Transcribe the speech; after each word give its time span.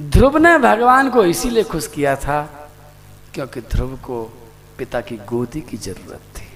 ध्रुव 0.00 0.36
ने 0.38 0.56
भगवान 0.58 1.10
को 1.10 1.24
इसीलिए 1.24 1.62
खुश 1.64 1.86
किया 1.86 2.14
था 2.16 2.42
क्योंकि 3.34 3.60
ध्रुव 3.60 3.96
को 3.96 4.22
पिता 4.78 5.00
की 5.00 5.16
गोदी 5.28 5.60
की 5.60 5.76
ज़रूरत 5.76 6.20
थी। 6.36 6.48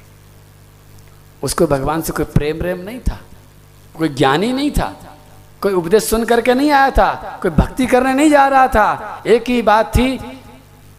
उसको 1.42 1.67
भगवान 1.67 2.02
से 2.02 2.12
कोई 2.12 2.25
प्रेम 2.25 2.58
प्रेम 2.58 2.80
नहीं 2.80 3.00
था, 3.00 3.18
कोई 3.94 4.08
ज्ञानी 4.08 4.52
नहीं 4.52 4.70
था, 4.70 4.88
कोई 5.62 5.72
उपदेश 5.72 6.04
सुन 6.04 6.25
करके 6.25 6.54
नहीं 6.54 6.70
आया 6.70 6.91
था, 6.91 7.38
कोई 7.42 7.50
भक्ति 7.50 7.86
करने 7.86 8.14
नहीं 8.14 8.30
जा 8.30 8.46
रहा 8.48 8.66
था। 8.68 9.22
एक 9.26 9.48
ही 9.48 9.61
बात 9.62 9.96
थी 9.96 10.16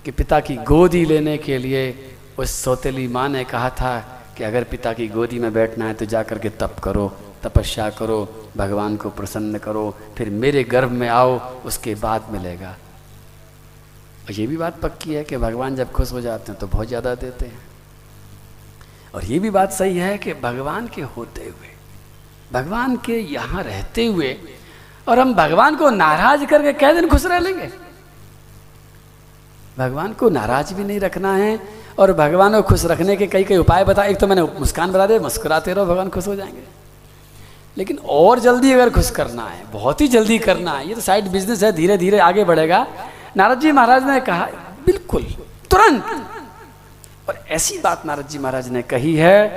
कि 0.05 0.11
पिता 0.11 0.39
की 0.39 0.55
गोदी 0.63 1.03
लेने 1.05 1.37
के 1.37 1.57
लिए 1.57 1.83
उस 2.37 2.51
सौतेली 2.63 3.07
माँ 3.07 3.27
ने 3.29 3.43
कहा 3.43 3.69
था 3.69 3.97
कि 4.37 4.43
अगर 4.43 4.63
पिता 4.63 4.93
की 4.93 5.07
गोदी 5.07 5.39
में 5.39 5.51
बैठना 5.53 5.85
है 5.85 5.93
तो 5.93 6.05
जा 6.05 6.23
कर 6.23 6.39
के 6.39 6.49
तप 6.49 6.79
करो। 6.83 7.11
तपस्या 7.45 7.89
करो, 7.91 8.17
भगवान 8.57 8.95
को 8.97 9.09
प्रसन्न 9.11 9.57
करो, 9.57 9.93
फिर 10.17 10.29
मेरे 10.31 10.63
गर्भ 10.63 10.91
में 10.91 11.07
आओ, 11.09 11.39
उसके 11.65 11.95
बाद 11.95 12.27
मिलेगा। 12.31 12.75
और 14.25 14.31
ये 14.31 14.47
भी 14.47 14.57
बात 14.57 14.79
पक्की 14.81 15.13
है 15.13 15.23
कि 15.23 15.37
भगवान 15.37 15.75
जब 15.75 15.91
खुश 15.91 16.11
हो 16.11 16.21
जाते 16.21 16.51
हैं 16.51 16.59
तो 16.59 16.67
बहुत 16.67 16.87
ज़्यादा 16.87 17.13
देते 17.15 17.45
हैं। 17.45 17.63
और 19.15 19.25
ये 19.25 19.39
भी 19.39 19.49
बात 19.49 19.71
सही 19.71 19.97
है 19.97 20.17
कि 20.17 20.33
भगवान 20.33 20.87
के 20.87 21.01
होते 21.13 21.41
हुए, 21.41 21.69
भगवान 22.53 22.95
के 22.97 23.19
यहाँ 23.23 23.63
रहते 23.63 24.05
हुए, 24.05 24.35
और 25.07 25.19
हम 25.19 25.33
भगवान 25.33 25.75
को 25.75 25.89
नाराज़ 25.91 26.45
करके 26.45 26.73
कै 26.73 26.93
दिन 26.93 27.07
खुश 27.09 27.25
रह 27.25 27.39
लेंगे। 27.39 27.69
भगवान 29.77 30.13
को 30.13 30.29
नाराज़ 30.29 30.73
भी 30.73 30.83
नहीं 30.83 30.99
रखना 30.99 31.35
है, 31.35 31.59
और 31.99 32.13
भगवान 32.13 32.53
को 32.53 32.61
खुश 32.61 32.85
रखने 32.85 33.15
के 33.15 33.27
कई 33.27 33.43
कई 33.43 33.57
उपाय 33.57 33.83
बताए 33.85 34.09
एक 34.11 34.17
तो 34.19 34.27
मैंने 34.27 34.43
मुस्कान 34.59 34.91
बता 34.91 35.05
दे 35.07 35.19
मुस्कुराते 35.21 35.73
रहो, 35.73 35.85
भगवान 35.85 36.09
खुश 36.09 36.27
हो 36.27 36.35
जाएँगे। 36.35 36.63
लेकिन 37.77 37.97
और 37.97 38.39
जल्दी 38.39 38.71
अगर 38.71 38.89
खुश 38.89 39.09
करना 39.11 39.43
है, 39.43 39.63
बहुत 39.71 40.01
ही 40.01 40.07
जल्दी 40.07 40.37
करना 40.37 40.71
है, 40.71 40.87
ये 40.89 40.95
तो 40.95 41.01
साइड 41.01 41.27
बिज़नेस 41.27 41.63
है 41.63 41.71
धीरे 41.71 41.97
धीरे 41.97 42.19
आगे 42.19 42.43
बढ़ेगा। 42.43 42.87
नारद 43.37 43.59
जी 43.59 43.71
महाराज 43.71 44.03
ने 44.03 44.19
कहा, 44.19 44.45
बिल्कुल, 44.85 45.23
तुरंत। 45.71 46.05
और 47.29 47.39
ऐसी 47.49 47.77
बात 47.77 48.05
नारद 48.05 48.27
जी 48.27 48.39
महाराज 48.39 48.69
ने 48.69 48.81
कही 48.81 49.15
है 49.15 49.47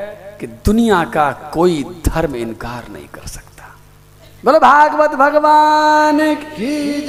कि 0.40 0.46
दुनिया 0.46 1.04
का 1.04 1.30
कोई 1.54 1.82
धर्म 2.06 2.36
इनकार 2.36 2.88
नहीं 2.88 3.06
कर 3.06 3.26
सकता। 3.26 3.76
बोलो, 4.44 4.58
भागवत 4.58 5.10
भगवान 5.10 6.34
की 6.34 7.08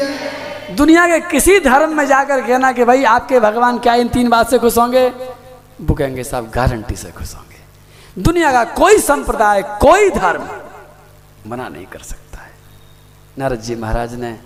दुनिया 0.76 1.06
के 1.08 1.20
किसी 1.20 1.60
धर्म 1.60 1.98
में 1.98 2.06
जाकर 2.08 2.42
कहना 2.42 2.72
कि 2.72 2.84
भाई, 2.84 3.04
आपके 3.04 3.40
भगवान 3.40 3.78
क्या 3.80 3.94
इन 3.96 4.08
तीन 4.08 4.30
बात 4.30 4.50
से 4.50 4.60
खुश 4.60 4.78
होंगे? 4.78 5.08
वो 5.82 5.94
कहेंगे, 5.96 6.24
साहब 6.24 6.50
गारंटी 6.50 6.96
से 6.96 7.12
खुश 7.12 7.36
होंगे। 7.36 8.22
दुनिया 8.22 8.52
का 8.52 8.64
कोई 8.64 8.98
संप्रदाय, 8.98 9.62
कोई 9.62 10.10
धर्म 10.10 10.48
मना 11.48 11.68
नहीं 11.70 11.86
कर 11.86 12.00
सकता 12.00 12.42
है। 12.42 12.52
नारद 13.38 13.62
जी 13.62 13.76
महाराज 13.76 14.14
ने 14.14 14.40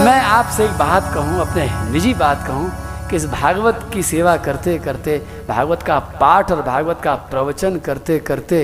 मैं 0.06 0.20
आपसे 0.22 0.66
एक 0.66 0.78
बात 0.78 1.14
कहूँ, 1.14 1.40
अपने 1.42 1.66
निजी 1.92 2.14
बात 2.14 2.46
कहूँ 2.48 3.10
कि 3.10 3.16
इस 3.16 3.26
भागवत 3.26 3.90
की 3.94 4.04
सेवा 4.04 4.36
करते 4.38 4.78
करते, 4.80 5.18
भागवत 5.48 5.84
का 5.84 5.98
पाठ 6.22 6.52
और 6.52 6.62
भागवत 6.62 7.02
का 7.04 7.16
प्रवचन 7.32 7.80
करते 7.80 8.18
करते, 8.20 8.60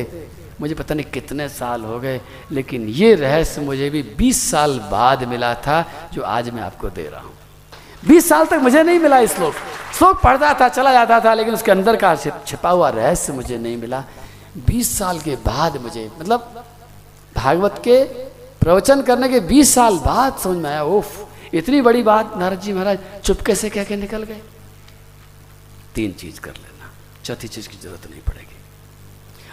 मुझे 0.62 0.76
पता 0.76 0.96
नहीं 0.96 1.12
कितने 1.12 1.48
साल 1.50 1.84
हो 1.84 2.00
गए, 2.00 2.22
लेकिन 2.52 2.88
ये 2.92 3.14
रहस्य 3.16 3.62
मुझे 3.62 3.90
भी 3.90 4.04
20 4.18 4.50
साल 4.52 4.80
बाद 4.92 5.24
मिला 5.24 5.54
था, 5.58 5.84
जो 6.14 6.22
आज 6.24 6.50
मैं 6.50 6.62
आपको 6.62 6.90
दे 6.90 7.10
रहा 7.10 7.22
हूँ। 7.22 7.34
20 8.08 8.30
साल 8.30 8.46
तक 8.46 8.60
मुझे 8.60 8.84
नहीं 8.84 9.00
मिला 9.00 9.20
इस 9.20 9.36
श्लोक। 9.36 9.54
श्लोक 9.98 10.22
पढ़ता 10.24 10.54
था, 10.54 10.70
चला 10.70 10.94
जाता 10.94 11.20
था, 11.20 11.34
लेकिन 11.34 11.54
उसके 11.54 11.72
अंदर 11.72 11.96
का 11.96 12.16
छिपा 12.16 12.70
हुआ 12.70 12.90
रहस्य 12.92 13.34
मुझे 13.34 13.58
नहीं 13.58 13.78
मिला। 13.78 14.04
20 14.68 14.98
साल 14.98 15.20
के 15.20 15.36
बाद 15.44 15.78
मुझे 15.78 16.10
मतलब 16.20 16.66
भागवत 17.36 17.82
के 17.84 18.04
प्रवचन 18.62 19.02
करने 19.02 19.30
के 19.30 19.40
20 19.40 19.74
साल 19.76 19.98
बाद 19.98 20.38
समझ 20.38 20.58
में 20.58 20.70
आया 20.70 20.84
ओफ 20.84 21.28
इतनी 21.54 21.82
बड़ी 21.82 22.04
बात, 22.04 22.38
नारद 22.38 22.60
जी 22.60 22.74
महाराज 22.74 23.00
चुपके 23.24 23.56
से 23.56 23.70
कह 23.70 23.84
के 23.84 23.96
निकल 23.96 24.24
गए। 24.24 24.42
तीन 25.96 26.12
चीज़ 26.12 26.40
कर 26.40 26.52
लेना, 26.52 26.92
चौथी 27.26 27.48
चीज़ 27.48 27.70
की 27.70 27.78
ज़रूरत 27.78 28.10
नहीं 28.10 28.22
पड़ेगी। 28.22 28.56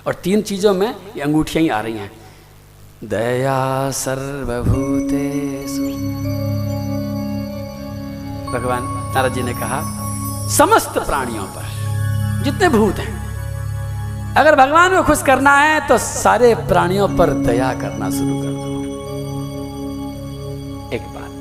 और 0.06 0.14
तीन 0.14 0.42
चीज़ों 0.42 0.74
में 0.74 0.88
ये 1.16 1.20
अंगूठियाँ 1.22 1.62
ही 1.62 1.68
आ 1.68 1.80
रही 1.80 1.96
हैं। 1.98 2.10
दया 3.04 3.90
सर्वभूते 3.90 5.24
भगवान 8.52 8.82
नारद 9.14 9.34
जी 9.34 9.42
ने 9.42 9.52
कहा, 9.52 9.80
समस्त 10.48 10.98
प्राणियों 10.98 11.44
पर, 11.46 12.42
जितने 12.44 12.68
भूत 12.68 12.98
हैं 12.98 13.23
अगर 14.36 14.54
भगवान 14.56 14.96
को 14.96 15.02
खुश 15.02 15.22
करना 15.22 15.56
है 15.56 15.86
तो 15.88 15.96
सारे 15.98 16.54
प्राणियों 16.68 17.08
पर 17.08 17.30
दया 17.46 17.72
करना 17.72 18.10
शुरू 18.10 18.40
कर 18.42 18.52
दो। 18.52 18.70
एक 20.96 21.02
बात। 21.08 21.36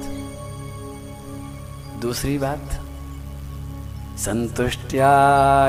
दूसरी 2.02 2.38
बात, 2.38 2.80
संतुष्टिया 4.20 5.10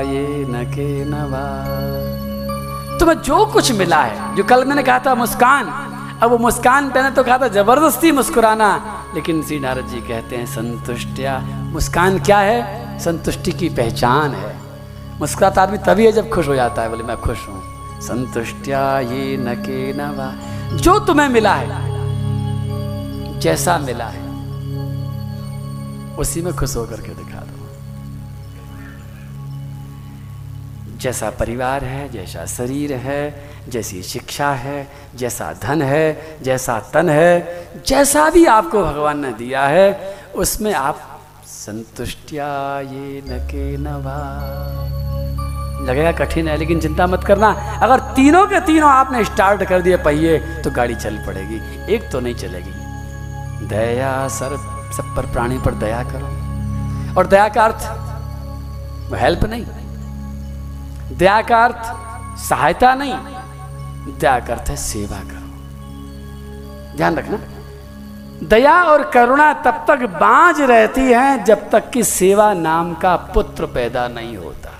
ये 0.01 0.45
न 0.49 0.63
के 0.65 1.05
नवा 1.05 1.45
तुम्हें 2.99 3.17
जो 3.21 3.45
कुछ 3.45 3.71
मिला 3.71 4.01
है, 4.03 4.35
जो 4.35 4.43
कल 4.43 4.65
मैंने 4.65 4.83
कहा 4.83 4.99
था 4.99 5.15
मुस्कान, 5.15 5.65
अब 6.23 6.29
वो 6.31 6.37
मुस्कान 6.37 6.89
पहने 6.89 7.11
तो 7.11 7.23
कहा 7.23 7.37
था 7.37 7.47
ज़बरदस्ती 7.47 8.11
मुस्कुराना, 8.11 8.69
लेकिन 9.15 9.41
श्री 9.43 9.59
नारद 9.59 9.87
जी 9.87 10.01
कहते 10.01 10.35
हैं, 10.35 10.45
संतुष्टिया। 10.45 11.39
मुस्कान 11.73 12.19
क्या 12.19 12.39
है? 12.39 12.99
संतुष्टि 12.99 13.51
की 13.51 13.69
पहचान 13.69 14.31
है। 14.31 14.64
मुस्कुराता 15.19 15.61
आदमी 15.61 15.77
तभी 15.77 16.05
है 16.05 16.11
जब 16.11 16.29
खुश 16.29 16.47
हो 16.47 16.55
जाता 16.55 16.81
है, 16.81 16.89
बोले, 16.89 17.03
मैं 17.03 17.17
खुश 17.17 17.47
हूँ। 17.47 17.61
संतुष्टिया 18.01 18.99
ये 18.99 19.37
न 19.37 19.53
के 19.55 19.93
नवा 19.93 20.33
जो 20.77 20.99
तुम्हें 20.99 21.29
मिला 21.29 21.53
है, 21.55 21.67
जैसा 23.39 23.77
मिला 23.77 24.05
है, 24.05 24.23
उसी 26.17 26.41
में 26.41 26.53
खुश 26.55 26.75
होकर 26.75 27.01
के 27.01 27.13
दिखा 27.15 27.39
दो। 27.39 27.63
जैसा 30.97 31.29
परिवार 31.29 31.83
है, 31.83 32.09
जैसा 32.09 32.45
शरीर 32.45 32.93
है, 32.93 33.21
जैसी 33.69 34.01
शिक्षा 34.03 34.51
है, 34.51 34.87
जैसा 35.15 35.51
धन 35.53 35.81
है, 35.81 36.37
जैसा 36.41 36.79
तन 36.93 37.09
है, 37.09 37.67
जैसा 37.87 38.29
भी 38.29 38.45
आपको 38.45 38.83
भगवान 38.83 39.19
ने 39.19 39.31
दिया 39.33 39.65
है, 39.67 40.15
उसमें 40.35 40.73
आप 40.73 41.14
संतुष्टिया 41.65 42.79
ये 42.79 43.77
नवा। 43.77 44.17
लगेगा 45.85 46.11
कठिन 46.11 46.47
है, 46.47 46.57
लेकिन 46.57 46.79
चिंता 46.79 47.07
मत 47.07 47.23
करना। 47.23 47.79
अगर 47.83 47.99
तीनों 47.99 48.47
के 48.47 48.59
तीनों 48.59 48.89
आपने 48.91 49.25
स्टार्ट 49.25 49.63
कर 49.63 49.81
दिए 49.81 49.97
पहिए 49.97 50.37
तो 50.37 50.71
गाड़ी 50.71 50.95
चल 50.95 51.23
पड़ेगी। 51.25 51.93
एक 51.95 52.11
तो 52.11 52.19
नहीं 52.19 52.35
चलेगी। 52.35 52.71
दया 53.67 54.27
सर, 54.27 54.57
सब 54.97 55.13
पर 55.15 55.25
प्राणी 55.25 55.57
पर 55.57 55.73
दया 55.73 56.03
करो। 56.03 56.27
और 57.17 57.27
दया 57.27 57.47
का 57.47 57.65
अर्थ 57.65 57.83
हेल्प 59.15 59.43
नहीं। 59.43 59.65
दया 61.17 61.41
का 61.41 61.63
अर्थ, 61.63 61.81
सहायता 62.39 62.95
नहीं। 62.95 63.15
दया 64.19 64.39
का 64.39 64.53
अर्थ 64.53 64.69
है 64.69 64.75
सेवा 64.75 65.17
करो। 65.17 65.45
ध्यान 66.97 67.15
रखना। 67.15 67.54
दया 68.43 68.81
और 68.83 69.03
करुणा 69.11 69.51
तब 69.65 69.85
तक 69.87 70.05
बांझ 70.11 70.61
रहती 70.61 71.01
है 71.01 71.43
जब 71.43 71.69
तक 71.69 71.89
कि 71.89 72.03
सेवा 72.03 72.53
नाम 72.53 72.93
का 72.93 73.15
पुत्र 73.33 73.65
पैदा 73.65 74.07
नहीं 74.07 74.35
होता। 74.37 74.71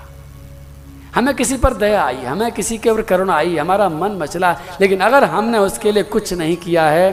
हमें 1.14 1.34
किसी 1.34 1.56
पर 1.56 1.74
दया 1.74 2.02
आई, 2.04 2.16
हमें 2.16 2.52
किसी 2.52 2.78
के 2.78 2.90
ऊपर 2.90 3.02
करुणा 3.02 3.34
आई, 3.34 3.56
हमारा 3.56 3.88
मन 3.88 4.12
मचला, 4.12 4.52
लेकिन 4.80 5.00
अगर 5.00 5.24
हमने 5.24 5.58
उसके 5.58 5.92
लिए 5.92 6.02
कुछ 6.04 6.32
नहीं 6.32 6.56
किया 6.56 6.84
है 6.86 7.12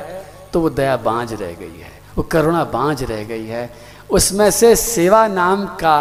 तो 0.53 0.59
वो 0.61 0.69
दया 0.71 0.97
बांझ 0.97 1.33
रह 1.33 1.51
गई 1.51 1.79
है, 1.79 1.91
वो 2.15 2.23
करुणा 2.23 2.63
बांझ 2.63 3.03
रह 3.03 3.23
गई 3.23 3.45
है। 3.45 3.69
उसमें 4.09 4.49
से 4.51 4.75
सेवा 4.75 5.27
नाम 5.27 5.65
का, 5.75 5.97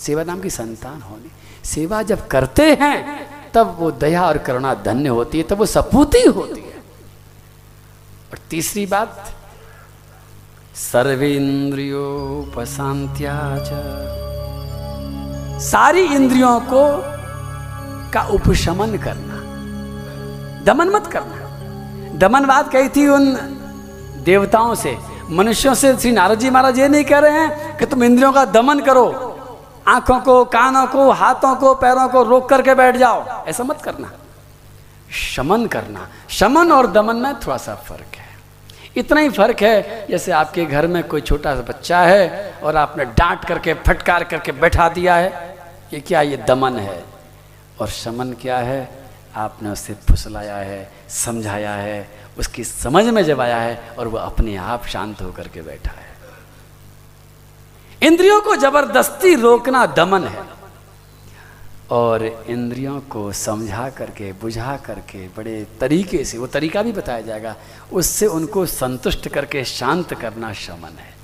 सेवा 0.00 0.24
नाम 0.24 0.40
की 0.40 0.50
संतान 0.50 1.00
होनी, 1.02 1.30
सेवा 1.64 2.02
जब 2.02 2.26
करते 2.28 2.70
हैं, 2.80 3.26
तब 3.54 3.76
वो 3.78 3.90
दया 3.92 4.26
और 4.26 4.38
करुणा 4.38 4.74
धन्य 4.84 5.08
होती 5.08 5.38
है, 5.38 5.44
तब 5.44 5.58
वो 5.58 5.66
सपूती 5.66 6.22
होती 6.22 6.60
है। 6.60 6.65
और 8.32 8.38
तीसरी 8.50 8.86
बात 8.86 9.34
सर्वेन्द्रियोपशांत्या 10.74 13.56
सारी 15.58 16.00
इंद्रियों 16.00 16.60
को 16.60 17.16
का 18.12 18.22
उपशमन 18.22 18.96
करना, 18.96 19.34
दमन 20.64 20.88
मत 20.88 21.06
करना। 21.06 21.36
दमन 22.18 22.46
बात 22.46 22.72
कही 22.72 22.88
थी 22.88 23.08
उन 23.08 23.36
देवताओं 24.24 24.74
से, 24.74 24.98
मनुष्यों 25.30 25.74
से, 25.74 25.96
श्री 25.96 26.12
नारद 26.12 26.38
जी 26.38 26.50
महाराज 26.50 26.78
ये 26.78 26.88
नहीं 26.88 27.04
कह 27.04 27.18
रहे 27.18 27.32
हैं 27.32 27.78
कि 27.78 27.86
तुम 27.86 28.04
इंद्रियों 28.04 28.32
का 28.32 28.44
दमन 28.44 28.80
करो। 28.80 29.38
आँखों 29.86 30.20
को, 30.20 30.44
कानों 30.44 30.86
को, 30.86 31.10
हाथों 31.10 31.56
को, 31.56 31.74
पैरों 31.74 32.08
को 32.08 32.22
रोक 32.22 32.48
करके 32.48 32.74
बैठ 32.74 32.96
जाओ। 32.96 33.46
ऐसा 33.46 33.64
मत 33.64 33.82
करना। 33.82 34.12
शमन 35.10 35.66
करना। 35.66 36.08
शमन 36.28 36.72
और 36.72 36.86
दमन 36.86 37.16
में 37.16 37.34
थोड़ा 37.34 37.56
सा 37.56 37.74
फ़र्क 37.74 38.15
इतना 38.96 39.20
ही 39.20 39.28
फ़र्क 39.28 39.62
है, 39.62 40.06
जैसे 40.10 40.32
आपके 40.32 40.64
घर 40.64 40.86
में 40.86 41.02
कोई 41.04 41.20
छोटा 41.20 41.54
सा 41.54 41.62
बच्चा 41.62 42.00
है 42.00 42.54
और 42.62 42.76
आपने 42.76 43.04
डांट 43.04 43.44
करके, 43.44 43.74
फटकार 43.74 44.24
करके 44.24 44.52
बैठा 44.52 44.88
दिया 44.88 45.14
है, 45.14 45.56
ये 45.92 46.00
क्या 46.00 46.20
ये 46.20 46.36
दमन 46.36 46.78
है? 46.78 47.04
और 47.80 47.88
शमन 47.88 48.32
क्या 48.32 48.58
है? 48.58 48.88
आपने 49.36 49.70
उसे 49.70 49.94
फुसलाया 49.94 50.56
है, 50.56 50.92
समझाया 51.08 51.72
है, 51.72 52.08
उसकी 52.38 52.64
समझ 52.64 53.04
में 53.04 53.22
जब 53.22 53.40
आया 53.40 53.58
है 53.58 53.80
और 53.98 54.08
वह 54.08 54.20
अपने 54.20 54.56
आप 54.56 54.86
शांत 54.86 55.22
होकर 55.22 55.48
के 55.48 55.62
बैठा 55.62 55.90
है। 55.90 56.14
इंद्रियों 58.02 58.40
को 58.40 58.56
ज़बरदस्ती 58.56 59.34
रोकना 59.34 59.86
दमन 59.86 60.24
है। 60.24 60.42
और 61.90 62.44
इंद्रियों 62.48 63.00
को 63.00 63.32
समझा 63.32 63.88
करके, 63.90 64.32
बुझा 64.32 64.76
करके, 64.76 65.18
बड़े 65.28 65.66
तरीके 65.80 66.24
से, 66.24 66.38
वो 66.38 66.46
तरीका 66.46 66.82
भी 66.82 66.92
बताया 66.92 67.20
जाएगा, 67.20 67.54
उससे 67.92 68.26
उनको 68.26 68.66
संतुष्ट 68.66 69.28
करके 69.28 69.64
शांत 69.64 70.14
करना 70.14 70.52
शमन 70.52 70.98
है। 70.98 71.14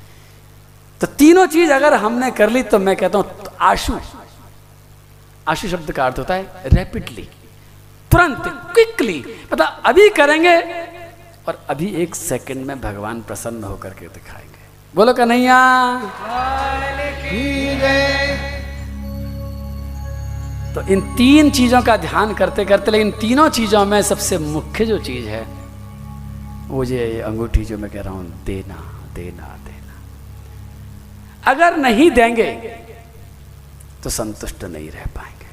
तो 1.00 1.06
तीनों 1.06 1.47
चीज़ 1.47 1.73
अगर 1.73 1.94
हमने 1.94 2.31
कर 2.31 2.50
ली 2.50 2.62
तो 2.62 2.79
मैं 2.79 2.97
कहता 2.97 3.19
हूँ 3.19 3.43
तो 3.44 3.50
आशु 3.61 3.99
आशु 5.49 5.69
शब्द 5.69 5.93
का 5.93 6.06
अर्थ 6.06 6.19
होता 6.19 6.35
है 6.35 6.43
रैपिडली 6.67 7.29
तुरंत 8.11 8.43
क्विकली 8.73 9.25
मतलब 9.53 9.82
अभी 9.87 10.09
करेंगे 10.09 10.56
और 11.49 11.67
अभी 11.69 11.87
एक 12.03 12.14
सेकंड 12.14 12.67
में 12.67 12.81
भगवान 12.81 13.23
प्रसन्न 13.23 13.64
होकर 13.64 13.91
के 13.91 14.06
दिखाएँगे। 14.09 14.62
बोलो 14.94 15.12
कन्हैया। 15.12 15.59
तो 20.74 20.80
इन 20.88 21.00
तीन 21.16 21.50
चीज़ों 21.50 21.82
का 21.82 21.96
ध्यान 21.98 22.34
करते 22.34 22.64
करते, 22.64 22.90
लेकिन 22.90 23.10
तीनों 23.20 23.48
चीज़ों 23.50 23.84
में 23.86 24.00
सबसे 24.02 24.38
मुख्य 24.38 24.84
जो 24.86 24.98
चीज़ 25.00 25.26
है, 25.28 25.44
वो 26.69 26.84
ये 26.84 27.20
अंगूठी 27.22 27.64
जो 27.64 27.78
मैं 27.78 27.90
कह 27.90 28.02
रहा 28.02 28.12
हूँ, 28.12 28.44
देना 28.44 28.76
देना 29.14 29.56
देना। 29.64 29.94
अगर 31.52 31.76
नहीं 31.76 32.10
देंगे 32.10 32.52
तो 34.02 34.10
संतुष्ट 34.10 34.64
नहीं 34.64 34.90
रह 34.90 35.04
पाएँगे। 35.14 35.46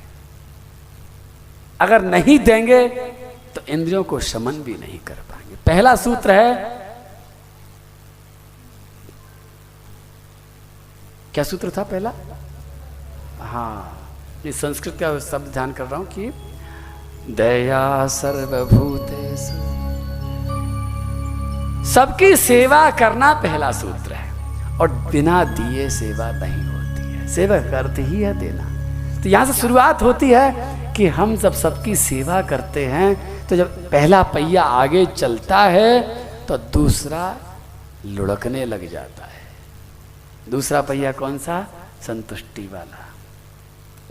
अगर 1.79 2.01
नहीं 2.03 2.39
देंगे 2.39 2.87
तो 3.55 3.61
इंद्रियों 3.67 4.03
को 4.03 4.19
शमन 4.21 4.61
भी 4.63 4.73
नहीं 4.77 4.99
कर 4.99 5.21
पाएँगे। 5.29 5.55
पहला 5.65 5.95
सूत्र 5.97 6.31
है, 6.31 6.77
क्या 11.33 11.43
सूत्र 11.43 11.71
था 11.77 11.83
पहला? 11.85 12.13
हाँ 13.41 13.98
ये 14.45 14.51
संस्कृत 14.51 14.97
का 14.99 15.17
शब्द 15.19 15.51
ध्यान 15.53 15.71
कर 15.71 15.83
रहा 15.83 15.95
हूँ 15.95 16.05
कि 16.07 16.31
दया 17.33 18.07
सर्वभूत 18.07 19.07
सबकी 21.85 22.35
सेवा 22.35 22.89
करना 22.91 23.33
पहला 23.33 23.71
सूत्र 23.71 24.13
है 24.13 24.77
और 24.79 24.91
बिना 25.11 25.43
दिए 25.43 25.89
सेवा 25.89 26.31
नहीं 26.31 26.63
होती 26.63 27.13
है। 27.13 27.27
सेवा 27.27 27.57
करते 27.59 28.01
ही 28.01 28.21
है 28.21 28.33
देना। 28.39 28.63
तो 29.23 29.29
यहाँ 29.29 29.45
से 29.45 29.53
शुरुआत 29.53 30.01
होती 30.01 30.29
है 30.29 30.93
कि 30.93 31.07
हम 31.07 31.35
जब 31.35 31.53
सबकी 31.53 31.95
सेवा 31.95 32.41
करते 32.41 32.85
हैं 32.85 33.47
तो 33.47 33.55
जब 33.55 33.89
पहला 33.91 34.23
पहिया 34.23 34.63
आगे 34.63 35.05
चलता 35.05 35.63
है 35.65 36.01
तो 36.45 36.57
दूसरा 36.57 37.35
लुढ़कने 38.05 38.65
लग 38.65 38.89
जाता 38.91 39.25
है। 39.25 40.51
दूसरा 40.51 40.81
पहिया 40.81 41.11
कौन 41.11 41.37
सा? 41.37 41.61
संतुष्टि 42.07 42.69
वाला। 42.73 43.08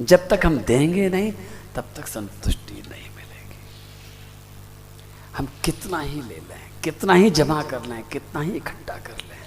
जब 0.01 0.29
तक 0.29 0.47
हम 0.47 0.59
देंगे 0.59 1.09
नहीं, 1.09 1.33
तब 1.77 1.85
तक 1.97 2.07
संतुष्टि 2.07 2.83
नहीं 2.91 3.09
मिलेगी। 3.17 3.57
हम 5.37 5.49
कितना 5.65 6.01
ही 6.01 6.21
ले 6.21 6.37
लें, 6.49 6.71
कितना 6.85 7.15
ही 7.15 7.31
जमा 7.31 7.63
कर 7.63 7.85
लें, 7.87 8.03
कितना 8.03 8.41
ही 8.41 8.51
इकट्ठा 8.53 8.97
कर 8.97 9.17
लें, 9.31 9.43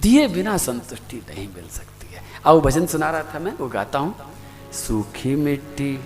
दिए 0.00 0.28
बिना 0.28 0.56
संतुष्टि 0.56 1.16
नहीं 1.16 1.48
मिल 1.48 1.68
सकती 1.68 2.14
है। 2.14 2.22
आओ 2.46 2.60
भजन 2.60 2.86
सुना 2.86 3.10
रहा 3.10 3.22
था 3.34 3.38
मैं, 3.38 3.52
वो 3.52 3.68
गाता 3.68 3.98
हूँ। 3.98 4.14
सूखी 4.72 5.34
मिट्टी 5.36 5.98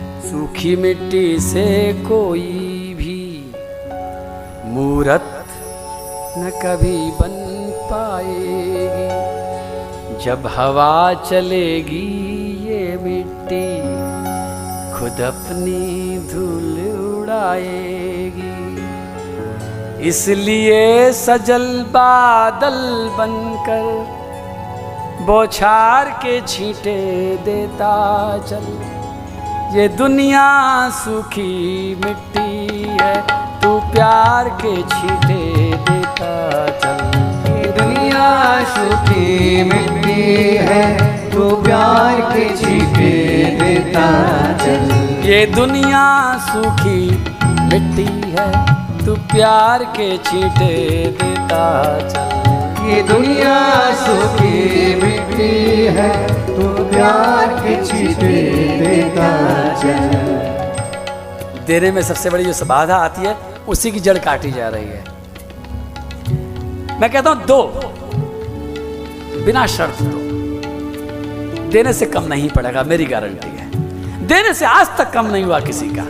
सूखी 0.00 0.76
मिट्टी 0.76 1.40
से 1.40 1.92
कोई 2.08 2.94
भी 2.94 3.20
मूरत 4.64 5.26
न 6.38 6.50
कभी 6.62 6.98
बन 7.10 7.34
पाएगी। 7.90 9.08
जब 10.24 10.46
हवा 10.46 11.14
चलेगी 11.30 12.39
मिट्टी 13.02 13.66
खुद 14.94 15.20
अपनी 15.24 16.18
धूल 16.32 16.74
उड़ाएगी। 17.18 18.56
इसलिए 20.08 21.12
सजल 21.12 21.66
बादल 21.90 22.78
बनकर 23.18 23.86
बौछार 25.26 26.10
के 26.22 26.40
छींटे 26.46 26.96
देता 27.44 27.94
चल। 28.46 28.66
ये 29.76 29.88
दुनिया 29.88 30.46
सूखी 30.90 31.94
मिट्टी 32.04 32.82
है, 33.00 33.14
तू 33.62 33.78
प्यार 33.92 34.48
के 34.62 34.76
छींटे 34.82 35.42
देता 35.90 36.32
चल। 36.78 36.98
ये 37.50 37.72
दुनिया 37.72 38.28
सूखी 38.74 39.62
मिट्टी 39.64 40.56
है 40.56 41.19
तो 41.40 41.48
प्यार 41.56 42.20
के 42.22 42.48
छीटे 42.56 43.12
देता 43.58 44.08
चल। 44.56 44.90
ये 45.26 45.38
दुनिया 45.46 46.02
सूखी 46.46 47.00
मिट्टी 47.68 48.04
है 48.32 48.48
तू 48.98 49.14
प्यार 49.32 49.84
के 49.96 50.08
छींटे 50.18 50.74
देता 51.22 51.62
चल। 52.08 52.88
ये 52.88 53.02
दुनिया 53.02 53.56
सूखी 54.02 54.94
मिट्टी 55.02 55.50
है 55.96 56.12
तू 56.46 56.68
प्यार 56.84 57.56
के 57.58 57.74
छीटे 57.86 58.36
देता 58.78 59.32
चल। 59.82 60.06
देने 61.66 61.92
में 61.92 62.02
सबसे 62.02 62.30
बड़ी 62.30 62.44
जो 62.44 62.66
बाधा 62.66 62.96
आती 62.98 63.26
है 63.26 63.36
उसी 63.68 63.92
की 63.92 64.00
जड़ 64.00 64.18
काटी 64.20 64.50
जा 64.52 64.68
रही 64.68 64.88
है। 64.88 65.04
मैं 67.00 67.10
कहता 67.12 67.30
हूँ 67.30 67.46
दो 67.46 67.62
बिना 69.44 69.66
शर्त 69.76 70.02
दो। 70.02 70.28
देने 71.70 71.92
से 71.92 72.06
कम 72.06 72.24
नहीं 72.24 72.48
पड़ेगा, 72.48 72.82
मेरी 72.82 73.04
गारंटी 73.04 73.48
है। 73.48 74.26
देने 74.26 74.54
से 74.54 74.64
आज 74.64 74.86
तक 74.98 75.10
कम 75.10 75.26
नहीं 75.26 75.44
हुआ 75.44 75.60
किसी 75.60 75.88
का। 75.88 76.04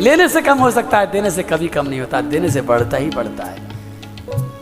लेने 0.00 0.28
से 0.28 0.40
कम 0.42 0.58
हो 0.58 0.70
सकता 0.70 0.98
है, 0.98 1.10
देने 1.10 1.30
से 1.30 1.42
कभी 1.42 1.68
कम 1.68 1.86
नहीं 1.86 2.00
होता, 2.00 2.20
देने 2.20 2.50
से 2.50 2.60
बढ़ता 2.60 2.96
ही 2.96 3.10
बढ़ता 3.10 3.44
है। 3.44 3.70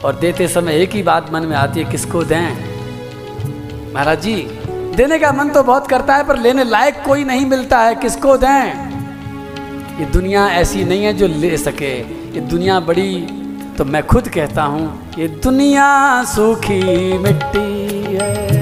और 0.05 0.19
देते 0.19 0.49
समय 0.49 0.83
एक 0.83 0.91
ही 0.91 1.03
बात 1.03 1.33
मन 1.33 1.43
में 1.43 1.57
आती 1.57 1.81
है, 1.81 1.91
किसको 1.91 2.23
दें? 2.25 3.93
महाराज 3.95 4.23
जी, 4.23 4.35
देने 4.97 5.19
का 5.19 5.33
मन 5.33 5.49
तो 5.49 5.63
बहुत 5.63 5.89
करता 5.89 6.17
है, 6.17 6.25
पर 6.25 6.39
लेने 6.39 6.65
लायक 6.65 7.03
कोई 7.07 7.25
नहीं 7.25 7.47
मिलता 7.47 7.79
है, 7.79 7.95
किसको 7.95 8.37
दें? 8.37 8.91
ये 10.01 10.07
दुनिया 10.07 10.49
ऐसी 10.51 10.85
नहीं 10.85 11.05
है 11.05 11.13
जो 11.13 11.27
ले 11.27 11.57
सके। 11.57 11.95
ये 12.35 12.41
दुनिया 12.41 12.81
बड़ी 12.81 13.13
तो 13.79 13.85
मैं 13.85 14.07
खुद 14.07 14.29
कहता 14.29 14.63
हूँ, 14.63 15.11
ये 15.19 15.29
दुनिया 15.29 16.25
सूखी 16.25 16.83
मिट्टी 17.19 18.17
है। 18.17 18.60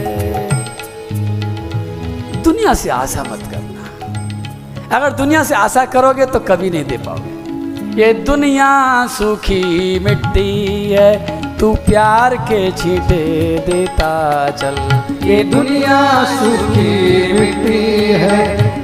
दुनिया 2.48 2.74
से 2.74 2.90
आशा 2.90 3.22
मत 3.22 3.40
करना। 3.50 4.96
अगर 4.96 5.10
दुनिया 5.12 5.42
से 5.44 5.54
आशा 5.54 5.84
करोगे 5.84 6.26
तो 6.26 6.38
कभी 6.40 6.70
नहीं 6.70 6.84
दे 6.84 6.96
पाओगे। 6.98 8.02
ये 8.02 8.12
दुनिया 8.24 8.70
सूखी 9.06 9.98
मिट्टी 9.98 10.52
है, 10.90 11.10
तू 11.58 11.74
प्यार 11.86 12.36
के 12.42 12.60
छींटे 12.72 13.24
देता 13.66 14.12
चल। 14.50 14.76
ये 15.24 15.42
दुनिया 15.44 15.98
सूखी 16.24 17.32
मिट्टी 17.32 17.82
है, 18.14 18.38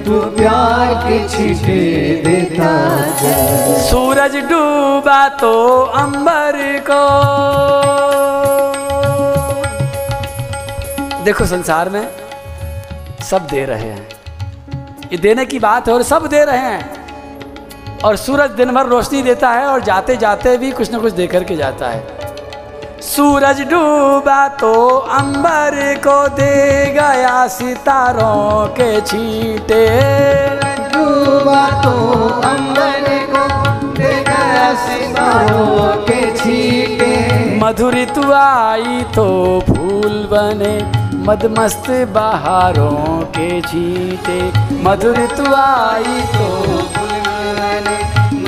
तू 0.05 0.21
प्यार 0.37 0.95
के 1.05 1.19
छींटे 1.29 1.79
देता 2.25 2.73
चल। 3.21 3.81
सूरज 3.83 4.37
डूबा 4.51 5.29
तो 5.41 5.53
अंबर 6.03 6.61
को। 6.91 7.05
देखो 11.25 11.47
संसार 11.47 11.89
में 11.89 12.03
सब 13.25 13.47
दे 13.47 13.65
रहे 13.65 13.91
हैं। 13.91 14.09
ये 15.13 15.19
देने 15.19 15.45
की 15.45 15.59
बात 15.59 15.89
है 15.89 15.95
और 15.95 16.03
सब 16.03 16.27
दे 16.27 16.45
रहे 16.45 16.59
हैं। 16.59 18.03
और 18.05 18.17
सूरज 18.17 18.51
दिन 18.51 18.71
भर 18.71 18.87
रोशनी 18.87 19.23
देता 19.23 19.51
है 19.51 19.67
और 19.67 19.83
जाते 19.83 20.17
जाते 20.17 20.57
भी 20.59 20.71
कुछ 20.73 20.93
ना 20.93 20.99
कुछ 20.99 21.13
दे 21.13 21.27
करके 21.27 21.57
जाता 21.57 21.89
है। 21.89 23.01
सूरज 23.03 23.61
डूबा 23.61 24.47
तो 24.49 24.73
अंबर 24.97 25.95
को 25.99 26.17
दे 26.29 26.85
गया 26.93 27.47
सितारों 27.49 28.67
के 28.77 29.01
छींटे। 29.01 29.87
डूबा 30.93 31.67
तो 31.83 31.91
अंबर 32.41 33.09
को 33.27 33.47
दे 33.93 34.13
गया 34.25 34.75
सितारों 34.87 35.97
के 36.03 36.21
छींटे। 36.37 37.59
मधुर 37.59 37.95
तू 38.15 38.33
आई 38.33 39.03
तो 39.15 39.27
फूल 39.69 40.29
बने। 40.33 41.04
मदमस्त 41.27 41.87
बहारों 42.15 43.21
के 43.35 43.49
छींटे। 43.63 44.39
मधुर 44.85 45.17
तू 45.37 45.45
आई 45.55 46.21
तो 46.33 46.49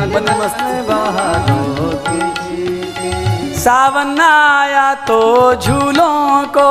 मदमस्त 0.08 0.60
बहारों 0.88 1.88
के 2.08 2.20
छींटे। 2.34 3.54
सावन 3.54 4.20
आया 4.20 4.92
तो 5.08 5.18
झूलों 5.54 6.44
को 6.58 6.68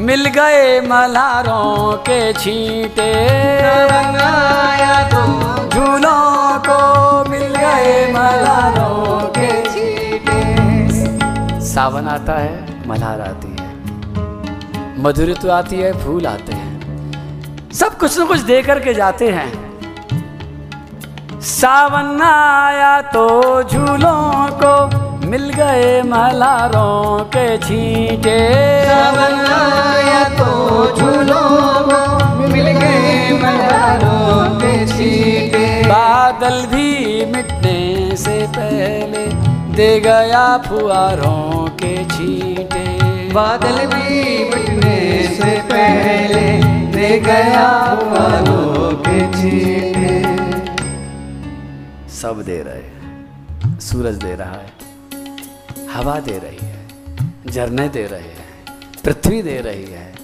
मिल 0.00 0.26
गए 0.38 0.80
मल्हारों 0.88 1.92
के 2.08 2.20
छींटे। 2.32 3.12
आया 4.22 4.96
तो 5.10 5.22
झूलों 5.68 6.58
को 6.68 6.80
मिल 7.30 7.46
गए 7.56 7.94
मल्हारों 8.14 9.20
के 9.38 9.50
छींटे। 9.70 10.40
सावन 11.66 12.08
आता 12.08 12.40
है, 12.40 12.54
मल्हार 12.88 13.20
आती 13.20 13.51
मधुरी 15.02 15.34
तो 15.34 15.50
आती 15.50 15.76
है 15.76 15.92
फूल 16.00 16.26
आते 16.26 16.52
हैं। 16.52 17.70
सब 17.72 17.96
कुछ 17.98 18.18
न 18.18 18.26
कुछ 18.26 18.40
दे 18.40 18.60
करके 18.62 18.92
जाते 18.94 19.30
हैं। 19.30 19.48
सावन 21.42 22.20
आया 22.22 23.00
तो 23.10 23.24
झूलों 23.62 24.46
को 24.62 25.26
मिल 25.26 25.48
गए 25.50 26.02
मल्हारों 26.02 27.18
के 27.26 27.46
छींटे। 27.58 28.38
सावन 28.86 29.34
आया 29.50 30.22
तो 30.38 30.86
झूलों 30.96 31.50
को 31.88 32.00
मिल 32.48 32.70
गए 32.78 33.30
मल्हारों 33.42 34.60
के 34.60 34.74
छींटे। 34.86 35.66
बादल 35.88 36.64
भी 36.66 37.24
मिटने 37.26 38.16
से 38.16 38.40
पहले 38.56 39.26
दे 39.76 39.98
गया 40.00 40.46
फुआरों 40.58 41.66
के 41.82 41.96
छींटे। 42.04 43.01
बादल 43.32 43.86
भी 43.86 44.44
मिटने 44.44 44.96
से 45.36 45.60
पहले 45.60 46.46
दे 46.92 47.18
गया 47.20 47.70
सब 52.12 52.42
दे 52.42 52.56
रहे 52.62 53.80
सूरज 53.80 54.16
दे 54.16 54.34
रहा 54.34 54.50
है, 54.50 54.68
हवा 55.92 56.18
दे 56.20 56.38
रही 56.38 56.66
है, 56.66 56.86
झरने 57.46 57.88
दे 57.88 58.06
रहे 58.06 58.20
हैं, 58.20 58.76
पृथ्वी 59.04 59.42
दे 59.42 59.58
रही 59.60 59.84
है, 59.84 60.14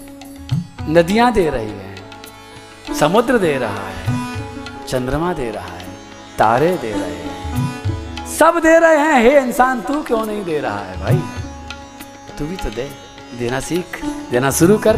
नदियाँ 0.88 1.32
दे 1.32 1.48
रही 1.50 1.70
है, 1.70 2.94
समुद्र 2.94 3.38
दे 3.38 3.56
रहा 3.58 3.88
है, 3.88 4.18
चंद्रमा 4.88 5.32
दे 5.32 5.50
रहा 5.50 5.76
है, 5.76 5.88
तारे 6.38 6.76
दे 6.76 6.92
रहे 6.92 7.16
हैं। 7.16 8.26
सब 8.38 8.60
दे 8.62 8.78
रहे 8.78 8.96
हैं, 8.96 9.22
हे 9.22 9.38
इंसान, 9.40 9.80
तू 9.80 10.02
क्यों 10.02 10.24
नहीं 10.26 10.44
दे 10.44 10.58
रहा 10.58 10.78
है 10.78 11.00
भाई? 11.00 11.37
तू 12.38 12.44
भी 12.46 12.56
तो 12.56 12.70
दे 12.70 12.88
देना 13.38 13.58
सीख 13.60 13.96
देना 14.30 14.50
शुरू 14.50 14.76
कर। 14.78 14.96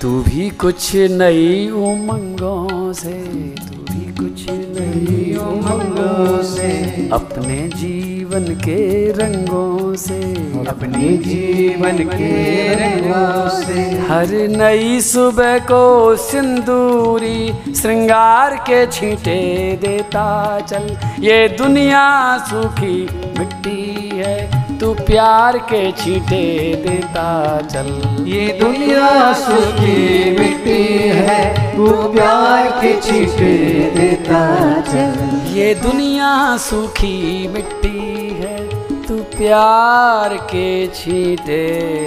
तू 0.00 0.08
भी 0.22 0.48
कुछ 0.60 0.94
नई 1.10 1.68
उमंगों 1.70 2.92
से 2.92 3.12
तू 3.58 3.76
भी 3.90 4.04
कुछ 4.12 4.46
नई 4.50 5.34
उमंगों 5.40 6.42
से 6.44 6.70
अपने 7.12 7.58
जीवन 7.68 8.44
के 8.64 8.80
रंगों 9.12 9.94
से 9.96 10.20
अपने 10.68 11.16
जीवन 11.18 11.98
के 12.08 12.32
रंगों 12.74 13.48
से। 13.60 13.82
हर 14.08 14.32
नई 14.56 15.00
सुबह 15.00 15.58
को 15.70 15.84
सिंदूरी 16.16 17.72
श्रृंगार 17.74 18.56
के 18.68 18.86
छींटे 18.86 19.40
देता 19.82 20.26
चल। 20.60 20.96
ये 21.20 21.46
दुनिया 21.58 22.04
सूखी 22.50 23.02
मिट्टी 23.38 24.10
है 24.14 24.61
तू 24.82 24.94
प्यार 24.94 25.58
के 25.58 25.92
छींटे 25.92 26.42
देता 26.76 27.26
चल। 27.66 27.86
ये 28.26 28.46
दुनिया 28.60 29.32
सूखी 29.32 30.30
मिट्टी 30.38 30.98
है 31.08 31.76
तू 31.76 31.86
प्यार 32.12 32.68
के 32.70 33.00
छींटे 33.00 33.52
देता 33.90 34.40
चल। 34.82 35.46
ये 35.48 35.74
दुनिया 35.74 36.56
सूखी 36.56 37.48
मिट्टी 37.48 38.30
है 38.40 38.58
तू 39.06 39.22
प्यार 39.38 40.36
के 40.36 40.86
छींटे 40.86 41.62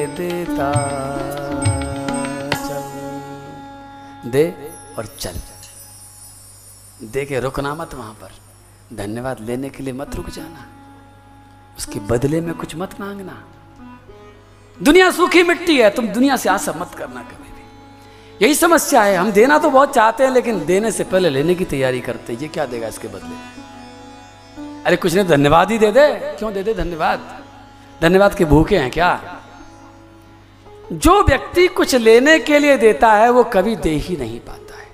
देता 0.08 0.72
चल। 2.67 4.29
दे 4.29 4.72
और 4.98 5.05
चल। 5.20 5.41
दे 7.03 7.25
के 7.25 7.39
रुकना 7.39 7.75
मत 7.75 7.94
वहाँ 7.94 8.13
पर। 8.13 8.32
धन्यवाद 8.96 9.38
लेने 9.41 9.70
के 9.70 9.84
लिए 9.84 9.94
मत 9.94 10.15
रुक 10.15 10.29
जाना। 10.29 10.72
उसके 11.77 12.00
बदले 12.00 12.41
में 12.41 12.53
कुछ 12.53 12.75
मत 12.75 13.00
मांगना। 13.00 13.44
दुनिया 14.84 15.12
सूखी 15.12 15.44
मिट्टी 15.44 15.77
है, 15.77 15.89
तुम 15.89 16.08
दुनिया 16.08 16.38
से 16.38 16.50
आशा 16.50 16.74
मत 16.77 16.91
करना 16.98 17.22
कभी 17.22 17.51
भी। 17.51 18.46
यही 18.46 18.55
समस्या 18.55 19.01
है, 19.01 19.15
हम 19.15 19.32
देना 19.32 19.58
तो 19.58 19.70
बहुत 19.70 19.94
चाहते 19.94 20.24
हैं, 20.24 20.32
लेकिन 20.32 20.65
देने 20.65 20.91
से 20.91 21.03
पहले 21.03 21.29
लेने 21.29 21.55
की 21.55 21.65
तैयारी 21.65 22.01
करते 22.01 22.34
हैं। 22.34 22.39
ये 22.39 22.48
क्या 22.48 22.65
देगा 22.65 22.88
इसके 22.88 23.08
बदले? 23.08 23.65
अरे 24.84 24.96
कुछ 24.96 25.15
नहीं, 25.15 25.25
धन्यवाद 25.25 25.72
ही 25.72 25.77
दे 25.77 25.91
दे। 25.91 26.36
क्यों 26.39 26.53
दे 26.53 26.63
दे 26.63 26.74
धन्यवाद? 26.74 27.44
धन्यवाद 28.01 28.36
के 28.36 28.46
भूखे 28.46 28.77
हैं 28.77 28.91
क्या? 28.91 29.41
जो 30.94 31.24
व्यक्ति 31.24 31.67
कुछ 31.67 31.96
लेने 31.96 32.39
के 32.39 32.60
लिए 32.60 32.77
देता 32.77 33.12
है, 33.12 33.29
वो 33.29 33.44
कभी 33.44 33.75
दे 33.75 33.89
ही 33.89 34.17
नहीं 34.17 34.39
पाता 34.39 34.77
है। 34.77 34.88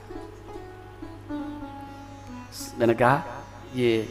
मैंने 2.79 2.93
कहा, 2.93 3.23
ये 3.75 4.09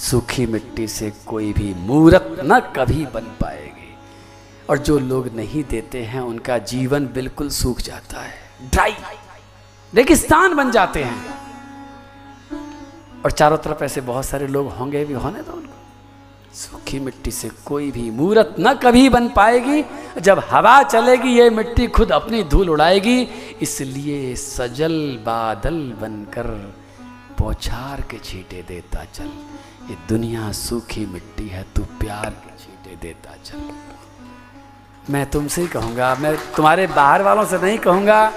सूखी 0.00 0.46
मिट्टी 0.46 0.88
से 0.88 1.12
कोई 1.26 1.52
भी 1.52 1.74
मूर्त 1.74 2.36
न 2.40 2.60
कभी 2.60 3.06
बन 3.06 3.20
पाएगी। 3.20 3.94
और 4.70 4.78
जो 4.78 4.98
लोग 4.98 5.34
नहीं 5.34 5.64
देते 5.64 6.02
हैं, 6.02 6.20
उनका 6.20 6.58
जीवन 6.58 7.06
बिल्कुल 7.06 7.48
सूख 7.48 7.80
जाता 7.80 8.20
है। 8.20 8.34
ड्राई 8.70 8.96
रेगिस्तान 9.94 10.54
बन 10.54 10.70
जाते 10.70 11.02
हैं। 11.02 11.34
और 13.24 13.30
चारों 13.30 13.58
तरफ़ 13.58 13.84
ऐसे 13.84 14.00
बहुत 14.00 14.24
सारे 14.24 14.46
लोग 14.46 14.70
होंगे 14.70 15.04
भी, 15.04 15.14
होने 15.14 15.42
दो 15.42 15.52
उनको। 15.52 15.72
सूखी 16.54 16.98
मिट्टी 16.98 17.30
से 17.30 17.50
कोई 17.66 17.90
भी 17.90 18.10
मूर्त 18.10 18.54
न 18.60 18.74
कभी 18.74 19.08
बन 19.08 19.28
पाएगी। 19.28 19.84
जब 20.20 20.42
हवा 20.50 20.82
चलेगी, 20.82 21.28
ये 21.28 21.50
मिट्टी 21.50 21.86
खुद 21.86 22.12
अपनी 22.12 22.42
धूल 22.42 22.70
उड़ाएगी। 22.70 23.22
इसलिए 23.60 24.36
सजल 24.36 25.18
बादल 25.26 25.92
बनकर 26.00 26.74
पौछार 27.38 28.00
के 28.00 28.18
छींटे 28.18 28.64
देता 28.68 29.04
चल। 29.04 29.30
ये 29.90 29.96
दुनिया 30.08 30.50
सूखी 30.52 31.04
मिट्टी 31.06 31.48
है, 31.48 31.62
तू 31.76 31.82
प्यार 31.82 32.30
के 32.30 32.50
छींटे 32.58 32.96
देता 32.96 33.34
चल। 33.44 33.70
मैं 35.12 35.24
तुमसे 35.30 35.62
ही 35.62 35.68
कहूँगा, 35.68 36.14
मैं 36.14 36.36
तुम्हारे 36.54 36.86
बाहर 36.86 37.22
वालों 37.22 37.44
से 37.44 37.58
नहीं 37.58 37.78
कहूँगा। 37.78 38.32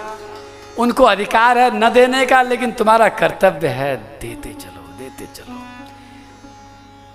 उनको 0.80 1.04
अधिकार 1.04 1.58
है 1.58 1.70
न 1.80 1.90
देने 1.94 2.26
का, 2.26 2.42
लेकिन 2.42 2.72
तुम्हारा 2.72 3.10
कर्तव्य 3.10 3.68
है 3.68 3.96
देते 4.22 4.54
चलो 4.54 4.82
देते 4.98 5.26
चलो। 5.36 5.60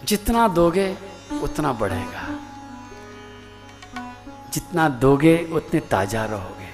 जितना 0.06 0.46
दोगे, 0.48 0.96
उतना 1.42 1.72
बढ़ेगा। 1.72 2.26
जितना 4.52 4.88
दोगे, 4.88 5.36
उतने 5.52 5.80
ताज़ा 5.80 6.24
रहोगे। 6.24 6.66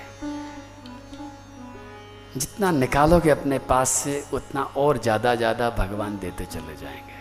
जितना 2.37 2.71
निकालोगे 2.71 3.30
अपने 3.30 3.59
पास 3.59 3.88
से, 3.88 4.25
उतना 4.33 4.62
और 4.76 4.99
ज़्यादा 4.99 5.35
ज़्यादा 5.35 5.71
भगवान 5.71 6.18
देते 6.18 6.44
चले 6.44 6.76
जाएँगे। 6.76 7.13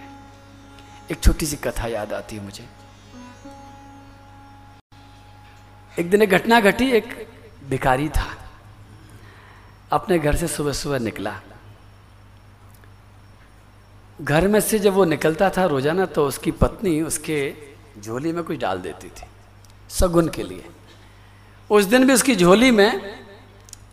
एक 1.11 1.19
छोटी 1.19 1.45
सी 1.45 1.55
कथा 1.57 1.87
याद 1.87 2.13
आती 2.13 2.35
है 2.35 2.43
मुझे। 2.43 2.63
एक 5.97 6.09
दिन 6.09 6.21
एक 6.21 6.29
घटना 6.29 6.59
घटी, 6.61 6.89
एक 6.91 7.27
भिखारी 7.69 8.07
था। 8.09 8.27
अपने 9.91 10.19
घर 10.19 10.35
से 10.35 10.47
सुबह 10.47 10.73
सुबह 10.73 10.99
निकला। 10.99 11.33
घर 14.19 14.47
में 14.47 14.59
से 14.59 14.79
जब 14.79 14.93
वो 14.93 15.05
निकलता 15.05 15.49
था 15.49 15.65
रोज़ाना 15.65 16.05
तो 16.07 16.25
उसकी 16.27 16.51
पत्नी 16.53 17.01
उसके 17.01 17.37
झोली 17.99 18.31
में 18.33 18.43
कुछ 18.43 18.57
डाल 18.59 18.79
देती 18.81 19.09
थी 19.09 19.27
सगुन 19.91 20.29
के 20.29 20.43
लिए। 20.43 20.65
उस 21.69 21.85
दिन 21.85 22.07
भी 22.07 22.13
उसकी 22.13 22.35
झोली 22.35 22.71
में 22.71 22.89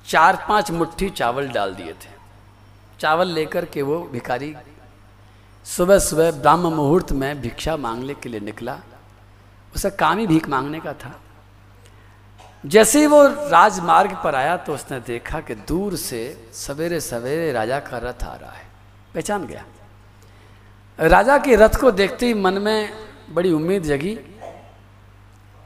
चार 0.06 0.44
पाँच 0.48 0.70
मुट्ठी 0.70 1.08
चावल 1.10 1.48
डाल 1.48 1.74
दिए 1.74 1.92
थे। 1.94 2.18
चावल 3.00 3.28
लेकर 3.30 3.64
के 3.64 3.82
वो 3.82 3.98
भिखारी 4.12 4.54
सुबह 5.64 5.98
सुबह 5.98 6.30
ब्राह्म 6.30 6.66
मुहूर्त 6.66 7.12
में 7.12 7.40
भिक्षा 7.40 7.76
मांगने 7.76 8.14
के 8.14 8.28
लिए 8.28 8.40
निकला। 8.40 8.78
उसे 9.76 9.90
काम 9.90 10.18
ही 10.18 10.26
भीख 10.26 10.48
मांगने 10.48 10.80
का 10.80 10.92
था। 10.92 11.20
जैसे 12.66 13.00
ही 13.00 13.06
वो 13.06 13.22
राजमार्ग 13.26 14.16
पर 14.24 14.34
आया 14.34 14.56
तो 14.56 14.74
उसने 14.74 15.00
देखा 15.00 15.40
कि 15.40 15.54
दूर 15.54 15.96
से 15.96 16.50
सवेरे 16.52 17.00
सवेरे 17.00 17.52
राजा 17.52 17.78
का 17.80 17.98
रथ 17.98 18.24
आ 18.24 18.34
रहा 18.34 18.50
है। 18.50 18.66
पहचान 19.14 19.46
गया। 19.46 19.64
राजा 20.98 21.38
के 21.38 21.56
रथ 21.56 21.80
को 21.80 21.90
देखते 21.90 22.26
ही 22.26 22.34
मन 22.34 22.54
में 22.54 22.92
बड़ी 23.30 23.52
उम्मीद 23.52 23.82
जगी। 23.82 24.18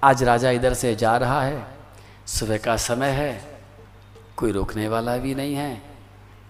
आज 0.04 0.22
राजा 0.22 0.50
इधर 0.50 0.74
से 0.74 0.94
जा 0.94 1.16
रहा 1.16 1.42
है। 1.42 1.66
सुबह 2.26 2.58
का 2.58 2.76
समय 2.76 3.10
है। 3.10 3.60
कोई 4.36 4.52
रोकने 4.52 4.88
वाला 4.88 5.16
भी 5.16 5.34
नहीं 5.34 5.54
है। 5.54 5.82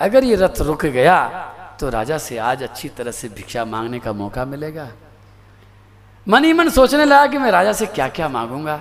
अगर 0.01 0.25
ये 0.25 0.35
रथ 0.35 0.61
रुक 0.61 0.87
गया 0.87 1.51
तो 1.81 1.89
राजा 1.89 2.19
से 2.19 2.39
आज 2.39 2.63
अच्छी 2.63 2.89
तरह 2.89 3.11
से 3.11 3.29
भिक्षा 3.29 3.65
मांगने 3.65 3.99
का 3.99 4.13
मौका 4.13 4.45
मिलेगा। 4.45 4.89
मन 6.29 6.45
ही 6.45 6.53
मन 6.53 6.69
सोचने 6.69 7.05
लगा 7.05 7.27
कि 7.27 7.39
मैं 7.39 7.51
राजा 7.51 7.73
से 7.73 7.87
क्या 7.87 8.09
क्या 8.09 8.29
मांगूँगा। 8.29 8.81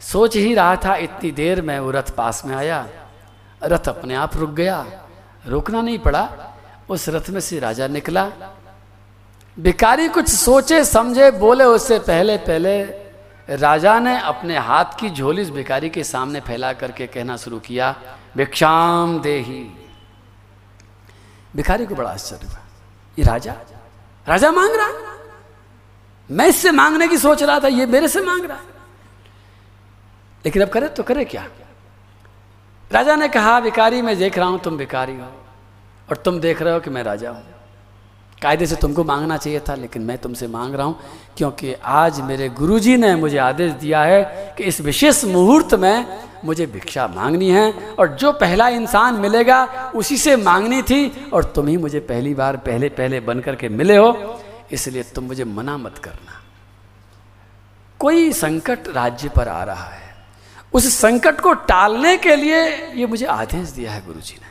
सोच 0.00 0.36
ही 0.36 0.54
रहा 0.54 0.76
था, 0.76 0.96
इतनी 0.96 1.30
देर 1.30 1.62
में 1.62 1.80
वो 1.80 1.90
रथ 1.90 2.10
पास 2.10 2.42
में 2.46 2.56
आया। 2.56 2.88
रथ 3.64 3.88
अपने 3.88 4.14
आप 4.14 4.36
रुक 4.36 4.50
गया। 4.50 4.86
रुकना 5.46 5.82
नहीं 5.82 5.98
पड़ा। 5.98 6.54
उस 6.88 7.08
रथ 7.08 7.30
में 7.30 7.40
से 7.40 7.58
राजा 7.58 7.86
निकला। 7.86 8.30
भिकारी 9.58 10.08
कुछ 10.08 10.28
सोचे, 10.28 10.84
समझे, 10.84 11.30
बोले, 11.30 11.64
उससे 11.64 11.98
पहले 11.98 12.36
पहले 12.36 12.82
राजा 13.56 13.98
ने 13.98 14.20
अपने 14.20 14.58
हाथ 14.58 14.84
की 15.00 15.10
झोली 15.10 15.42
उस 15.42 15.50
भिकारी 15.50 15.90
के 15.90 16.04
सामने 16.04 16.40
फैला 16.40 16.72
करके 16.72 17.06
कहना 17.06 17.36
शुरू 17.36 17.58
किया, 17.58 17.96
भिक्षाम 18.36 19.20
देही। 19.20 19.79
भिखारी 21.56 21.86
को 21.86 21.94
बड़ा 21.94 22.10
आश्चर्य 22.10 22.46
हुआ। 22.46 22.58
ये 23.18 23.24
राजा 23.24 23.52
राजा 24.26 24.50
मांग 24.50 24.74
रहा? 24.74 24.88
मैं 26.28 26.46
इससे 26.46 26.70
मांगने 26.70 27.08
की 27.08 27.18
सोच 27.18 27.42
रहा 27.42 27.58
था, 27.60 27.68
ये 27.68 27.86
मेरे 27.86 28.08
से 28.08 28.20
मांग 28.20 28.44
रहा। 28.44 28.56
है 28.56 28.78
लेकिन 30.44 30.62
अब 30.62 30.68
करे 30.68 30.88
तो 30.88 31.02
करे 31.02 31.24
क्या? 31.24 31.46
राजा 32.90 33.16
ने 33.16 33.28
कहा 33.28 33.58
भिकारी 33.60 34.02
मैं 34.02 34.16
देख 34.18 34.38
रहा 34.38 34.48
हूँ, 34.48 34.60
तुम 34.60 34.76
भिकारी 34.76 35.16
हो 35.16 35.32
और 36.10 36.16
तुम 36.16 36.40
देख 36.40 36.62
रहे 36.62 36.74
हो 36.74 36.80
कि 36.80 36.90
मैं 36.90 37.02
राजा 37.02 37.30
हूँ। 37.30 37.44
कायदे 38.42 38.66
से 38.66 38.76
तुमको 38.76 39.04
मांगना 39.04 39.36
चाहिए 39.36 39.60
था, 39.60 39.74
लेकिन 39.74 40.02
मैं 40.02 40.18
तुमसे 40.18 40.46
मांग 40.46 40.74
रहा 40.74 40.86
हूँ, 40.86 41.00
क्योंकि 41.36 41.74
आज 41.84 42.20
मेरे 42.20 42.48
गुरुजी 42.48 42.96
ने 42.96 43.16
मुझे 43.16 43.38
आदेश 43.38 43.72
दिया 43.72 44.02
है 44.02 44.54
कि 44.58 44.64
इस 44.64 44.80
विशेष 44.80 45.24
मुहूर्त 45.24 45.74
में 45.74 46.20
मुझे 46.44 46.66
भिक्षा 46.66 47.06
मांगनी 47.06 47.50
है, 47.50 47.72
और 47.98 48.08
जो 48.08 48.32
पहला 48.32 48.68
इंसान 48.68 49.14
मिलेगा, 49.14 49.92
उसी 49.94 50.16
से 50.16 50.36
मांगनी 50.36 50.82
थी, 50.82 51.28
और 51.32 51.44
तुम 51.44 51.66
ही 51.66 51.76
मुझे 51.76 52.00
पहली 52.00 52.34
बार 52.34 52.56
पहले 52.56 52.88
पहले 52.88 53.20
बन 53.20 53.40
करके 53.40 53.68
मिले 53.68 53.96
हो, 53.96 54.40
इसलिए 54.72 55.02
तुम 55.02 55.24
मुझे 55.24 55.44
मना 55.44 55.76
मत 55.76 55.98
करना। 55.98 56.40
कोई 58.00 58.32
संकट 58.32 58.88
राज्य 58.88 59.28
पर 59.28 59.48
आ 59.48 59.62
रहा 59.64 59.84
है। 59.84 60.14
उस 60.72 60.94
संकट 60.98 61.40
को 61.40 61.52
टालने 61.52 62.16
के 62.16 62.36
लिए 62.36 62.64
ये 62.94 63.06
मुझे 63.06 63.26
आदेश 63.26 63.68
दिया 63.68 63.92
है 63.92 64.06
गुरुजी 64.06 64.38
ने। 64.42 64.49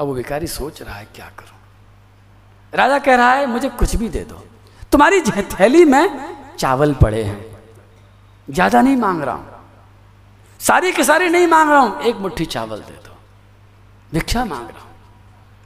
अब 0.00 0.06
वो 0.06 0.14
भिखारी 0.14 0.46
सोच 0.46 0.82
रहा 0.82 0.94
है, 0.94 1.04
क्या 1.14 1.30
करूँ? 1.38 1.58
राजा 2.72 2.98
कह 2.98 3.14
रहा 3.14 3.32
है, 3.32 3.46
मुझे 3.46 3.68
कुछ 3.68 3.94
भी 3.96 4.08
दे 4.08 4.24
दो। 4.24 4.44
तुम्हारी 4.92 5.20
थैली 5.20 5.84
में 5.84 6.56
चावल 6.58 6.94
पड़े 6.94 7.22
हैं। 7.22 7.44
ज़्यादा 8.48 8.80
नहीं 8.80 8.96
मांग 8.96 9.22
रहा 9.22 9.34
हूँ। 9.34 9.46
सारी 10.60 10.92
के 10.92 11.04
सारी 11.04 11.28
नहीं 11.28 11.46
मांग 11.46 11.70
रहा 11.70 11.78
हूँ, 11.78 12.00
एक 12.00 12.16
मुट्ठी 12.16 12.44
चावल 12.44 12.80
दे 12.80 12.94
दो। 12.94 13.16
भिक्षा 14.12 14.44
मांग 14.44 14.68
रहा 14.68 14.80
हूँ। 14.80 14.92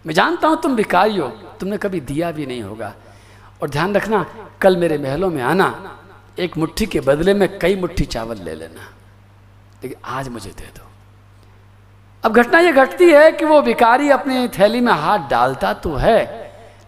मैं 0.04 0.14
जानता 0.14 0.48
हूँ 0.48 0.60
तुम 0.62 0.76
भिखारी 0.76 1.16
हो, 1.16 1.28
तुमने 1.60 1.78
कभी 1.78 2.00
दिया 2.00 2.30
भी 2.32 2.46
नहीं 2.46 2.62
होगा। 2.62 2.94
और 3.62 3.70
ध्यान 3.70 3.94
रखना, 3.94 4.24
कल 4.60 4.76
मेरे 4.76 4.98
महलों 4.98 5.30
में 5.30 5.42
आना, 5.42 5.98
एक 6.38 6.56
मुट्ठी 6.56 6.86
के 6.86 7.00
बदले 7.00 7.34
में 7.34 7.58
कई 7.58 7.76
मुट्ठी 7.76 8.04
चावल 8.04 8.38
ले 8.38 8.54
लेना। 8.54 8.92
लेकिन 9.82 9.98
आज 10.04 10.28
मुझे 10.28 10.50
दे 10.50 10.66
दो। 10.76 10.87
अब 12.24 12.32
घटना 12.32 12.58
यह 12.58 12.72
घटती 12.74 13.10
है 13.10 13.30
कि 13.32 13.44
वो 13.44 13.60
भिकारी 13.62 14.10
अपनी 14.10 14.46
थैली 14.50 14.80
में 14.80 14.92
हाथ 14.92 15.28
डालता 15.30 15.72
तो 15.74 15.94
है, 15.96 16.20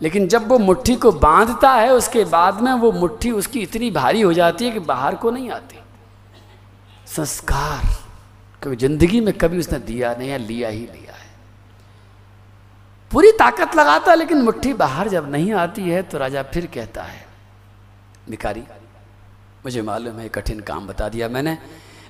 लेकिन 0.02 0.26
जब 0.28 0.48
वो 0.48 0.58
मुट्ठी 0.58 0.94
को 0.96 1.12
बांधता 1.14 1.72
है, 1.72 1.92
उसके 1.92 2.24
बाद 2.26 2.60
में 2.60 2.72
वो 2.74 2.90
मुट्ठी 2.92 3.30
उसकी 3.32 3.60
इतनी 3.60 3.90
भारी 3.90 4.20
हो 4.20 4.32
जाती 4.32 4.64
है 4.64 4.70
कि 4.70 4.78
बाहर 4.80 5.14
को 5.14 5.30
नहीं 5.30 5.50
आती। 5.50 5.78
संस्कार, 7.06 7.84
क्योंकि 8.62 8.76
ज़िंदगी 8.78 9.20
में 9.20 9.32
कभी 9.34 9.58
उसने 9.58 9.78
दिया 9.80 10.14
नहीं 10.14 10.28
है, 10.28 10.38
लिया 10.38 10.68
ही 10.68 10.80
लिया 10.82 11.14
है। 11.14 11.28
पूरी 13.10 13.30
ताकत 13.38 13.76
लगाता, 13.76 14.14
लेकिन 14.14 14.42
मुट्ठी 14.42 14.72
बाहर 14.74 15.08
जब 15.08 15.30
नहीं 15.30 15.52
आती 15.54 15.82
है 15.82 16.02
तो 16.02 16.18
राजा 16.18 16.42
फिर 16.44 16.66
कहता 16.74 17.02
है 17.02 17.24
भिकारी 18.30 18.62
मुझे 19.64 19.82
मालूम 19.82 20.18
है 20.18 20.28
कठिन 20.28 20.60
काम 20.62 20.86
बता 20.86 21.08
दिया 21.08 21.28
मैंने 21.28 21.56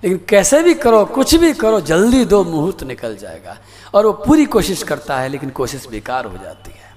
लेकिन 0.05 0.21
कैसे 0.29 0.63
भी 0.63 0.75
करो, 0.75 1.05
कुछ 1.05 1.35
भी 1.35 1.53
करो, 1.53 1.81
जल्दी 1.81 2.25
दो 2.25 2.45
मुहूर्त 2.45 2.83
निकल 2.83 3.17
जाएगा। 3.17 3.59
और 3.95 4.07
वो 4.07 4.13
पूरी 4.13 4.47
कोशिश 4.47 4.83
करता 4.83 5.19
है, 5.19 5.29
लेकिन 5.29 5.51
कोशिश 5.51 5.87
बेकार 5.89 6.25
हो 6.25 6.39
जाती 6.39 6.71
है। 6.71 6.91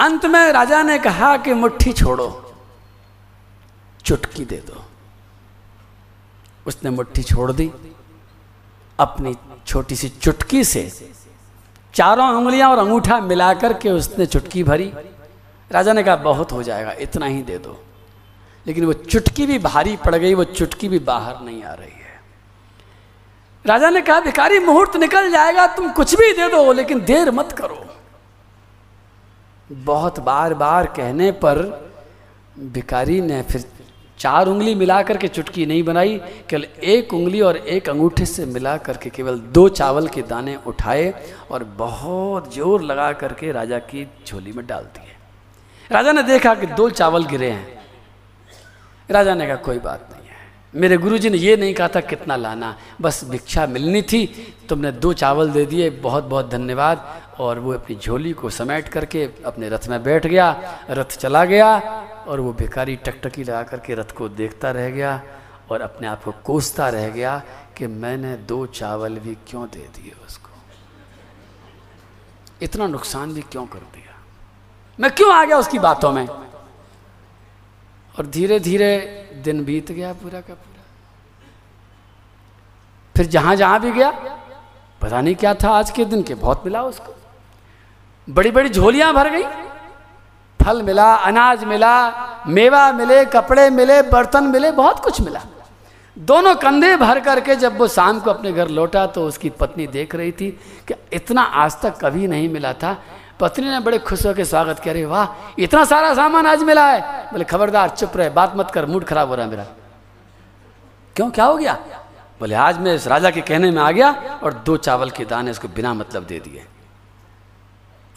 अंत 0.00 0.26
में 0.26 0.52
राजा 0.52 0.82
ने 0.82 0.98
कहा 0.98 1.36
कि 1.36 1.54
मुट्ठी 1.54 1.92
छोड़ो, 1.92 2.54
चुटकी 4.04 4.44
दे 4.44 4.56
दो। 4.56 4.84
उसने 6.66 6.90
मुट्ठी 6.90 7.22
छोड़ 7.22 7.52
दी। 7.52 7.70
अपनी 8.98 9.34
छोटी 9.66 9.96
सी 9.96 10.08
चुटकी 10.08 10.64
से 10.64 11.12
चारों 11.94 12.28
उंगलियाँ 12.28 12.70
और 12.70 12.78
अंगूठा 12.78 13.20
मिलाकर 13.20 13.72
के 13.72 13.90
उसने 13.90 14.26
चुटकी 14.26 14.64
भरी। 14.64 14.92
राजा 15.70 15.92
ने 15.92 16.02
कहा, 16.02 16.16
बहुत 16.16 16.52
हो 16.52 16.62
जाएगा, 16.62 16.92
इतना 16.92 17.26
ही 17.26 17.42
दे 17.42 17.58
दो। 17.58 17.84
लेकिन 18.66 18.84
वो 18.84 18.92
चुटकी 18.92 19.46
भी 19.46 19.58
भारी 19.60 19.96
पड़ 19.96 20.14
गई, 20.14 20.34
वो 20.34 20.44
चुटकी 20.44 20.88
भी 20.88 20.98
बाहर 21.00 21.44
नहीं 21.44 21.62
आ 21.62 21.72
रही 21.72 21.90
है। 21.90 22.20
राजा 23.64 23.90
ने 23.90 24.00
कहा 24.00 24.20
भिकारी 24.20 24.58
मुहूर्त 24.58 24.96
निकल 24.96 25.30
जाएगा, 25.30 25.66
तुम 25.66 25.90
कुछ 25.92 26.14
भी 26.14 26.32
दे 26.32 26.48
दो, 26.48 26.72
लेकिन 26.72 27.04
देर 27.04 27.30
मत 27.30 27.52
करो। 27.52 27.84
बहुत 29.70 30.20
बार 30.20 30.54
बार 30.54 30.86
कहने 30.86 31.30
पर 31.32 31.60
भिकारी 32.58 33.20
ने 33.20 33.42
फिर 33.42 33.64
चार 34.18 34.46
उंगली 34.46 34.74
मिला 34.74 35.02
करके 35.02 35.28
चुटकी 35.28 35.66
नहीं 35.66 35.82
बनाई, 35.82 36.18
केवल 36.50 36.64
एक 36.64 37.14
उंगली 37.14 37.40
और 37.40 37.56
एक 37.56 37.88
अंगूठे 37.88 38.26
से 38.26 38.46
मिला 38.46 38.76
करके 38.78 39.10
केवल 39.10 39.38
दो 39.52 39.68
चावल 39.68 40.08
के 40.08 40.22
दाने 40.22 40.56
उठाए 40.66 41.12
और 41.50 41.64
बहुत 41.78 42.54
ज़ोर 42.54 42.82
लगा 42.82 43.12
करके 43.12 43.52
राजा 43.52 43.78
की 43.78 44.06
झोली 44.26 44.52
में 44.52 44.66
डाल 44.66 44.84
दिए। 44.84 45.16
राजा 45.90 46.12
ने 46.12 46.22
देखा 46.22 46.54
कि 46.54 46.66
दो 46.66 46.88
चावल 46.90 47.24
गिरे 47.24 47.50
हैं। 47.50 47.81
राजा 49.12 49.34
ने 49.34 49.46
कहा, 49.46 49.56
कोई 49.56 49.78
बात 49.78 50.08
नहीं 50.12 50.28
है। 50.28 50.36
मेरे 50.74 50.96
गुरुजी 50.96 51.30
ने 51.30 51.38
ये 51.38 51.56
नहीं 51.56 51.74
कहा 51.74 51.88
था 51.88 52.00
कितना 52.00 52.36
लाना। 52.36 52.78
बस 53.00 53.24
भिक्षा 53.24 53.66
मिलनी 53.66 54.02
थी। 54.02 54.54
तुमने 54.68 54.92
दो 54.92 55.12
चावल 55.12 55.50
दे 55.50 55.66
दिए, 55.66 55.90
बहुत 55.90 56.24
बहुत 56.24 56.50
धन्यवाद। 56.50 57.22
और 57.40 57.58
वो 57.58 57.72
अपनी 57.72 57.96
झोली 57.96 58.32
को 58.32 58.50
समेट 58.50 58.88
करके 58.88 59.30
अपने 59.46 59.68
रथ 59.68 59.88
में 59.88 60.02
बैठ 60.02 60.26
गया। 60.26 60.62
रथ 60.90 61.04
चला 61.04 61.44
गया 61.44 61.78
और 62.28 62.40
वो 62.40 62.52
भिखारी 62.52 62.96
टकटकी 62.96 63.44
लगा 63.44 63.62
करके 63.62 63.94
रथ 63.94 64.12
को 64.12 64.28
देखता 64.28 64.70
रह 64.70 64.90
गया 64.90 65.22
और 65.70 65.80
अपने 65.80 66.08
आप 66.08 66.24
को 66.24 66.32
कोसता 66.44 66.88
रह 66.88 67.08
गया 67.08 67.42
कि 67.76 67.86
मैंने 67.86 68.36
दो 68.36 68.66
चावल 68.66 69.18
भी 69.18 69.34
क्यों 69.34 69.66
दे 69.66 69.78
दिए 69.78 70.12
उसको? 70.26 70.48
इतना 72.62 72.86
नुकसान 72.86 73.34
भी 73.34 73.42
क्यों 73.42 73.66
कर 73.66 73.78
दिया? 73.78 74.20
मैं 75.00 75.10
क्यों 75.10 75.34
आ 75.34 75.44
गया 75.44 75.58
उसकी 75.58 75.78
बातों 75.78 76.12
में? 76.12 76.28
और 78.14 78.26
धीरे 78.26 78.58
धीरे 78.60 78.90
दिन 79.44 79.64
बीत 79.64 79.92
गया 79.92 80.12
पूरा 80.12 80.40
का 80.40 80.54
पूरा। 80.54 80.82
फिर 83.14 83.26
जहाँ 83.26 83.56
जहाँ 83.56 83.80
भी 83.80 83.90
गया, 83.90 84.10
पता 85.00 85.20
नहीं 85.20 85.34
क्या 85.34 85.54
था 85.54 85.70
आज 85.70 85.90
के 85.90 86.04
दिन 86.04 86.22
के, 86.22 86.34
बहुत 86.34 86.62
मिला 86.64 86.82
उसको। 86.82 87.14
बड़ी 88.28 88.50
बड़ी 88.50 88.68
झोलियाँ 88.68 89.12
भर 89.14 89.30
गई। 89.30 89.42
फल 90.60 90.82
मिला, 90.82 91.14
अनाज 91.14 91.64
मिला, 91.64 91.94
मेवा 92.46 92.92
मिले, 92.92 93.24
कपड़े 93.24 93.68
मिले, 93.70 94.02
बर्तन 94.02 94.44
मिले, 94.44 94.70
बहुत 94.70 94.98
कुछ 94.98 95.20
मिला। 95.20 95.40
दोनों 96.16 96.54
कंधे 96.54 96.96
भर 96.96 97.20
करके 97.20 97.56
जब 97.56 97.78
वो 97.78 97.88
शाम 97.88 98.20
को 98.20 98.30
अपने 98.30 98.52
घर 98.52 98.68
लौटा 98.68 99.06
तो 99.06 99.26
उसकी 99.26 99.50
पत्नी 99.50 99.86
देख 99.86 100.14
रही 100.14 100.32
थी 100.32 100.50
कि 100.88 100.94
इतना 101.12 101.42
आज 101.42 101.80
तक 101.82 101.98
कभी 102.00 102.26
नहीं 102.26 102.48
मिला 102.48 102.72
था। 102.72 102.92
पत्नी 103.42 103.70
ने 103.70 103.80
बड़े 103.80 103.98
खुश 103.98 104.26
होकर 104.26 104.44
स्वागत 104.44 104.78
किया, 104.78 104.94
अरे 104.94 105.04
वाह, 105.04 105.54
इतना 105.58 105.84
सारा 105.84 106.14
सामान 106.14 106.46
आज 106.46 106.62
मिला 106.62 106.86
है। 106.90 107.00
बोले, 107.32 107.44
खबरदार, 107.44 107.88
चुप 107.88 108.16
रहे, 108.16 108.30
बात 108.30 108.52
मत 108.56 108.70
कर, 108.70 108.86
मूड 108.86 109.04
खराब 109.04 109.28
हो 109.28 109.34
रहा 109.34 109.44
है 109.44 109.50
मेरा। 109.50 109.64
क्यों, 111.16 111.30
क्या 111.30 111.44
हो 111.44 111.56
गया? 111.56 111.72
बोले, 112.40 112.54
आज 112.54 112.78
मैं 112.78 112.94
इस 112.94 113.06
राजा 113.06 113.30
के 113.30 113.40
कहने 113.40 113.70
में 113.70 113.82
आ 113.82 113.90
गया 113.90 114.40
और 114.42 114.52
दो 114.52 114.76
चावल 114.76 115.10
के 115.10 115.24
दाने 115.24 115.50
उसको 115.50 115.68
बिना 115.68 115.94
मतलब 115.94 116.24
दे 116.24 116.38
दिए। 116.38 116.66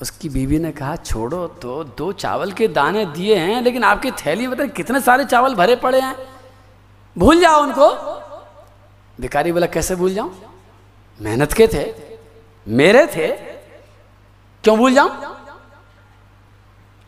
उसकी 0.01 0.29
बीवी 0.29 0.59
ने 0.59 0.71
कहा, 0.71 0.95
छोड़ो 0.95 1.47
तो 1.47 1.83
दो 1.83 2.11
चावल 2.11 2.51
के 2.51 2.67
दाने 2.67 3.05
दिए 3.05 3.35
हैं, 3.35 3.61
लेकिन 3.61 3.83
आपकी 3.83 4.11
थैली 4.11 4.47
में 4.47 4.69
कितने 4.69 4.99
सारे 4.99 5.25
चावल 5.25 5.55
भरे 5.55 5.75
पड़े 5.75 6.01
हैं। 6.01 6.15
भूल 7.17 7.39
जाओ 7.39 7.63
उनको। 7.63 7.89
भिकारी 9.21 9.51
बोला, 9.51 9.65
कैसे 9.65 9.95
भूल 9.95 10.13
जाऊँ? 10.13 10.35
मेहनत 11.21 11.53
के 11.53 11.67
थे, 11.67 11.93
मेरे 12.67 13.07
थे 13.07 13.44
क्यों 14.65 14.77
भूल 14.77 14.93
जाऊँ? 14.93 15.09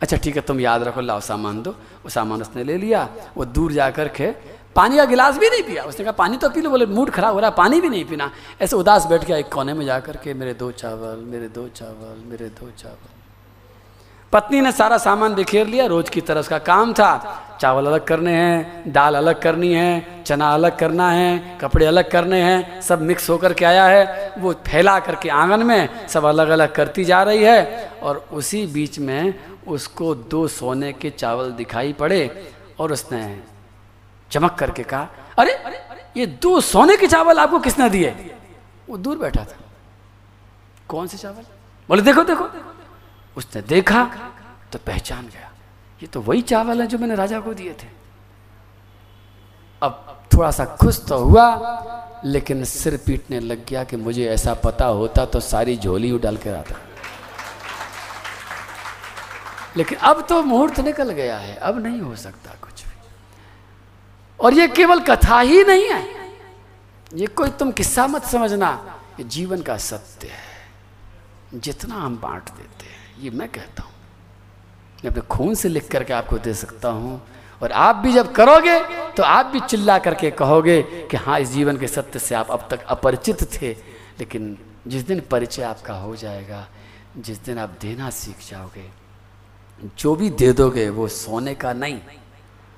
अच्छा 0.00 0.16
ठीक 0.16 0.36
है, 0.36 0.42
तुम 0.42 0.60
याद 0.60 0.82
रखो, 0.82 1.00
लाओ 1.00 1.20
सामान 1.20 1.62
दो। 1.62 1.70
वो 1.70 2.08
सामान 2.08 2.40
उसने 2.40 2.64
ले 2.64 2.76
लिया, 2.78 3.08
वो 3.36 3.44
दूर 3.44 3.72
जाकर 3.72 4.08
के 4.08 4.30
पानी 4.76 4.96
का 4.96 5.04
गिलास 5.04 5.38
भी 5.38 5.48
नहीं 5.50 5.62
पिया। 5.62 5.82
उसने 5.82 6.04
कहा, 6.04 6.12
पानी 6.12 6.36
तो 6.36 6.48
पी 6.48 6.60
लो। 6.60 6.70
बोले, 6.70 6.86
मूड 6.86 7.10
खराब 7.10 7.34
हो 7.34 7.40
रहा 7.40 7.50
है, 7.50 7.56
पानी 7.56 7.80
भी 7.80 7.88
नहीं 7.88 8.04
पीना। 8.04 8.30
ऐसे 8.62 8.76
उदास 8.76 9.06
बैठ 9.06 9.24
गया 9.24 9.36
एक 9.36 9.52
कोने 9.52 9.74
में 9.74 9.84
जाकर 9.86 10.16
के, 10.16 10.34
मेरे 10.34 10.54
दो 10.54 10.70
चावल, 10.72 11.24
मेरे 11.26 11.48
दो 11.48 11.68
चावल, 11.68 12.22
मेरे 12.30 12.48
दो 12.54 12.70
चावल। 12.78 13.17
पत्नी 14.32 14.60
ने 14.60 14.72
सारा 14.72 14.98
सामान 14.98 15.34
बिखेर 15.34 15.66
लिया, 15.66 15.86
रोज 15.86 16.08
की 16.10 16.20
तरह 16.20 16.40
उसका 16.40 16.58
काम 16.58 16.92
था। 16.92 17.44
चावल 17.60 17.86
अलग 17.86 18.04
करने 18.04 18.32
हैं, 18.32 18.92
दाल 18.92 19.14
अलग 19.14 19.42
करनी 19.42 19.74
है, 19.74 20.24
चना 20.24 20.54
अलग 20.54 20.78
करना 20.78 21.10
है, 21.10 21.58
कपड़े 21.60 21.86
अलग 21.86 22.10
करने 22.10 22.42
हैं, 22.42 22.82
सब 22.82 23.02
मिक्स 23.02 23.30
होकर 23.30 23.52
के 23.52 23.64
आया 23.64 23.86
है। 23.86 24.34
वो 24.38 24.52
फैला 24.52 25.00
करके 25.00 25.28
आँगन 25.28 25.62
में 25.62 26.08
सब 26.08 26.24
अलग 26.24 26.48
अलग 26.48 26.74
करती 26.74 27.04
जा 27.04 27.22
रही 27.22 27.42
है 27.42 27.92
और 28.02 28.28
उसी 28.32 28.66
बीच 28.66 28.98
में 28.98 29.34
उसको 29.68 30.14
दो 30.14 30.48
सोने 30.48 30.92
के 30.92 31.10
चावल 31.10 31.50
दिखाई 31.50 31.92
पड़े 31.92 32.52
और 32.78 32.92
उसने 32.92 33.40
चमक 34.30 34.54
करके 34.54 34.82
कहा, 34.82 35.08
अरे, 35.38 35.62
ये 36.16 36.26
दो 36.26 36.60
सोने 36.60 36.96
के 36.96 37.06
चावल 37.06 37.38
आपको 37.38 37.58
किसने 37.58 37.90
दिए? 37.90 38.34
वो 38.90 38.96
दूर 38.96 39.18
बैठा 39.18 39.44
था। 39.44 39.56
कौन 40.88 41.06
से 41.06 41.16
चावल? 41.16 41.42
बोले 41.88 42.02
देखो 42.02 42.22
देखो। 42.22 42.48
उसने 43.38 43.62
देखा 43.62 44.04
तो 44.72 44.78
पहचान 44.78 45.26
गया। 45.28 45.50
ये 46.02 46.06
तो 46.06 46.20
वही 46.20 46.42
चावल 46.42 46.80
है 46.80 46.86
जो 46.86 46.98
मैंने 46.98 47.14
राजा 47.14 47.40
को 47.40 47.54
दिए 47.54 47.72
थे। 47.72 47.88
अब 49.82 50.22
थोड़ा 50.34 50.50
सा 50.50 50.64
खुश 50.80 50.98
तो 51.08 51.18
हुआ, 51.18 51.46
लेकिन 52.24 52.64
सिर 52.64 52.96
पीटने 52.96 53.40
लग 53.40 53.64
गया 53.66 53.84
कि 53.84 53.96
मुझे 53.96 54.28
ऐसा 54.28 54.54
पता 54.54 54.86
होता 54.86 55.24
तो 55.24 55.40
सारी 55.40 55.76
झोली 55.76 56.10
उडाल 56.12 56.36
कर 56.36 56.54
आता। 56.54 56.74
लेकिन 59.76 59.98
अब 59.98 60.26
तो 60.28 60.42
मुहूर्त 60.42 60.80
निकल 60.80 61.10
गया 61.10 61.38
है, 61.38 61.54
अब 61.54 61.78
नहीं 61.78 62.00
हो 62.00 62.16
सकता 62.16 62.54
कुछ 62.62 62.84
भी। 62.84 62.92
और 64.40 64.54
ये 64.54 64.68
केवल 64.68 65.00
कथा 65.00 65.40
ही 65.40 65.64
नहीं 65.64 65.88
है। 65.88 66.02
ये 67.14 67.26
कोई 67.26 67.50
तुम 67.50 67.70
किस्सा 67.72 68.06
मत 68.06 68.24
समझना, 68.24 69.00
ये 69.20 69.24
जीवन 69.24 69.62
का 69.62 69.76
सत्य 69.76 70.28
है। 70.28 70.46
जितना 71.54 71.94
हम 71.94 72.16
बांट 72.18 72.50
देते 72.50 72.86
हैं। 72.86 72.97
ये 73.20 73.30
मैं 73.30 73.48
कहता 73.48 73.82
हूँ। 73.82 73.92
मैं 75.04 75.10
अपने 75.10 75.22
खून 75.30 75.54
से 75.54 75.68
लिख 75.68 75.90
करके 75.90 76.12
आपको 76.12 76.38
दे 76.38 76.54
सकता 76.54 76.88
हूँ। 76.88 77.20
और 77.62 77.72
आप 77.72 77.96
भी 77.96 78.12
जब 78.12 78.32
करोगे 78.32 78.78
तो 79.14 79.22
आप 79.22 79.46
भी 79.46 79.60
चिल्ला 79.60 79.98
करके 79.98 80.30
कहोगे 80.30 80.80
कि 81.10 81.16
हाँ 81.16 81.38
इस 81.40 81.48
जीवन 81.48 81.76
के 81.76 81.88
सत्य 81.88 82.18
से 82.18 82.34
आप 82.34 82.50
अब 82.50 82.66
तक 82.70 82.84
अपरिचित 82.86 83.42
थे। 83.54 83.70
लेकिन 84.18 84.56
जिस 84.86 85.06
दिन 85.06 85.20
परिचय 85.20 85.62
आपका 85.62 85.94
हो 85.94 86.14
जाएगा, 86.16 86.66
जिस 87.18 87.44
दिन 87.44 87.58
आप 87.58 87.76
देना 87.80 88.10
सीख 88.10 88.48
जाओगे, 88.50 88.84
जो 89.98 90.14
भी 90.16 90.30
दे 90.30 90.52
दोगे, 90.52 90.88
वो 90.90 91.08
सोने 91.08 91.54
का 91.54 91.72
नहीं। 91.72 92.00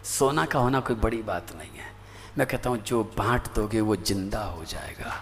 सोना 0.04 0.44
का 0.44 0.58
होना 0.58 0.80
कोई 0.80 0.96
बड़ी 0.96 1.22
बात 1.22 1.52
नहीं 1.56 1.78
है। 1.78 1.88
मैं 2.38 2.46
कहता 2.46 2.70
हूँ, 2.70 2.78
जो 2.78 3.02
बांट 3.18 3.54
दोगे, 3.54 3.80
वो 3.80 3.96
ज़िंदा 3.96 4.42
हो 4.42 4.64
जाएगा। 4.64 5.12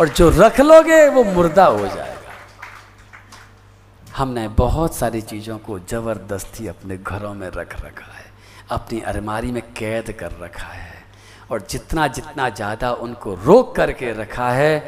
और 0.00 0.08
जो 0.08 0.28
रख 0.30 0.60
लोगे, 0.60 1.08
वो 1.08 1.24
मुर्दा 1.24 1.64
हो 1.64 1.86
जाएगा। 1.86 2.13
हमने 4.16 4.46
बहुत 4.48 4.94
सारी 4.94 5.20
चीज़ों 5.22 5.58
को 5.58 5.78
ज़बरदस्ती 5.80 6.66
अपने 6.66 6.96
घरों 6.98 7.34
में 7.34 7.48
रख 7.48 7.80
रखा 7.84 8.12
है, 8.12 8.24
अपनी 8.70 9.00
अलमारी 9.00 9.52
में 9.52 9.62
कैद 9.74 10.12
कर 10.12 10.32
रखा 10.32 10.66
है 10.66 11.02
और 11.50 11.66
जितना 11.70 12.06
जितना 12.08 12.48
ज़्यादा 12.48 12.92
उनको 12.92 13.34
रोक 13.34 13.74
करके 13.76 14.12
रखा 14.12 14.50
है, 14.50 14.78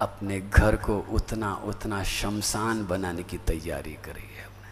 अपने 0.00 0.40
घर 0.40 0.76
को 0.76 0.98
उतना 1.12 1.54
उतना 1.66 2.02
शमशान 2.04 2.86
बनाने 2.86 3.22
की 3.22 3.38
तैयारी 3.46 3.92
करी 4.04 4.28
है 4.36 4.44
हमने। 4.44 4.70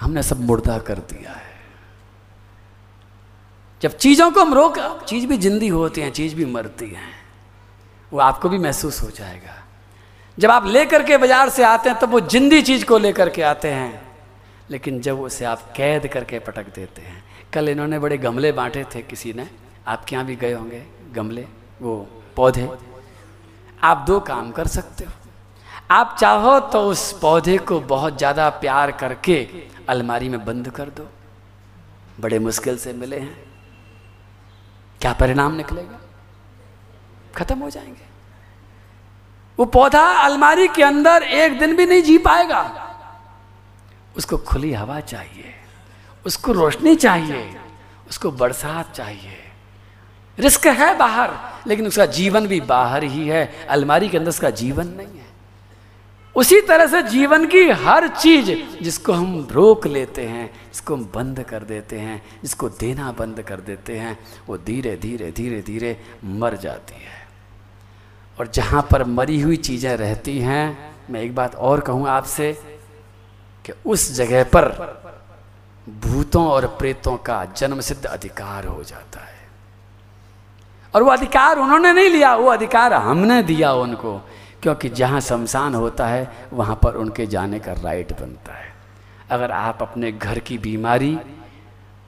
हमने 0.00 0.22
सब 0.22 0.40
मुर्दा 0.40 0.78
कर 0.78 0.98
दिया 1.10 1.32
है। 1.32 1.54
जब 3.82 3.96
चीज़ों 3.96 4.30
को 4.30 4.40
हम 4.40 4.54
रोक, 4.54 4.78
चीज़ 5.08 5.26
भी 5.26 5.36
जिंदी 5.38 5.68
होती 5.68 6.00
हैं, 6.00 6.12
चीज़ 6.12 6.34
भी 6.34 6.44
मरती 6.44 6.88
हैं, 6.90 7.12
वो 8.12 8.20
आपको 8.20 8.48
भी 8.48 8.58
महसूस 8.58 9.02
हो 9.02 9.10
जाएगा। 9.10 9.62
जब 10.38 10.50
आप 10.50 10.66
लेकर 10.66 11.02
के 11.02 11.16
बाज़ार 11.16 11.48
से 11.48 11.62
आते 11.64 11.88
हैं, 11.88 11.98
तब 11.98 12.10
वो 12.10 12.20
जिंदी 12.20 12.62
चीज़ 12.62 12.84
को 12.84 12.98
लेकर 12.98 13.28
के 13.28 13.42
आते 13.42 13.68
हैं। 13.68 14.06
लेकिन 14.70 15.00
जब 15.00 15.20
उसे 15.20 15.44
आप 15.44 15.72
कैद 15.76 16.06
करके 16.06 16.38
पटक 16.38 16.74
देते 16.74 17.02
हैं, 17.02 17.24
कल 17.52 17.68
इन्होंने 17.68 17.98
बड़े 17.98 18.18
गमले 18.18 18.52
बांटे 18.52 18.84
थे 18.84 19.02
किसी 19.02 19.32
ने। 19.32 19.48
आपके 19.86 20.16
यहाँ 20.16 20.26
भी 20.26 20.36
गए 20.36 20.52
होंगे 20.52 20.82
गमले, 21.12 21.46
वो 21.82 21.96
पौधे। 22.36 22.68
आप 23.82 24.04
दो 24.06 24.18
काम 24.20 24.50
कर 24.50 24.66
सकते 24.66 25.04
हो। 25.04 25.12
आप 25.90 26.16
चाहो 26.20 26.58
तो 26.60 26.80
उस 26.80 27.12
पौधे 27.20 27.56
को 27.58 27.80
बहुत 27.80 28.18
ज़्यादा 28.18 28.48
प्यार 28.50 28.92
करके 28.92 29.36
अलमारी 29.88 30.28
में 30.28 30.44
बंद 30.44 30.70
कर 30.70 30.88
दो। 30.90 31.08
बड़े 32.20 32.38
मुश्किल 32.38 32.78
से 32.78 32.92
मिले 32.92 33.18
हैं। 33.18 33.36
क्या 35.00 35.12
परिणाम 35.12 35.54
निकलेगा? 35.54 36.00
खत्म 37.36 37.58
हो 37.58 37.70
जाएँगे। 37.70 38.05
वो 39.58 39.64
पौधा 39.64 40.04
अलमारी 40.22 40.68
के 40.68 40.82
अंदर 40.82 41.22
एक 41.22 41.58
दिन 41.58 41.76
भी 41.76 41.86
नहीं 41.86 42.02
जी 42.02 42.18
पाएगा। 42.18 42.62
उसको 44.16 44.38
खुली 44.38 44.72
हवा 44.72 45.00
चाहिए, 45.00 45.54
उसको 46.26 46.52
रोशनी 46.52 46.94
चाहिए, 46.96 47.56
उसको 48.08 48.30
बरसात 48.30 48.92
चाहिए। 48.94 49.38
रिस्क 50.38 50.66
है 50.66 50.96
बाहर, 50.98 51.30
लेकिन 51.66 51.86
उसका 51.86 52.06
जीवन 52.06 52.46
भी 52.46 52.60
बाहर 52.60 53.04
ही 53.04 53.28
है। 53.28 53.66
अलमारी 53.68 54.08
के 54.08 54.18
अंदर 54.18 54.28
उसका 54.28 54.50
जीवन 54.50 54.86
नहीं 54.86 55.18
है। 55.18 55.24
उसी 56.36 56.60
तरह 56.60 56.86
से 56.86 57.02
जीवन 57.02 57.46
की 57.46 57.62
हर 57.80 58.08
चीज़ 58.08 58.50
जिसको 58.82 59.12
हम 59.12 59.48
रोक 59.50 59.86
लेते 59.86 60.26
हैं, 60.26 60.46
जिसको 60.72 60.94
हम 60.94 61.04
बंद 61.14 61.42
कर 61.42 61.62
देते 61.64 61.98
हैं, 61.98 62.22
जिसको 62.42 62.68
देना 62.68 63.12
बंद 63.12 63.42
कर 63.42 63.60
देते 63.60 63.96
हैं, 63.98 64.18
वो 64.48 64.58
धीरे 64.58 64.96
धीरे 64.96 65.30
धीरे 65.30 65.62
धीरे 65.62 65.96
मर 66.24 66.56
जाती 66.56 66.94
है। 66.94 67.15
और 68.40 68.46
जहाँ 68.46 68.82
पर 68.90 69.04
मरी 69.04 69.40
हुई 69.40 69.56
चीज़ें 69.56 69.96
रहती 69.96 70.38
हैं, 70.38 70.94
मैं 71.10 71.20
एक 71.20 71.34
बात 71.34 71.54
और 71.54 71.80
कहूँ 71.80 72.08
आपसे 72.08 72.52
कि 73.64 73.72
उस 73.86 74.12
जगह 74.12 74.44
पर 74.44 74.68
भूतों 75.88 76.46
और 76.46 76.66
प्रेतों 76.66 77.16
का 77.16 77.44
जन्म 77.56 77.80
सिद्ध 77.80 78.04
अधिकार 78.06 78.66
हो 78.66 78.82
जाता 78.84 79.20
है। 79.20 79.34
और 80.94 81.02
वो 81.02 81.10
अधिकार 81.10 81.58
उन्होंने 81.58 81.92
नहीं 81.92 82.10
लिया, 82.10 82.34
वो 82.34 82.50
अधिकार 82.50 82.92
हमने 82.92 83.42
दिया 83.42 83.72
उनको, 83.72 84.20
क्योंकि 84.62 84.88
जहाँ 84.88 85.20
शमशान 85.20 85.74
होता 85.74 86.06
है, 86.06 86.48
वहाँ 86.52 86.76
पर 86.76 86.94
उनके 86.94 87.26
जाने 87.26 87.58
का 87.58 87.72
राइट 87.72 88.12
बनता 88.20 88.52
है। 88.52 88.74
अगर 89.30 89.50
आप 89.50 89.82
अपने 89.82 90.12
घर 90.12 90.38
की 90.38 90.58
बीमारी 90.58 91.18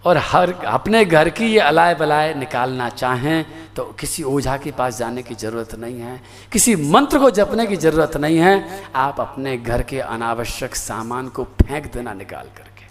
और 0.05 0.17
हर 0.17 0.53
अपने 0.53 1.05
घर 1.05 1.29
की 1.29 1.47
ये 1.47 1.61
अलाय 1.61 1.95
बलाय 1.95 2.35
निकालना 2.35 2.89
चाहें 2.89 3.45
तो 3.77 3.85
किसी 4.01 4.23
ओझा 4.23 4.57
के 4.57 4.71
पास 4.73 4.99
जाने 4.99 5.23
की 5.23 5.35
ज़रूरत 5.35 5.75
नहीं 5.75 6.01
है, 6.01 6.21
किसी 6.53 6.75
मंत्र 6.77 7.19
को 7.19 7.31
जपने 7.31 7.67
की 7.67 7.77
ज़रूरत 7.77 8.17
नहीं 8.17 8.39
है, 8.39 8.83
आप 8.95 9.21
अपने 9.21 9.57
घर 9.57 9.83
के 9.83 10.01
अनावश्यक 10.01 10.77
सामान 10.77 11.29
को 11.29 11.45
फेंक 11.45 11.93
देना 11.93 12.13
निकाल 12.13 12.49
करके। 12.57 12.87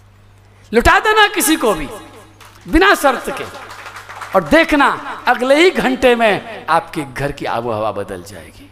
लुटा 0.72 0.98
देना 1.00 1.26
किसी 1.26 1.56
को 1.56 1.74
भी, 1.74 1.88
बिना 2.68 2.94
शर्त 2.94 3.28
के। 3.38 3.44
और 4.34 4.44
देखना, 4.44 4.88
अगले 5.28 5.54
ही 5.54 5.70
घंटे 5.70 6.14
में 6.16 6.66
आपके 6.66 7.04
घर 7.04 7.32
की 7.32 7.44
आबो 7.46 7.72
हवा 7.72 7.92
बदल 7.92 8.22
जाएगी, 8.22 8.70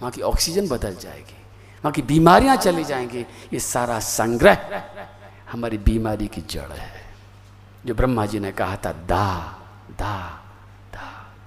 वहाँ 0.00 0.10
की 0.10 0.22
ऑक्सीजन 0.22 0.68
बदल 0.68 0.94
जाएगी, 0.96 1.36
वहाँ 1.84 1.92
की 1.92 2.02
बीमारियाँ 2.02 2.56
चली 2.56 2.84
जाएँगी। 2.84 3.26
ये 3.52 3.58
सारा 3.60 3.98
संग्रह 4.00 4.82
हमारी 5.52 5.78
बीमारी 5.78 6.26
की 6.26 6.40
जड़ 6.50 6.72
है। 6.72 7.04
जो 7.86 7.94
ब्रह्मा 7.94 8.26
जी 8.26 8.38
ने 8.40 8.52
कहा 8.52 8.76
था, 8.76 8.92
दा 8.92 9.52
दा 9.92 10.42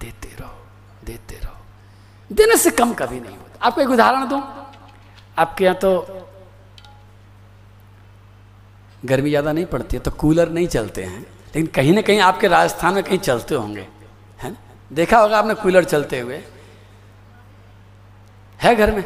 देते 0.00 0.36
रहो 0.36 1.06
देते 1.06 1.36
रहो। 1.36 1.56
देने 2.30 2.56
से 2.56 2.70
कम 2.72 2.92
कभी 2.94 3.20
नहीं 3.20 3.36
होता। 3.36 3.66
आपको 3.66 3.80
एक 3.80 3.90
उदाहरण 3.90 4.28
दूँ? 4.28 4.42
आपके 5.38 5.64
यहाँ 5.64 5.76
तो 5.76 5.90
गर्मी 9.02 9.30
ज़्यादा 9.30 9.52
नहीं 9.52 9.66
पड़ती 9.66 9.96
है 9.96 10.02
तो 10.02 10.10
कूलर 10.12 10.48
नहीं 10.50 10.66
चलते 10.68 11.02
हैं, 11.04 11.20
लेकिन 11.20 11.66
कहीं 11.66 11.92
ना 11.92 12.00
कहीं 12.02 12.20
आपके 12.22 12.48
राजस्थान 12.48 12.94
में 12.94 13.02
कहीं 13.04 13.18
चलते 13.18 13.54
होंगे, 13.54 13.86
है 14.40 14.50
ना? 14.50 14.56
देखा 14.90 15.18
होगा 15.18 15.38
आपने 15.38 15.54
कूलर 15.56 15.84
चलते 15.84 16.20
हुए। 16.20 16.42
है 18.58 18.74
घर 18.76 18.94
में? 18.94 19.02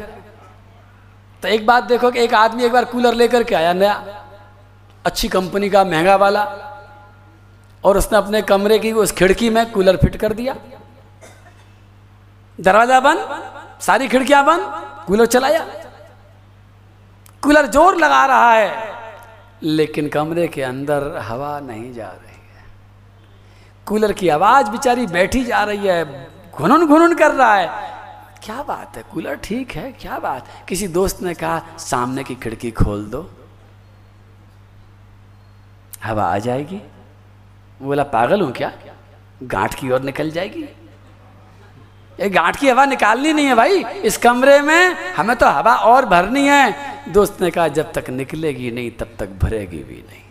तो 1.43 1.47
एक 1.47 1.65
बात 1.65 1.83
देखो 1.83 2.11
कि 2.11 2.19
एक 2.19 2.33
आदमी 2.33 2.63
एक 2.63 2.71
बार 2.71 2.85
कूलर 2.85 3.13
लेकर 3.13 3.43
के 3.43 3.55
आया, 3.55 3.73
नया, 3.73 3.93
अच्छी 5.05 5.27
कंपनी 5.29 5.69
का 5.69 5.83
महँगा 5.85 6.15
वाला, 6.17 6.43
और 7.83 7.97
उसने 7.97 8.17
अपने 8.17 8.41
कमरे 8.43 8.79
की 8.79 8.91
उस 8.93 9.11
खिड़की 9.13 9.49
में 9.49 9.65
कूलर 9.71 9.97
फिट 9.97 10.15
कर 10.15 10.33
दिया। 10.33 10.55
दरवाज़ा 12.59 12.99
बंद, 12.99 13.19
सारी 13.81 14.07
खिड़कियाँ 14.07 14.43
बंद, 14.45 14.61
कूलर 15.07 15.25
चलाया। 15.27 15.65
कूलर 17.43 17.65
ज़ोर 17.67 17.95
लगा 17.97 18.25
रहा 18.25 18.51
है, 18.53 18.93
लेकिन 19.63 20.07
कमरे 20.09 20.47
के 20.47 20.61
अंदर 20.63 21.17
हवा 21.19 21.59
नहीं 21.61 21.91
जा 21.93 22.07
रही 22.07 22.35
है। 22.55 22.63
कूलर 23.87 24.11
की 24.13 24.29
आवाज़ 24.29 24.69
बिचारी 24.71 25.05
बैठी 25.07 25.43
जा 25.45 25.63
रही 25.63 25.87
है, 25.87 26.03
घुनुन 26.51 26.85
घुनुन 26.87 27.15
कर 27.15 27.31
रहा 27.33 27.55
है। 27.55 27.67
क्या 28.43 28.61
बात 28.63 28.97
है, 28.97 29.03
कूलर 29.13 29.35
ठीक 29.43 29.71
है, 29.71 29.91
क्या 29.91 30.19
बात 30.19 30.47
किसी 30.67 30.87
दोस्त 30.89 31.21
ने 31.21 31.33
कहा, 31.33 31.61
सामने 31.79 32.23
की 32.23 32.35
खिड़की 32.35 32.71
खोल 32.71 33.05
दो। 33.05 33.29
हवा 36.03 36.23
आ 36.25 36.37
जाएगी। 36.39 36.81
बोला, 37.81 38.03
पागल 38.05 38.41
हूँ 38.41 38.51
क्या? 38.51 38.71
गांठ 39.43 39.73
की 39.73 39.91
ओर 39.91 40.01
निकल 40.01 40.29
जाएगी। 40.31 40.67
ये 42.19 42.29
गांठ 42.29 42.59
की 42.59 42.69
हवा 42.69 42.85
निकालनी 42.85 43.33
नहीं 43.33 43.45
है 43.45 43.55
भाई। 43.55 43.83
इस 43.83 44.17
कमरे 44.17 44.59
में 44.61 45.13
हमें 45.13 45.35
तो 45.35 45.45
हवा 45.47 45.75
और 45.75 46.05
भरनी 46.05 46.47
है। 46.47 47.11
दोस्त 47.11 47.41
ने 47.41 47.49
कहा, 47.51 47.67
जब 47.67 47.91
तक 47.93 48.09
निकलेगी 48.09 48.71
नहीं, 48.71 48.91
तब 48.91 49.15
तक 49.19 49.29
भरेगी 49.41 49.77
भी 49.77 50.03
नहीं। 50.09 50.21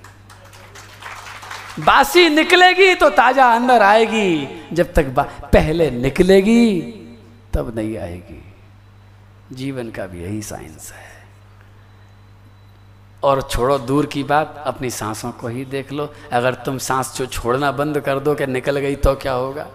बासी 1.85 2.29
निकलेगी 2.29 2.95
तो 2.95 3.11
ताज़ा 3.11 3.47
अंदर 3.55 3.83
आएगी। 3.83 4.49
जब 4.73 4.93
तक 4.93 5.07
पहले 5.53 5.91
निकलेगी, 5.91 6.81
तब 7.55 7.73
नहीं 7.77 7.97
आएगी। 7.99 8.43
जीवन 9.53 9.91
का 9.91 10.07
भी 10.07 10.23
यही 10.23 10.43
साइंस 10.43 10.93
है। 10.93 11.13
और 13.23 13.43
छोड़ो 13.43 13.79
दूर 13.79 14.07
की 14.07 14.23
बात, 14.25 14.63
अपनी 14.67 14.91
सांसों 14.91 15.31
को 15.33 15.49
ही 15.49 15.65
देख 15.65 15.93
लो। 15.93 16.13
अगर 16.33 16.55
तुम 16.55 16.79
सांस 16.79 17.15
जो 17.17 17.27
छोड़ना 17.27 17.73
बंद 17.73 18.01
कर 18.01 18.19
दो 18.19 18.35
कि 18.35 18.47
निकल 18.47 18.79
गई 18.79 18.95
तो 18.97 19.15
क्या 19.15 19.33
होगा? 19.33 19.67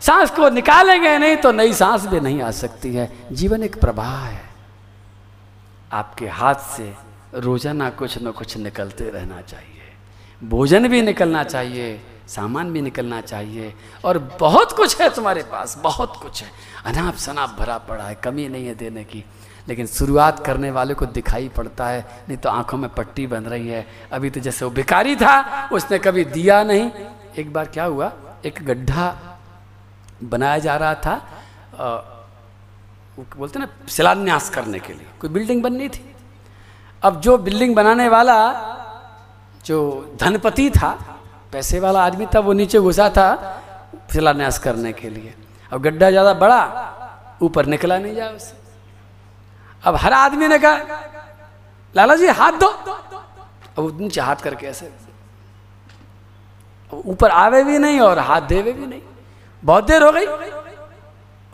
सांस 0.00 0.30
को 0.30 0.48
निकालेंगे, 0.48 1.18
नहीं 1.18 1.36
तो 1.36 1.52
नई 1.52 1.72
सांस 1.72 2.06
भी 2.06 2.20
नहीं 2.20 2.42
आ 2.42 2.50
सकती 2.50 2.94
है। 2.94 3.12
जीवन 3.32 3.62
एक 3.62 3.80
प्रवाह 3.80 4.24
है। 4.24 4.42
आपके 5.92 6.28
हाथ 6.28 6.54
से 6.54 6.94
रोज़ाना 7.34 7.90
कुछ 7.90 8.22
न 8.22 8.30
कुछ 8.30 8.56
निकलते 8.56 9.10
रहना 9.10 9.40
चाहिए। 9.40 9.80
भोजन 10.48 10.88
भी 10.88 11.02
निकलना 11.02 11.44
चाहिए, 11.44 12.00
सामान 12.28 12.72
भी 12.72 12.80
निकलना 12.82 13.20
चाहिए, 13.20 13.74
और 14.04 14.18
बहुत 14.40 14.72
कुछ 14.72 15.00
है 15.00 15.14
तुम्हारे 15.14 15.42
पास, 15.42 15.78
बहुत 15.82 16.16
कुछ 16.22 16.42
है। 16.42 16.50
अनाप 16.84 17.16
शनाप 17.16 17.56
भरा 17.58 17.78
पड़ा 17.78 18.04
है, 18.04 18.14
कमी 18.14 18.48
नहीं 18.48 18.66
है 18.66 18.74
देने 18.74 19.04
की। 19.04 19.24
लेकिन 19.68 19.86
शुरुआत 19.86 20.46
करने 20.46 20.70
वाले 20.70 20.94
को 20.94 21.06
दिखाई 21.06 21.48
पड़ता 21.48 21.86
है, 21.86 22.24
नहीं 22.28 22.38
तो 22.38 22.48
आँखों 22.48 22.78
में 22.78 22.90
पट्टी 22.90 23.26
बन 23.26 23.44
रही 23.44 23.68
है। 23.68 23.86
अभी 24.12 24.30
तो 24.30 24.40
जैसे 24.40 24.64
वो 24.64 24.70
भिकारी 24.70 25.16
था, 25.16 25.68
उसने 25.72 25.98
कभी 25.98 26.24
दिया 26.24 26.62
नहीं। 26.62 26.90
एक 27.38 27.52
बार 27.52 27.66
क्या 27.66 27.84
हुआ? 27.84 28.12
एक 28.46 28.64
गड्ढा 28.64 29.29
बनाया 30.22 30.58
जा 30.58 30.76
रहा 30.76 30.94
था 30.96 31.14
आ, 31.74 31.86
बोलते 33.36 33.58
ना 33.58 33.68
शिलान्यास 33.88 34.48
करने 34.50 34.78
के 34.78 34.92
लिए। 34.92 35.06
कोई 35.20 35.30
बिल्डिंग 35.30 35.62
बननी 35.62 35.88
थी। 35.88 36.04
अब 37.02 37.20
जो 37.20 37.36
बिल्डिंग 37.38 37.74
बनाने 37.76 38.08
वाला 38.08 38.36
जो 39.64 39.78
धनपति 40.20 40.70
था 40.70 40.90
पैसे 41.52 41.80
वाला 41.80 42.04
आदमी 42.04 42.26
था 42.34 42.40
वो 42.40 42.52
नीचे 42.52 42.78
घुसा 42.80 43.08
था 43.10 43.28
शिलान्यास 44.12 44.58
करने 44.58 44.92
के 44.92 45.08
लिए। 45.10 45.34
अब 45.72 45.82
गड्ढा 45.82 46.10
ज़्यादा 46.10 46.34
बड़ा 46.34 46.60
ऊपर 47.42 47.66
निकला 47.66 47.98
नहीं 47.98 48.14
जाए 48.14 48.32
उससे। 48.34 48.56
अब 49.84 49.96
हर 49.96 50.12
आदमी 50.12 50.46
ने 50.48 50.58
कहा 50.58 50.76
लाला 51.94 52.14
जी 52.16 52.26
हाथ 52.30 52.52
दो। 52.60 52.66
अब 52.66 54.00
नीचे 54.00 54.20
हाथ 54.20 54.36
करके 54.44 54.66
ऐसे। 54.66 54.92
ऊपर 56.92 57.30
आवे 57.30 57.62
भी 57.64 57.78
नहीं 57.78 58.00
और 58.00 58.18
हाथ 58.20 58.40
देवे 58.48 58.72
भी 58.72 58.86
नहीं। 58.86 59.00
बहुत 59.64 59.84
देर 59.84 60.02
हो 60.02 60.12
गई। 60.12 60.26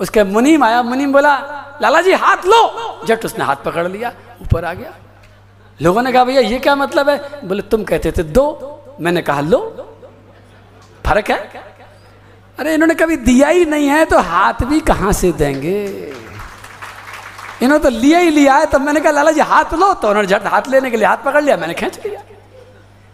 उसके 0.00 0.24
मुनीम 0.24 0.64
आया, 0.64 0.82
मुनीम 0.82 1.12
बोला 1.12 1.38
लाला 1.82 2.00
जी 2.00 2.12
हाथ 2.12 2.36
लो। 2.36 3.00
जट 3.06 3.24
उसने 3.24 3.44
हाथ 3.44 3.56
पकड़ 3.56 3.88
लिया, 3.88 4.12
ऊपर 4.42 4.64
आ 4.64 4.74
गया। 4.74 4.94
लोगों 5.82 6.02
ने 6.02 6.12
कहा, 6.12 6.24
भैया, 6.24 6.40
ये 6.40 6.58
क्या 6.58 6.76
मतलब 6.76 7.08
है? 7.08 7.48
बोले, 7.48 7.62
तुम 7.62 7.84
कहते 7.84 8.12
थे 8.12 8.22
दो, 8.22 8.80
मैंने 9.00 9.22
कहा 9.22 9.40
लो। 9.40 9.92
फ़र्क 11.06 11.30
है? 11.30 11.36
अरे, 12.58 12.74
इन्होंने 12.74 12.94
कभी 12.94 13.16
दिया 13.16 13.48
ही 13.48 13.64
नहीं 13.64 13.88
है 13.88 14.04
तो 14.04 14.18
हाथ 14.18 14.54
भी 14.62 14.80
कहाँ 14.80 15.12
से 15.12 15.32
देंगे? 15.32 15.86
इन्होंने 17.62 17.84
तो 17.84 17.88
लिया 17.88 18.18
ही 18.18 18.30
लिया 18.30 18.54
है, 18.54 18.66
तब 18.66 18.80
मैंने 18.80 19.00
कहा 19.00 19.12
लाला 19.12 19.30
जी 19.30 19.40
हाथ 19.40 19.74
लो। 19.74 19.94
तो 19.94 20.08
उन्होंने 20.08 20.28
झट 20.28 20.46
हाथ 20.46 20.62
लेने 20.68 20.90
के 20.90 20.96
लिए 20.96 21.06
हाथ 21.06 21.16
पकड़ 21.16 21.44
लिया, 21.44 21.56
मैंने 21.56 21.74
खींच 21.74 22.06
लिया। 22.06 22.20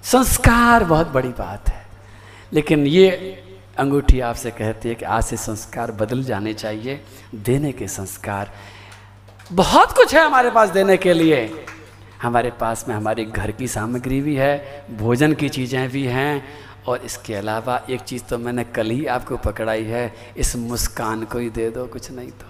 संस्कार 0.03 0.85
बहुत 0.85 1.09
बड़ी 1.09 1.29
बात 1.29 1.69
है। 1.69 1.87
लेकिन 2.53 2.87
ये 2.87 3.09
अंगूठी 3.79 4.21
आपसे 4.21 4.51
कहती 4.51 4.89
है 4.89 4.95
कि 4.95 5.05
आज 5.05 5.23
से 5.25 5.37
संस्कार 5.37 5.91
बदल 5.93 6.23
जाने 6.25 6.55
चाहिए, 6.55 7.01
देने 7.35 7.73
के 7.73 7.89
संस्कार। 7.89 8.51
बहुत 9.53 9.93
कुछ 9.93 10.15
है 10.15 10.25
हमारे 10.25 10.51
पास 10.51 10.69
देने 10.69 10.97
के 10.97 11.13
लिए। 11.13 11.65
हमारे 12.23 12.51
पास 12.51 12.85
में 12.89 12.95
हमारे 12.95 13.25
घर 13.25 13.51
की 13.51 13.69
सामग्री 13.69 14.21
भी 14.21 14.37
है, 14.37 14.87
भोजन 14.99 15.35
की 15.35 15.49
चीज़ें 15.49 15.89
भी 15.89 16.05
हैं, 16.05 16.45
और 16.87 16.99
इसके 16.99 17.35
अलावा 17.35 17.81
एक 17.91 18.01
चीज़ 18.01 18.23
तो 18.23 18.39
मैंने 18.39 18.65
कल 18.65 18.91
ही 18.91 19.07
आपको 19.07 19.37
पकड़ाई 19.37 19.85
है, 19.85 20.15
इस 20.37 20.57
मुस्कान 20.57 21.25
को 21.25 21.39
ही 21.39 21.51
दे 21.51 21.71
दो, 21.71 21.87
कुछ 21.87 22.11
नहीं 22.11 22.31
तो। 22.31 22.47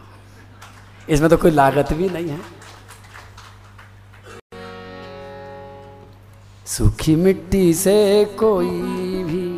इसमें 1.13 1.31
तो 1.31 1.37
कोई 1.37 1.51
लागत 1.51 1.93
भी 1.93 2.09
नहीं 2.09 2.29
है। 2.29 2.41
सूखी 6.67 7.17
मिट्टी 7.17 7.75
से 7.75 8.25
कोई 8.25 8.81
भी 9.23 9.52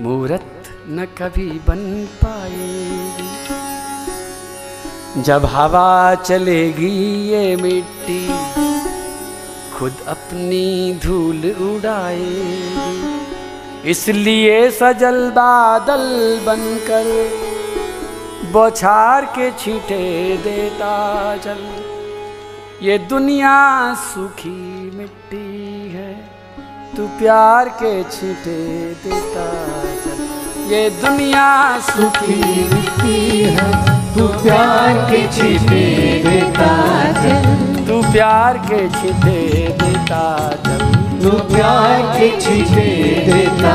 मूर्त 0.00 0.68
न 0.88 1.04
कभी 1.18 1.48
बन 1.68 1.80
पाएगी। 2.16 3.28
जब 5.22 5.44
हवा 5.44 6.14
चलेगी 6.14 6.92
ये 7.28 7.56
मिट्टी, 7.56 8.22
खुद 9.74 9.94
अपनी 10.08 10.68
धूल 11.02 11.42
उड़ाएगी। 11.62 13.10
इसलिए 13.90 14.70
सजल 14.70 15.18
बादल 15.30 16.04
बनकर 16.46 17.06
बौछार 18.52 19.24
के 19.36 19.50
छीटे 19.58 20.02
देता 20.44 20.96
चल। 21.36 21.62
ये 22.82 22.98
दुनिया 23.08 23.56
सूखी 24.04 24.58
मिट्टी 24.90 25.48
है, 25.90 26.12
तू 26.96 27.02
प्यार 27.18 27.68
के 27.82 27.92
छींटे 28.04 28.60
देता 29.04 29.44
ये 30.70 30.88
दुनिया 30.90 31.46
सुखी 31.80 32.64
मिट्टी 32.64 33.40
है। 33.44 33.70
तू 34.14 34.26
प्यार 34.42 34.98
के 35.10 35.22
छींटे 35.28 35.80
देता 36.24 36.68
तू 37.86 38.00
प्यार 38.12 38.58
के 38.58 38.78
छींटे 38.90 39.40
देता 39.80 40.22
तू 41.22 41.30
प्यार 41.54 42.02
के 42.12 42.30
छींटे 42.40 42.86
देता 43.26 43.74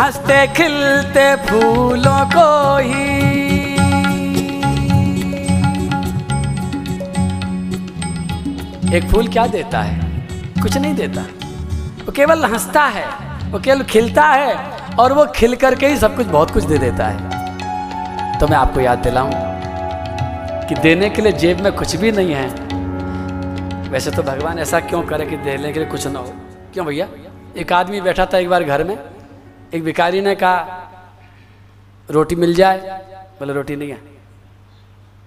हँसते 0.00 0.46
खिलते 0.56 1.24
फूलों 1.46 2.18
को 2.34 2.48
ही। 2.78 3.06
एक 8.96 9.10
फूल 9.12 9.28
क्या 9.28 9.46
देता 9.46 9.82
है? 9.82 9.98
कुछ 10.62 10.76
नहीं 10.76 10.94
देता। 10.94 11.22
वो 12.06 12.12
केवल 12.12 12.44
हंसता 12.44 12.84
है, 12.84 13.06
वो 13.50 13.58
केवल 13.58 13.82
खिलता 13.84 14.28
है 14.28 14.73
और 15.00 15.12
वो 15.12 15.26
खिल 15.26 15.56
करके 15.56 15.86
ही 15.86 15.96
सब 15.96 16.16
कुछ, 16.16 16.26
बहुत 16.26 16.50
कुछ 16.50 16.64
दे 16.64 16.78
देता 16.78 17.06
है। 17.06 18.38
तो 18.38 18.48
मैं 18.48 18.56
आपको 18.56 18.80
याद 18.80 18.98
दिलाऊं 18.98 19.30
कि 20.68 20.74
देने 20.74 21.10
के 21.10 21.22
लिए 21.22 21.32
जेब 21.32 21.60
में 21.60 21.72
कुछ 21.72 21.96
भी 21.96 22.12
नहीं 22.12 22.34
है। 22.34 22.48
वैसे 23.90 24.10
तो 24.10 24.22
भगवान 24.22 24.58
ऐसा 24.58 24.80
क्यों 24.80 25.02
करे 25.02 25.26
कि 25.26 25.36
देने 25.36 25.72
के 25.72 25.80
लिए 25.80 25.88
कुछ 25.88 26.06
ना 26.06 26.18
हो? 26.18 26.32
क्यों 26.72 26.86
भैया? 26.86 27.08
एक 27.56 27.72
आदमी 27.72 28.00
बैठा 28.00 28.26
था 28.26 28.38
एक 28.38 28.48
बार 28.48 28.64
घर 28.64 28.84
में, 28.84 28.98
एक 29.74 29.84
भिकारी 29.84 30.20
ने 30.20 30.34
कहा, 30.34 30.90
रोटी 32.10 32.36
मिल 32.36 32.54
जाए। 32.54 32.78
बोले, 33.38 33.52
रोटी 33.52 33.76
नहीं 33.76 33.90
है। 33.90 33.98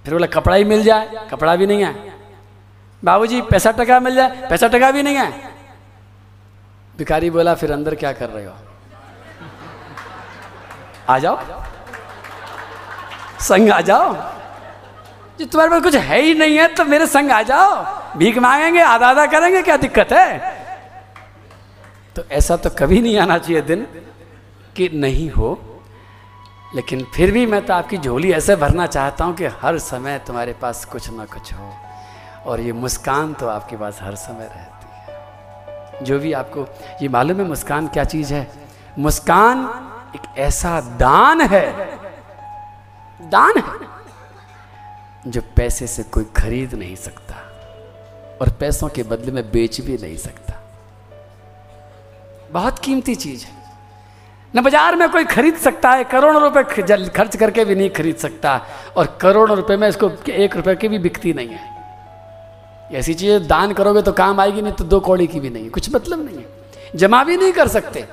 फिर 0.03 0.13
बोला, 0.13 0.27
कपड़ा 0.27 0.55
ही 0.55 0.63
मिल 0.63 0.83
जाए, 0.83 1.27
कपड़ा 1.31 1.55
भी 1.55 1.65
नहीं 1.67 1.83
है। 1.83 1.95
बाबूजी, 3.03 3.41
पैसा 3.41 3.71
टका 3.71 3.99
मिल 3.99 4.15
जाए, 4.15 4.47
पैसा 4.49 4.67
टका 4.67 4.91
भी 4.91 5.03
नहीं 5.03 5.15
है। 5.15 5.31
भिखारी 6.97 7.29
बोला, 7.29 7.55
फिर 7.55 7.71
अंदर 7.71 7.95
क्या 7.95 8.11
कर 8.11 8.29
रहे 8.29 8.45
हो? 8.45 8.53
आ 11.09 11.17
जाओ। 11.19 11.37
संग 13.41 13.69
आ 13.71 13.79
जाओ। 13.81 14.13
जी, 15.39 15.45
तुम्हारे 15.45 15.71
पास 15.71 15.81
कुछ 15.83 15.95
है 15.95 16.21
ही 16.21 16.33
नहीं 16.33 16.57
है 16.57 16.67
तो 16.67 16.85
मेरे 16.85 17.07
संग 17.07 17.31
आ 17.31 17.41
जाओ। 17.43 18.17
भीख 18.17 18.37
मांगेंगे 18.37 18.81
आधा 18.81 19.07
आधा 19.07 19.25
करेंगे, 19.25 19.61
क्या 19.61 19.77
दिक्कत 19.77 20.11
है? 20.11 20.55
तो 22.15 22.23
ऐसा 22.31 22.55
तो 22.57 22.69
कभी 22.69 23.01
नहीं 23.01 23.17
आना 23.19 23.37
चाहिए 23.37 23.61
दिन 23.61 23.87
कि 24.75 24.89
नहीं 24.93 25.29
हो, 25.31 25.49
लेकिन 26.75 27.03
फिर 27.15 27.31
भी 27.31 27.45
मैं 27.45 27.65
तो 27.65 27.73
आपकी 27.73 27.97
झोली 27.97 28.31
ऐसे 28.33 28.55
भरना 28.55 28.85
चाहता 28.87 29.25
हूँ 29.25 29.35
कि 29.35 29.45
हर 29.61 29.77
समय 29.79 30.17
तुम्हारे 30.27 30.53
पास 30.53 30.83
कुछ 30.85 31.09
ना 31.09 31.25
कुछ 31.25 31.53
हो, 31.53 31.73
और 32.45 32.61
ये 32.61 32.71
मुस्कान 32.73 33.33
तो 33.33 33.47
आपके 33.47 33.77
पास 33.77 33.99
हर 34.01 34.15
समय 34.15 34.45
रहती 34.45 34.87
है। 35.01 36.05
जो 36.05 36.19
भी 36.19 36.33
आपको, 36.33 36.67
ये 37.01 37.07
मालूम 37.07 37.37
है 37.37 37.47
मुस्कान 37.47 37.87
क्या 37.87 38.03
चीज़ 38.03 38.33
है? 38.33 38.47
मुस्कान 38.99 39.65
एक 40.15 40.37
ऐसा 40.39 40.79
दान 40.99 41.41
है। 41.43 41.65
दान 43.21 43.57
है। 43.57 43.95
जो 45.27 45.41
पैसे 45.55 45.87
से 45.87 46.03
कोई 46.03 46.23
खरीद 46.37 46.73
नहीं 46.73 46.95
सकता 46.95 47.35
और 48.41 48.49
पैसों 48.59 48.89
के 48.89 49.03
बदले 49.03 49.31
में 49.31 49.43
बेच 49.51 49.79
भी 49.81 49.97
नहीं 49.97 50.17
सकता। 50.17 50.53
बहुत 52.51 52.79
कीमती 52.79 53.15
चीज़ 53.15 53.45
है। 53.45 53.55
न 54.53 54.61
बाज़ार 54.61 54.95
में 54.95 55.09
कोई 55.09 55.23
खरीद 55.25 55.55
सकता 55.57 55.89
है, 55.91 56.03
करोड़ों 56.03 56.41
रुपए 56.43 56.63
खर्च 57.09 57.35
करके 57.35 57.65
भी 57.65 57.75
नहीं 57.75 57.89
खरीद 57.89 58.15
सकता 58.15 58.61
और 58.97 59.17
करोड़ों 59.21 59.57
रुपए 59.57 59.75
में 59.77 59.87
इसको 59.87 60.11
एक 60.29 60.55
रुपए 60.55 60.75
की 60.75 60.87
भी 60.87 60.99
बिकती 60.99 61.33
नहीं 61.33 61.49
है। 61.49 61.75
ऐसी 62.93 63.13
चीज़ 63.13 63.43
दान 63.43 63.73
करोगे 63.73 64.01
तो 64.01 64.11
काम 64.13 64.39
आएगी, 64.39 64.61
नहीं 64.61 64.73
तो 64.73 64.83
दो 64.83 64.99
कौड़ी 64.99 65.27
की 65.27 65.39
भी 65.39 65.49
नहीं 65.49 65.69
कुछ 65.69 65.93
मतलब 65.95 66.25
नहीं 66.25 66.37
है। 66.37 66.45
जमा 66.95 67.23
भी 67.23 67.37
नहीं 67.37 67.51
कर 67.53 67.67
सकते। 67.67 68.05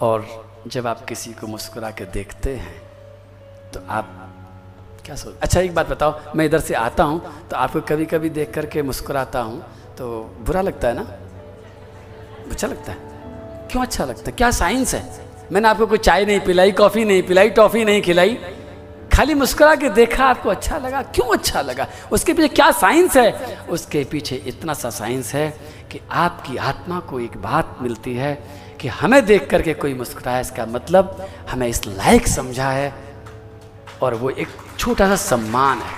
और 0.00 0.26
जब 0.66 0.86
आप 0.86 1.04
किसी 1.04 1.32
को 1.32 1.46
मुस्कुरा 1.46 1.90
के 1.90 2.04
देखते 2.04 2.54
हैं 2.56 2.74
तो 3.72 3.80
आप 3.88 4.14
क्या 5.04 5.16
सोच 5.16 5.34
अच्छा 5.42 5.60
एक 5.60 5.74
बात 5.74 5.88
बताओ, 5.88 6.20
मैं 6.36 6.44
इधर 6.44 6.60
से 6.60 6.74
आता 6.74 7.04
हूँ 7.04 7.20
तो 7.50 7.56
आपको 7.56 7.80
कभी 7.80 8.04
कभी 8.06 8.30
देख 8.30 8.52
करके 8.54 8.82
मुस्कुराता 8.82 9.40
हूँ 9.40 9.60
तो 9.98 10.08
बुरा 10.46 10.60
लगता 10.60 10.88
है 10.88 10.94
ना? 10.94 11.02
अच्छा 12.50 12.66
लगता 12.66 12.92
है? 12.92 12.98
क्यों 13.70 13.82
अच्छा 13.82 14.04
लगता 14.04 14.24
है? 14.26 14.32
क्या 14.32 14.50
साइंस 14.50 14.94
है? 14.94 15.02
मैंने 15.52 15.68
आपको 15.68 15.86
कोई 15.86 15.98
चाय 15.98 16.24
नहीं 16.24 16.40
पिलाई, 16.40 16.72
कॉफ़ी 16.72 17.04
नहीं 17.04 17.22
पिलाई, 17.22 17.50
टॉफ़ी 17.50 17.84
नहीं 17.84 18.02
खिलाई, 18.02 18.34
खाली 19.12 19.34
मुस्कुरा 19.34 19.74
के 19.74 19.90
देखा, 19.90 20.24
आपको 20.24 20.50
अच्छा 20.50 20.78
लगा? 20.78 21.02
क्यों 21.02 21.32
अच्छा 21.36 21.60
लगा? 21.62 21.86
उसके 22.12 22.32
पीछे 22.32 22.48
क्या 22.48 22.70
साइंस 22.72 23.16
है? 23.16 23.58
उसके 23.70 24.04
पीछे 24.04 24.36
इतना 24.46 24.74
सा 24.74 24.90
साइंस 24.90 25.34
है 25.34 25.48
कि 25.90 26.00
आपकी 26.10 26.56
आत्मा 26.56 27.00
को 27.00 27.20
एक 27.20 27.36
बात 27.42 27.76
मिलती 27.82 28.14
है 28.14 28.32
कि 28.80 28.88
हमें 28.90 29.24
देख 29.26 29.48
करके 29.50 29.74
कोई 29.74 29.94
मुस्कुराया, 29.94 30.40
इसका 30.40 30.66
मतलब 30.66 31.28
हमें 31.50 31.66
इस 31.68 31.86
लायक 31.86 32.26
समझा 32.28 32.70
है 32.70 32.92
और 34.02 34.14
वो 34.14 34.30
एक 34.30 34.48
छोटा 34.78 35.08
सा 35.08 35.16
सम्मान 35.16 35.78
है। 35.78 35.96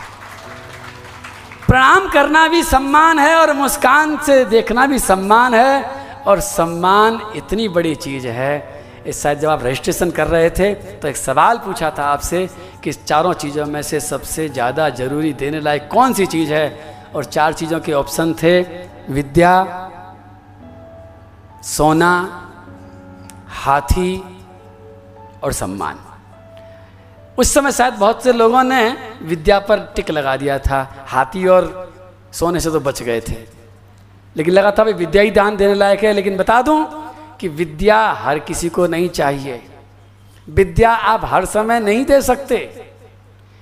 प्रणाम 1.67 2.09
करना 2.09 2.47
भी 2.49 2.63
सम्मान 2.65 3.19
है 3.19 3.35
और 3.37 3.53
मुस्कान 3.53 4.17
से 4.27 4.45
देखना 4.47 4.87
भी 4.87 4.99
सम्मान 4.99 5.55
है 5.55 5.83
और 6.27 6.41
सम्मान 6.41 7.21
इतनी 7.37 7.69
बड़ी 7.69 7.95
चीज़ 7.97 8.27
है। 8.29 8.81
इस 9.07 9.23
शायद 9.23 9.39
जब 9.39 9.49
आप 9.49 9.65
रजिस्ट्रेशन 9.65 10.11
कर 10.11 10.27
रहे 10.27 10.51
थे 10.51 10.73
तो 10.75 11.09
एक 11.09 11.17
सवाल 11.17 11.59
पूछा 11.59 11.91
था 11.99 12.05
आपसे 12.07 12.49
कि 12.85 12.93
चारों 12.93 13.33
चीज़ों 13.35 13.67
में 13.67 13.83
से 13.83 14.01
सबसे 14.01 14.49
ज़्यादा 14.49 14.89
ज़रूरी 14.91 15.33
देने 15.33 15.61
लायक 15.61 15.89
कौन 15.93 16.13
सी 16.13 16.27
चीज़ 16.27 16.53
है? 16.53 16.99
और 17.15 17.25
चार 17.27 17.53
चीज़ों 17.53 17.79
के 17.81 17.93
ऑप्शन 17.93 18.35
थे, 18.43 18.61
विद्या, 19.11 19.53
सोना 21.67 22.13
हाथी 23.51 24.39
और 25.43 25.53
सम्मान। 25.53 25.99
उस 27.39 27.55
समय 27.55 27.73
शायद 27.73 27.95
बहुत 27.95 28.23
से 28.23 28.33
लोगों 28.33 28.63
ने 28.63 29.13
विद्या 29.23 29.59
पर 29.59 29.93
टिक 29.97 30.11
लगा 30.11 30.37
दिया 30.37 30.59
था। 30.59 31.05
हाथी 31.09 31.47
और 31.47 31.93
सोने 32.33 32.61
से 32.61 32.71
तो 32.71 32.81
बच 32.81 33.03
गए 33.03 33.21
थे। 33.21 33.37
लेकिन 34.37 34.55
लगा 34.55 34.71
था 34.71 34.85
भाई 34.85 34.93
विद्या 34.93 35.23
ही 35.23 35.31
दान 35.31 35.57
देने 35.57 35.75
लायक 35.75 36.05
है। 36.05 36.13
लेकिन 36.13 36.37
बता 36.37 36.63
दूँ 36.63 37.11
कि 37.41 37.49
विद्या 37.49 38.11
हर 38.11 38.39
किसी 38.39 38.69
को 38.69 38.87
नहीं 38.87 39.09
चाहिए। 39.09 39.71
विद्या 40.49 40.91
आप 40.91 41.21
हर 41.25 41.45
समय 41.45 41.81
नहीं 41.81 42.05
दे 42.05 42.23
सकते। 42.23 42.87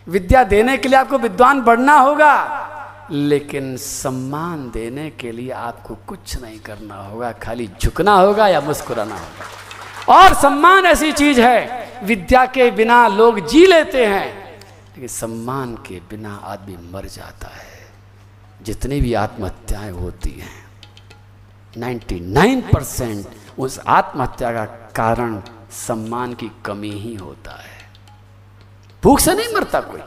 विद्या 0.09 0.45
देने 0.45 0.77
के 0.77 0.89
लिए 0.89 0.99
आपको 0.99 1.19
विद्वान 1.19 1.61
बढ़ना 1.61 1.95
होगा। 1.95 2.65
लेकिन 3.11 3.77
सम्मान 3.77 4.71
देने 4.71 5.11
के 5.11 5.33
लिए 5.33 5.51
आपको 5.51 5.95
कुछ 6.07 6.43
नहीं 6.43 6.59
करना 6.59 6.95
होगा। 6.95 7.33
खाली 7.33 7.71
झुकना 7.83 8.15
होगा 8.15 8.49
या 8.49 8.61
मुस्कुराना 8.61 9.15
होगा। 9.15 9.68
और 10.09 10.35
सम्मान 10.35 10.87
ऐसी 10.87 11.13
चीज़ 11.13 11.41
है, 11.41 12.01
विद्या 12.05 12.45
के 12.47 12.71
बिना 12.71 13.09
लोग 13.09 13.47
जी 13.47 13.67
लेते 13.67 14.07
हैं, 14.07 14.53
लेकिन 14.55 15.09
सम्मान 15.09 15.75
के 15.75 16.01
बिना 16.11 16.35
आदमी 16.45 16.77
मर 16.93 17.07
जाता 17.07 17.49
है। 17.49 17.87
जितनी 18.63 19.01
भी 19.01 19.15
आत्महत्याएँ 19.15 19.91
होती 19.91 20.31
हैं 20.31 20.65
99 21.77 22.63
परसेंट 22.73 23.27
उस 23.59 23.81
आत्महत्या 23.87 24.53
का 24.53 24.65
कारण 24.95 25.41
सम्मान 25.71 26.35
की 26.35 26.51
कमी 26.65 26.91
ही 26.91 27.15
होता 27.15 27.51
है। 27.51 27.79
भूख 29.03 29.21
से 29.21 29.35
नहीं 29.35 29.55
मरता 29.55 29.81
कोई, 29.81 30.01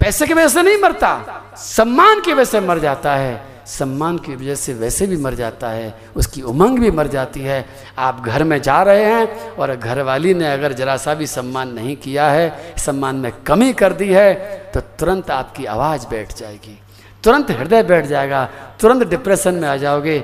पैसे 0.00 0.26
की 0.26 0.34
वजह 0.34 0.48
से 0.48 0.62
नहीं 0.62 0.76
मरता, 0.76 1.42
सम्मान 1.56 2.20
की 2.20 2.32
वजह 2.32 2.44
से 2.44 2.60
मर 2.60 2.78
जाता 2.78 3.14
है। 3.14 3.49
सम्मान 3.70 4.18
की 4.18 4.34
वजह 4.36 4.54
से 4.54 4.74
वैसे 4.74 5.06
भी 5.06 5.16
मर 5.16 5.34
जाता 5.34 5.68
है, 5.70 5.94
उसकी 6.16 6.42
उमंग 6.42 6.78
भी 6.78 6.90
मर 6.90 7.06
जाती 7.08 7.40
है। 7.40 7.64
आप 7.98 8.20
घर 8.20 8.44
में 8.44 8.60
जा 8.62 8.82
रहे 8.82 9.04
हैं 9.04 9.50
और 9.52 9.74
घरवाली 9.76 10.34
ने 10.34 10.46
अगर 10.48 10.72
जरा 10.72 10.96
सा 10.96 11.14
भी 11.14 11.26
सम्मान 11.28 11.72
नहीं 11.72 11.96
किया 11.96 12.28
है, 12.30 12.74
सम्मान 12.78 13.16
में 13.16 13.32
कमी 13.44 13.72
कर 13.72 13.92
दी 13.92 14.12
है 14.12 14.34
तो 14.70 14.80
तुरंत 14.80 15.30
आपकी 15.30 15.64
आवाज़ 15.66 16.06
बैठ 16.08 16.34
जाएगी। 16.34 16.78
तुरंत 17.24 17.50
हृदय 17.50 17.82
बैठ 17.82 18.06
जाएगा, 18.06 18.44
तुरंत 18.80 19.06
डिप्रेशन 19.08 19.54
में 19.54 19.68
आ 19.68 19.76
जाओगे 19.76 20.22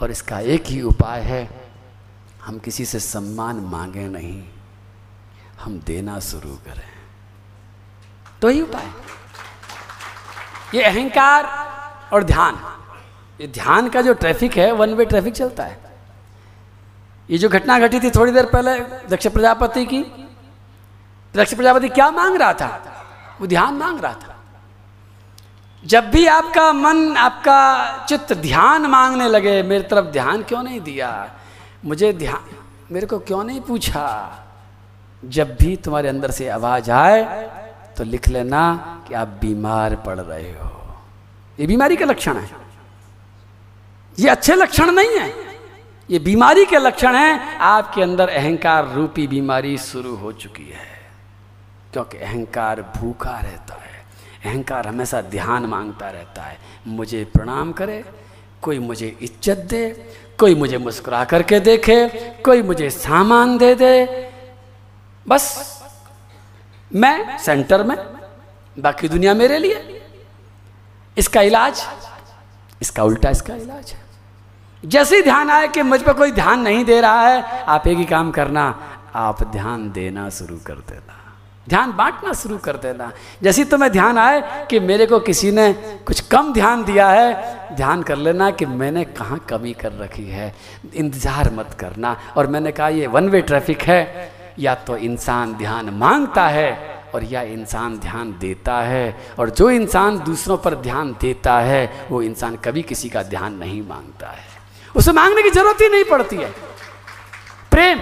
और 0.00 0.10
इसका 0.10 0.38
एक 0.40 0.66
ही 0.66 0.80
उपाय 0.84 1.20
है, 1.22 1.48
हम 2.44 2.58
किसी 2.58 2.84
से 2.84 2.98
सम्मान 3.00 3.56
मांगे 3.66 4.06
नहीं, 4.08 4.42
हम 5.62 5.78
देना 5.86 6.18
शुरू 6.22 6.54
करें। 6.66 6.90
तो 8.42 8.48
ही 8.48 8.60
उपाय 8.62 8.90
ये 10.74 10.82
अहंकार 10.84 11.46
और 12.12 12.24
ध्यान। 12.24 12.58
ये 13.40 13.46
ध्यान 13.46 13.88
का 13.88 14.00
जो 14.02 14.12
ट्रैफ़िक 14.12 14.56
है 14.56 14.70
वन 14.72 14.94
वे 14.94 15.04
ट्रैफ़िक 15.04 15.34
चलता 15.34 15.64
है। 15.64 15.78
ये 17.30 17.38
जो 17.38 17.48
घटना 17.48 17.78
घटी 17.78 18.00
थी 18.00 18.10
थोड़ी 18.10 18.32
देर 18.32 18.46
पहले 18.46 18.78
दक्ष 19.08 19.26
प्रजापति 19.26 19.84
की, 19.86 20.00
दक्ष 21.34 21.54
प्रजापति 21.54 21.88
क्या 21.88 22.10
मांग 22.10 22.36
रहा 22.36 22.52
था? 22.52 22.80
वो 23.40 23.46
ध्यान 23.46 23.74
मांग 23.74 24.00
रहा 24.00 24.14
था। 24.14 24.34
जब 25.84 26.10
भी 26.10 26.26
आपका 26.26 26.72
मन, 26.72 27.16
आपका 27.16 28.06
चित्त 28.08 28.32
ध्यान 28.32 28.86
मांगने 28.86 29.28
लगे, 29.28 29.62
मेरी 29.62 29.84
तरफ़ 29.84 30.06
ध्यान 30.06 30.42
क्यों 30.42 30.62
नहीं 30.62 30.80
दिया? 30.80 31.30
मुझे 31.84 32.12
ध्यान, 32.12 32.56
मेरे 32.90 33.06
को 33.06 33.18
क्यों 33.18 33.44
नहीं 33.44 33.60
पूछा? 33.60 34.06
जब 35.24 35.56
भी 35.56 35.76
तुम्हारे 35.76 36.08
अंदर 36.08 36.30
से 36.30 36.48
आवाज़ 36.48 36.90
आए 36.90 37.22
तो 37.96 38.04
लिख 38.04 38.28
लेना 38.28 38.62
कि 39.08 39.14
आप 39.14 39.28
बीमार 39.40 39.94
पड़ 39.96 40.18
रहे 40.20 40.50
हो। 40.52 40.96
ये 41.60 41.66
बीमारी 41.66 41.96
का 41.96 42.06
लक्षण 42.06 42.36
है। 42.36 42.67
ये 44.18 44.28
अच्छे 44.28 44.54
लक्षण 44.54 44.90
नहीं 44.90 45.18
है। 45.18 45.32
ये 46.10 46.18
बीमारी 46.18 46.64
के 46.64 46.78
लक्षण 46.78 47.16
है। 47.16 47.58
आपके 47.58 48.02
अंदर 48.02 48.28
अहंकार 48.28 48.92
रूपी 48.94 49.26
बीमारी 49.26 49.78
शुरू 49.78 50.14
हो 50.16 50.32
चुकी 50.32 50.64
है। 50.64 50.98
क्योंकि 51.92 52.18
अहंकार 52.18 52.82
भूखा 52.96 53.38
रहता 53.40 53.74
है। 53.74 54.04
अहंकार 54.44 54.86
हमेशा 54.88 55.20
ध्यान 55.20 55.66
माँगता 55.66 56.10
रहता 56.10 56.42
है। 56.42 56.58
मुझे 56.86 57.24
प्रणाम 57.24 57.72
करे, 57.72 58.04
कोई 58.62 58.78
मुझे 58.78 59.16
इज़्ज़त 59.22 59.58
दे, 59.58 59.88
कोई 60.38 60.54
मुझे 60.54 60.78
मुस्कुरा 60.78 61.24
करके 61.24 61.60
देखे, 61.60 62.08
कोई 62.44 62.62
मुझे 62.62 62.90
सामान 62.90 63.58
दे 63.58 63.74
दे। 63.74 64.30
बस, 65.26 65.82
मैं 66.94 67.38
सेंटर 67.38 67.82
में, 67.82 67.96
बाकी 68.76 69.08
दुनिया 69.08 69.34
मेरे 69.34 69.58
लिए। 69.58 70.02
इसका 71.16 71.40
इलाज, 71.40 71.82
इसका 72.82 73.04
उल्टा 73.04 73.30
इसका 73.30 73.54
इलाज 73.54 73.90
है। 73.90 74.07
जैसे 74.84 75.22
ध्यान 75.22 75.50
आए 75.50 75.68
कि 75.68 75.82
मुझ 75.82 76.02
पर 76.02 76.12
कोई 76.12 76.30
ध्यान 76.30 76.60
नहीं 76.60 76.84
दे 76.84 77.00
रहा 77.00 77.28
है, 77.28 77.64
आप 77.64 77.86
एक 77.86 77.98
ही 77.98 78.04
काम 78.04 78.30
करना, 78.30 78.80
आप 79.14 79.42
ध्यान 79.42 79.92
देना 79.92 80.30
शुरू 80.30 80.56
कर 80.56 80.74
देना। 80.74 81.14
ध्यान 81.68 81.92
बांटना 81.92 82.32
शुरू 82.32 82.58
कर 82.58 82.76
देना। 82.76 83.12
जैसे 83.42 83.64
तुम्हें 83.64 83.92
ध्यान 83.92 84.18
आए 84.18 84.66
कि 84.70 84.80
मेरे 84.80 85.06
को 85.06 85.20
किसी 85.20 85.50
ने 85.50 85.72
कुछ 86.06 86.20
कम 86.20 86.52
ध्यान 86.52 86.84
दिया 86.84 87.08
है, 87.08 87.58
ध्यान 87.76 88.02
कर 88.02 88.16
लेना 88.16 88.50
कि 88.50 88.66
मैंने 88.66 89.04
कहाँ 89.04 89.46
कमी 89.48 89.72
कर 89.72 89.92
रखी 89.92 90.24
है। 90.24 90.54
इंतज़ार 90.94 91.50
मत 91.52 91.76
करना। 91.80 92.16
और 92.36 92.46
मैंने 92.46 92.72
कहा, 92.72 92.88
ये 92.88 93.06
वन 93.06 93.28
वे 93.28 93.40
ट्रैफ़िक 93.40 93.82
है। 93.82 94.32
या 94.58 94.74
तो 94.74 94.96
इंसान 94.96 95.54
ध्यान 95.54 95.90
माँगता 95.90 96.48
है 96.48 97.00
और 97.14 97.24
या 97.24 97.42
इंसान 97.42 97.98
ध्यान 97.98 98.36
देता 98.40 98.80
है। 98.80 99.16
और 99.38 99.50
जो 99.50 99.70
इंसान 99.70 100.18
दूसरों 100.18 100.56
पर 100.56 100.74
ध्यान 100.74 101.16
देता 101.20 101.58
है, 101.58 102.06
वो 102.10 102.22
इंसान 102.22 102.56
कभी 102.56 102.82
किसी 102.82 103.08
का 103.08 103.22
ध्यान 103.22 103.54
नहीं 103.54 103.82
माँगता 103.88 104.28
है। 104.28 104.57
उसे 104.96 105.12
मांगने 105.12 105.42
की 105.42 105.50
ज़रूरत 105.50 105.80
ही 105.80 105.88
नहीं 105.88 106.04
पड़ती 106.04 106.36
है। 106.36 106.50
प्रेम। 107.70 107.98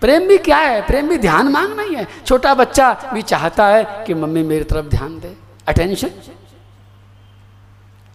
प्रेम 0.00 0.28
भी 0.28 0.38
क्या 0.38 0.56
है? 0.56 0.86
प्रेम 0.86 1.08
भी 1.08 1.18
ध्यान 1.18 1.48
मांगना 1.48 1.82
ही 1.82 1.94
है। 1.94 2.06
छोटा 2.26 2.54
बच्चा 2.54 3.10
भी 3.14 3.22
चाहता 3.22 3.66
है 3.66 4.04
कि 4.06 4.14
मम्मी 4.14 4.42
मेरी 4.42 4.64
तरफ़ 4.64 4.86
ध्यान 4.86 5.18
दे। 5.20 5.36
अटेंशन 5.68 6.10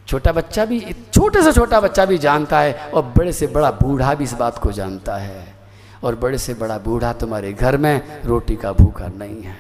छोटा 0.08 0.32
बच्चा 0.32 0.66
भी, 0.66 0.96
छोटे 1.14 1.42
से 1.42 1.52
छोटा 1.52 1.80
बच्चा 1.80 2.06
भी 2.06 2.18
जानता 2.18 2.60
है 2.60 2.92
और 2.94 3.02
बड़े 3.18 3.32
से 3.32 3.48
बड़ा 3.48 3.72
बूढ़ा 3.72 4.14
भी 4.14 4.24
इस 4.24 4.34
बात 4.34 4.58
को 4.58 4.72
जानता 4.72 5.16
है। 5.16 5.54
और 6.04 6.16
बड़े 6.16 6.38
से 6.38 6.54
बड़ा 6.54 6.78
बूढ़ा 6.78 7.14
तुम्हारे 7.14 7.54
घर 7.54 7.78
में 7.78 8.22
रोटी 8.24 8.56
का 8.56 8.72
भूखा 8.74 9.08
नहीं 9.08 9.42
है। 9.42 9.58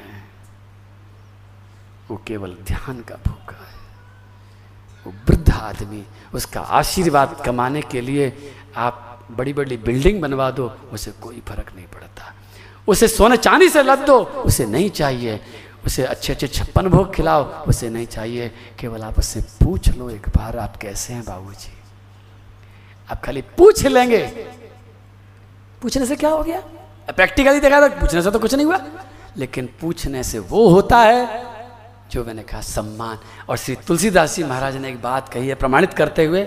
वो 2.11 2.21
केवल 2.27 2.57
ध्यान 2.63 3.01
का 3.01 3.15
भूखा। 3.27 3.62
वो 5.05 5.11
वृद्ध 5.11 5.51
आदमी, 5.51 6.03
उसका 6.33 6.61
आशीर्वाद 6.61 7.43
कमाने 7.45 7.81
के 7.81 8.01
लिए 8.01 8.55
आप 8.75 9.27
बड़ी 9.31 9.53
बड़ी 9.53 9.77
बिल्डिंग 9.77 10.21
बनवा 10.21 10.51
दो, 10.51 10.77
उसे 10.91 11.11
कोई 11.11 11.41
फ़र्क 11.47 11.71
नहीं 11.75 11.85
पड़ता। 11.85 12.33
उसे 12.87 13.07
सोने 13.07 13.37
चांदी 13.37 13.69
से 13.69 13.83
लद 13.83 13.99
दो, 13.99 14.19
उसे 14.23 14.65
नहीं 14.65 14.89
चाहिए। 14.89 15.39
उसे 15.85 16.03
अच्छे 16.03 16.33
अच्छे 16.33 16.47
छप्पन 16.47 16.87
भोग 16.87 17.13
खिलाओ, 17.15 17.43
उसे 17.65 17.89
नहीं 17.89 18.07
चाहिए। 18.07 18.51
केवल 18.79 19.01
आप 19.01 19.19
उससे 19.19 19.41
पूछ 19.41 19.89
लो 19.89 20.09
एक 20.09 20.29
बार, 20.29 20.57
आप 20.57 20.77
कैसे 20.77 21.13
हैं 21.13 21.23
बाबू 21.23 21.51
जी 21.51 21.73
आप 23.11 23.21
खाली 23.23 23.41
पूछ 23.41 23.85
लेंगे। 23.85 24.25
पूछने 25.81 26.05
से 26.05 26.15
क्या 26.15 26.29
हो 26.29 26.43
गया? 26.43 26.59
प्रैक्टिकली 27.15 27.59
देखा 27.59 27.81
था, 27.81 27.87
पूछने 27.87 28.21
से 28.21 28.31
तो 28.31 28.39
कुछ 28.39 28.53
नहीं 28.53 28.65
हुआ। 28.65 28.79
लेकिन 29.37 29.69
पूछने 29.81 30.23
से 30.23 30.39
वो 30.39 30.69
होता 30.69 30.97
है 30.97 31.52
जो 32.13 32.23
मैंने 32.25 32.43
कहा, 32.43 32.61
सम्मान। 32.61 33.17
और 33.49 33.57
श्री 33.57 33.75
तुलसीदास 33.87 34.35
जी 34.35 34.43
महाराज 34.43 34.75
ने 34.77 34.89
एक 34.89 35.01
बात 35.01 35.29
कही 35.29 35.47
है 35.47 35.55
प्रमाणित 35.55 35.93
करते 35.93 36.25
हुए, 36.25 36.43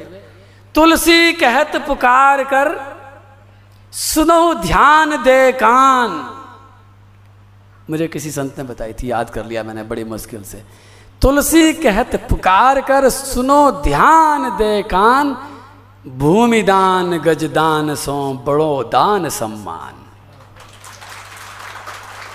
तुलसी 0.74 1.32
कहत 1.32 1.76
पुकार 1.86 2.42
कर 2.44 2.68
सुनो 3.92 4.54
ध्यान 4.54 5.16
दे 5.22 5.52
कान। 5.52 6.10
मुझे 7.90 8.06
किसी 8.08 8.30
संत 8.30 8.58
ने 8.58 8.64
बताई 8.64 8.92
थी, 8.92 9.10
याद 9.10 9.30
कर 9.30 9.44
लिया 9.44 9.62
मैंने 9.62 9.82
बड़ी 9.82 10.04
मुश्किल 10.04 10.42
से। 10.44 10.62
तुलसी 11.22 11.72
कहत 11.72 12.14
पुकार 12.30 12.80
कर 12.80 13.08
सुनो 13.08 13.70
ध्यान 13.82 14.50
दे 14.56 14.82
कान, 14.82 15.36
भूमि 16.06 16.62
दान 16.62 17.18
गजदान 17.18 17.94
सो, 17.94 18.16
बड़ो 18.46 18.82
दान 18.92 19.28
सम्मान। 19.28 19.94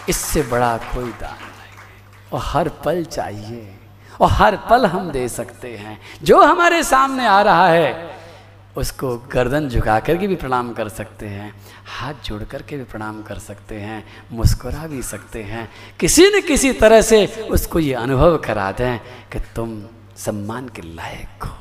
इससे 0.09 0.41
बड़ा 0.43 0.75
कोई 0.93 1.09
दान 1.21 1.50
और 2.33 2.41
हर 2.43 2.69
पल 2.69 3.03
चाहिए। 3.03 3.77
और 4.21 4.29
हर 4.29 4.55
पल 4.55 4.85
हम 4.85 5.11
दे 5.11 5.29
सकते 5.29 5.77
हैं। 5.77 6.01
जो 6.23 6.43
हमारे 6.43 6.83
सामने 6.83 7.27
आ 7.27 7.41
रहा 7.41 7.67
है, 7.67 8.21
उसको 8.77 9.17
गर्दन 9.17 9.69
झुका 9.69 9.99
कर 9.99 10.17
के 10.17 10.27
भी 10.27 10.35
प्रणाम 10.35 10.73
कर 10.73 10.89
सकते 10.89 11.25
हैं। 11.25 11.55
हाथ 11.99 12.13
जोड़ 12.25 12.43
कर 12.43 12.61
के 12.61 12.77
भी 12.77 12.83
प्रणाम 12.83 13.23
कर 13.23 13.37
सकते 13.37 13.75
हैं। 13.75 14.05
मुस्कुरा 14.31 14.87
भी 14.87 15.03
सकते 15.03 15.43
हैं। 15.43 15.71
किसी 15.99 16.27
न 16.27 16.41
किसी 16.41 16.73
तरह 16.73 17.01
से 17.01 17.47
उसको 17.51 17.79
ये 17.79 17.93
अनुभव 17.93 18.37
करा 18.37 18.71
दें 18.71 18.97
कि 19.31 19.39
तुम 19.39 19.83
सम्मान 20.17 20.69
के 20.69 20.81
लायक 20.81 21.43
हो। 21.43 21.55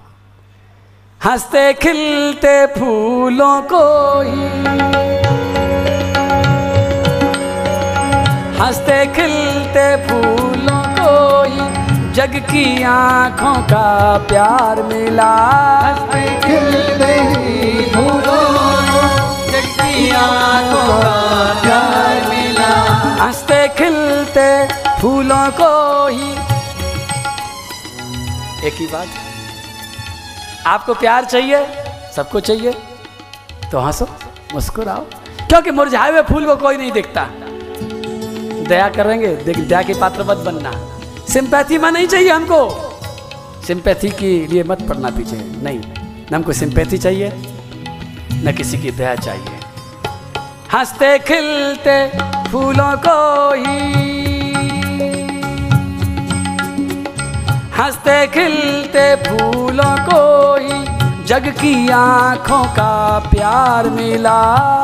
हँसते, 1.25 1.73
खिलते 1.73 2.67
फूलों 2.67 3.63
को 3.63 4.21
ही। 4.21 4.47
हँसते, 8.59 9.07
खिलते 9.07 10.07
फूलों 10.07 10.60
जग 12.21 12.35
की 12.41 12.83
आँखों 12.83 13.63
का 13.63 13.85
प्यार 14.19 14.83
मिला। 14.83 15.29
हँसते 23.21 23.69
खिलते 23.69 24.49
फूलों 25.01 25.51
को 25.51 25.71
ही। 26.09 26.31
एक 28.67 28.75
ही 28.75 28.87
बात, 28.87 29.07
आपको 30.67 30.95
प्यार 30.95 31.25
चाहिए, 31.25 31.67
सबको 32.17 32.41
चाहिए 32.41 32.73
तो 33.73 33.79
हंसो, 33.79 34.09
मुस्कुराओ। 34.55 35.05
क्योंकि 35.49 35.71
मुरझाए 35.71 36.11
हुए 36.11 36.23
फूल 36.23 36.47
को 36.47 36.57
कोई 36.57 36.77
नहीं 36.77 36.93
देखता। 36.93 37.27
दया 38.69 38.89
करेंगे 38.89 39.37
दया 39.55 39.83
के 39.83 39.95
पात्र 39.95 40.25
मत 40.25 40.37
बनना। 40.37 41.00
सिंपैथी 41.33 41.79
में 41.79 41.91
नहीं 41.91 42.07
चाहिए 42.07 42.31
हमको। 42.31 42.61
सिंपैथी 43.67 44.09
के 44.11 44.31
लिए 44.47 44.63
मत 44.63 44.83
पड़ना 44.83 45.11
पीछे। 45.11 45.37
नहीं, 45.63 45.81
न 46.33 46.35
हमको 46.35 46.53
सिंपैथी 46.53 46.99
चाहिए, 46.99 47.29
न 48.45 48.55
किसी 48.57 48.79
की 48.79 48.91
दया 48.91 49.15
चाहिए। 49.15 49.59
हँसते, 50.73 51.19
खिलते 51.19 51.97
फूलों 52.51 52.93
को 53.07 53.19
ही। 53.55 53.79
हँसते, 57.79 58.27
खिलते 58.27 59.15
फूलों 59.17 59.95
को 60.09 60.23
ही, 60.57 61.25
जग 61.25 61.49
की 61.61 61.89
आँखों 61.91 62.65
का 62.65 63.19
प्यार 63.31 63.91
मिला। 63.91 64.41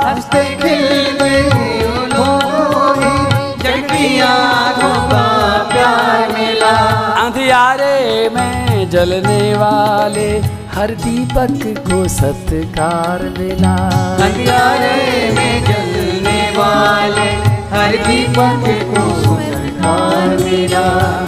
हँसते, 0.07 0.45
खिलते 0.57 1.43
फूलों 1.51 2.39
को 2.41 2.93
ही, 3.01 3.15
जग 3.65 3.85
की 3.91 4.21
आँखों 4.21 5.06
अंधियारे 7.47 8.29
में 8.29 8.91
जलने 8.91 9.55
वाले 9.55 10.31
हर 10.75 10.91
दीपक 10.91 11.85
को 11.87 12.09
सत्कार 12.09 13.23
मिला। 13.39 13.75
अंधियारे 14.25 15.31
में 15.33 15.65
जलने 15.65 16.41
वाले 16.57 17.29
हर 17.75 17.97
दीपक 18.07 18.67
को 18.91 19.05
सरकार 19.23 20.27
मिला। 20.39 20.83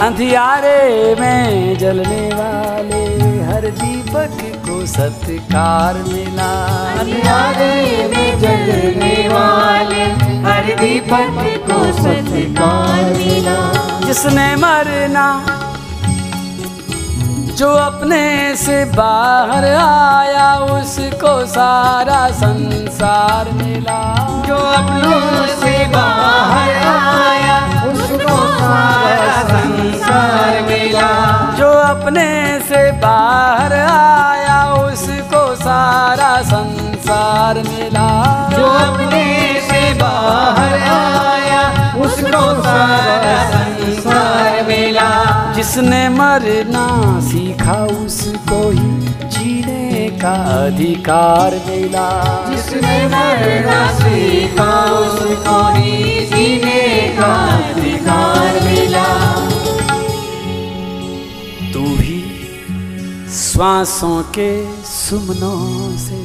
अंधियारे 0.07 1.15
में 1.19 1.77
जलने 1.77 2.27
वाले 2.33 3.03
हर 3.43 3.69
दीपक 3.79 4.35
को 4.67 4.85
सत्कार 4.85 6.03
मिला। 6.03 6.51
अंधियारे 6.99 7.73
में 8.07 8.39
जलने 8.39 9.15
वाले 9.29 10.03
हर 10.49 10.75
दीपक 10.81 11.39
को 11.71 11.79
सत्कार 12.03 13.03
मिला। 13.13 13.57
जिसने 14.05 14.55
मरना 14.55 15.25
जो 17.59 17.69
अपने 17.75 18.55
से 18.55 18.83
बाहर 18.85 19.65
आया 19.75 20.49
उसको 20.75 21.31
सारा 21.45 22.19
संसार 22.31 23.49
मिला। 23.53 23.99
जो 24.47 24.55
अपनों 24.55 25.47
से 25.55 25.73
बाहर 25.95 26.69
आया 26.91 27.57
उसको 27.89 28.37
सारा 28.59 29.41
संसार 29.49 30.61
मिला। 30.69 31.09
जो 31.57 31.67
अपने 31.67 32.29
से 32.69 32.91
बाहर 33.01 33.73
आया 33.73 34.59
उसको 34.85 35.43
सारा 35.55 36.31
संसार 36.53 37.61
मिला। 37.67 38.07
जो 38.55 38.65
अपने 38.87 39.25
से 39.67 39.81
बाहर 39.99 40.79
आया 40.95 41.61
उसको 42.05 42.43
सारा 42.63 43.37
संसार 43.51 44.63
मिला। 44.67 45.09
जिसने 45.59 46.09
मरना 46.09 46.87
सीखा 47.19 47.73
उसको 47.85 48.59
ही 48.69 48.91
जीने 49.29 50.09
का 50.09 50.31
अधिकार 50.65 51.55
मिला। 51.67 52.05
जिसने 52.49 53.07
मरना 53.07 53.79
सीखा 53.91 54.69
उसको 54.99 55.57
ही 55.75 56.25
जीने 56.25 57.15
का 57.17 57.33
अधिकार 57.55 58.59
मिला। 58.61 59.03
तू 61.73 61.83
भी 61.97 62.21
श्वासों 63.29 64.21
के 64.37 64.51
सुमनों 64.85 65.97
से 65.97 66.21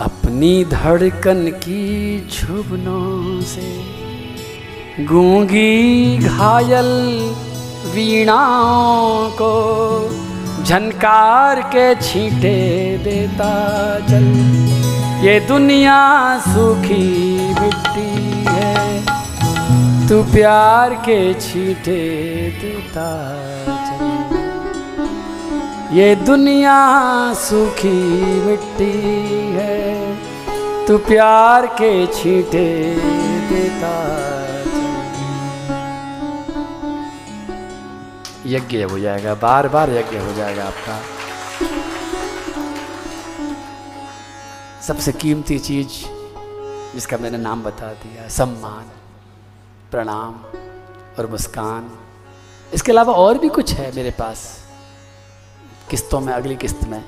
अपनी 0.00 0.64
धड़कन 0.64 1.46
की 1.58 1.84
झुबनों 2.30 3.40
से 3.40 3.74
गूँगी 5.04 6.18
घायल 6.18 6.94
वीणाओं 7.94 9.30
को 9.40 9.54
झनकार 10.64 11.60
के 11.74 11.94
छींटे 12.02 12.56
देता 13.04 13.52
चल। 14.08 14.24
ये 15.26 15.38
दुनिया 15.40 15.98
सूखी 16.38 17.06
मिट्टी 17.60 18.44
है, 18.48 18.74
तू 20.08 20.22
प्यार 20.32 20.94
के 21.08 21.18
छींटे 21.40 22.00
देता 22.62 23.08
चल। 23.66 24.04
ये 25.96 26.14
दुनिया 26.16 26.78
सूखी 27.34 27.98
मिट्टी 28.46 28.92
है, 29.54 29.78
तू 30.86 30.98
प्यार 30.98 31.66
के 31.80 31.94
छींटे 32.06 32.68
देता 33.50 33.94
यज्ञ 38.46 38.82
हो 38.82 38.98
जाएगा 38.98 39.34
बार 39.34 39.68
बार 39.68 39.90
यज्ञ 39.90 40.18
हो 40.18 40.32
जाएगा 40.32 40.64
आपका। 40.64 41.02
सबसे 44.82 45.12
कीमती 45.12 45.58
चीज़ 45.58 45.88
जिसका 46.94 47.16
मैंने 47.16 47.38
नाम 47.38 47.62
बता 47.62 47.92
दिया, 47.92 48.28
सम्मान, 48.28 48.84
प्रणाम 49.90 50.34
और 51.18 51.26
मुस्कान। 51.30 51.98
इसके 52.74 52.92
अलावा 52.92 53.14
और 53.14 53.38
भी 53.38 53.48
कुछ 53.48 53.72
है 53.72 53.96
मेरे 53.96 54.10
पास। 54.10 54.66
किस्तों 55.90 56.20
में, 56.20 56.32
अगली 56.32 56.56
किस्त 56.56 56.84
में। 56.84 57.04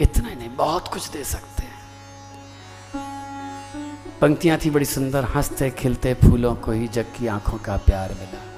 इतना 0.00 0.28
ही 0.28 0.36
नहीं, 0.36 0.56
बहुत 0.56 0.88
कुछ 0.88 1.08
दे 1.08 1.24
सकते 1.24 1.62
हैं। 1.62 1.72
पंक्तियाँ 4.20 4.58
थी 4.64 4.70
बड़ी 4.70 4.84
सुंदर, 4.84 5.24
हँसते, 5.24 5.70
खिलते, 5.70 6.14
फूलों 6.14 6.54
को 6.54 6.72
ही 6.72 6.88
जग 6.88 7.06
की 7.18 7.26
आँखों 7.26 7.58
का 7.58 7.76
प्यार 7.76 8.08
मिला। 8.08 8.51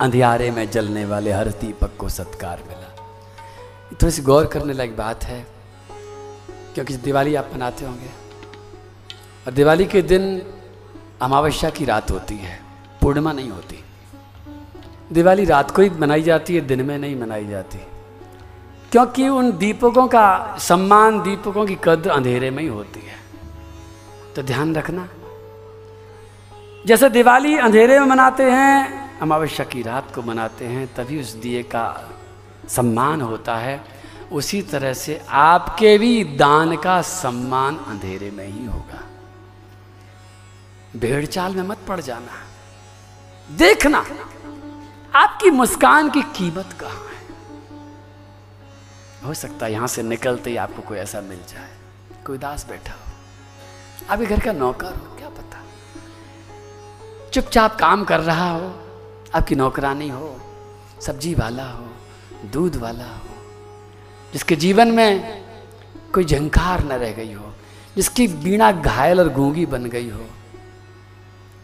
अंधियारे 0.00 0.50
में 0.50 0.70
जलने 0.70 1.04
वाले 1.04 1.32
हर 1.32 1.48
दीपक 1.48 1.90
को 1.98 2.08
सत्कार 2.08 2.62
मिला। 2.68 2.88
थोड़ी 3.92 4.10
सी 4.10 4.22
गौर 4.22 4.46
करने 4.46 4.72
लायक 4.72 4.96
बात 4.96 5.24
है, 5.24 5.46
क्योंकि 6.74 6.96
दिवाली 6.96 7.34
आप 7.34 7.50
मनाते 7.54 7.84
होंगे, 7.84 8.10
और 9.46 9.52
दिवाली 9.52 9.84
के 9.84 10.02
दिन 10.02 10.42
अमावस्या 11.22 11.70
की 11.70 11.84
रात 11.84 12.10
होती 12.10 12.36
है, 12.36 12.60
पूर्णिमा 13.02 13.32
नहीं 13.32 13.50
होती। 13.50 13.84
दिवाली 15.12 15.44
रात 15.44 15.70
को 15.70 15.82
ही 15.82 15.90
मनाई 15.90 16.22
जाती 16.22 16.54
है, 16.54 16.60
दिन 16.60 16.82
में 16.82 16.98
नहीं 16.98 17.16
मनाई 17.16 17.46
जाती। 17.46 17.78
क्योंकि 18.92 19.28
उन 19.28 19.58
दीपकों 19.58 20.08
का, 20.08 20.56
सम्मान 20.60 21.22
दीपकों 21.22 21.66
की 21.66 21.78
कद्र 21.84 22.10
अंधेरे 22.10 22.50
में 22.50 22.62
ही 22.62 22.68
होती 22.68 23.00
है। 23.00 23.16
तो 24.36 24.42
ध्यान 24.42 24.74
रखना, 24.74 25.08
जैसे 26.86 27.10
दिवाली 27.10 27.56
अंधेरे 27.58 28.00
में 28.00 28.06
मनाते 28.06 28.42
हैं 28.42 28.99
अमावस्या 29.20 29.66
की 29.66 29.82
रात 29.82 30.14
को 30.14 30.22
मनाते 30.22 30.66
हैं, 30.66 30.94
तभी 30.94 31.20
उस 31.20 31.32
दिए 31.32 31.62
का 31.62 32.10
सम्मान 32.68 33.20
होता 33.20 33.56
है। 33.56 33.84
उसी 34.32 34.62
तरह 34.62 34.92
से 34.92 35.22
आपके 35.28 35.98
भी 35.98 36.24
दान 36.24 36.76
का 36.76 37.02
सम्मान 37.02 37.76
अंधेरे 37.76 38.30
में 38.30 38.46
ही 38.46 38.66
होगा। 38.66 39.06
भेड़ 40.96 41.26
चाल 41.26 41.54
में 41.54 41.62
मत 41.62 41.78
पड़ 41.88 42.00
जाना। 42.00 42.32
देखना, 43.56 44.06
आपकी 45.14 45.50
मुस्कान 45.50 46.10
की 46.10 46.22
कीमत 46.22 46.76
कहाँ 46.80 46.92
है? 46.92 47.26
हो 49.26 49.34
सकता 49.34 49.66
है 49.66 49.72
यहाँ 49.72 49.86
से 49.86 50.02
निकलते 50.02 50.50
ही 50.50 50.56
आपको 50.56 50.82
कोई 50.82 50.98
ऐसा 50.98 51.20
मिल 51.20 51.38
जाए। 51.38 51.76
कोई 52.26 52.38
दास 52.38 52.66
बैठा 52.68 52.92
हो। 52.92 53.12
अभी 54.10 54.26
घर 54.26 54.40
का 54.40 54.52
नौकर 54.52 54.94
हो, 54.94 55.16
क्या 55.16 55.28
पता? 55.28 55.62
चुपचाप 57.30 57.78
काम 57.78 58.04
कर 58.04 58.20
रहा 58.20 58.50
हो। 58.50 58.86
आपकी 59.34 59.54
नौकरानी 59.54 60.08
हो, 60.08 60.36
सब्ज़ी 61.00 61.34
वाला 61.34 61.64
हो, 61.64 61.86
दूध 62.52 62.76
वाला 62.76 63.04
हो, 63.04 63.34
जिसके 64.32 64.56
जीवन 64.56 64.88
में 64.88 65.42
कोई 66.14 66.24
झंकार 66.24 66.84
न 66.84 66.92
रह 66.92 67.12
गई 67.12 67.32
हो, 67.32 67.52
जिसकी 67.96 68.26
बीणा 68.28 68.72
घायल 68.72 69.20
और 69.20 69.28
गूँगी 69.28 69.66
बन 69.66 69.84
गई 69.84 70.10
हो, 70.10 70.26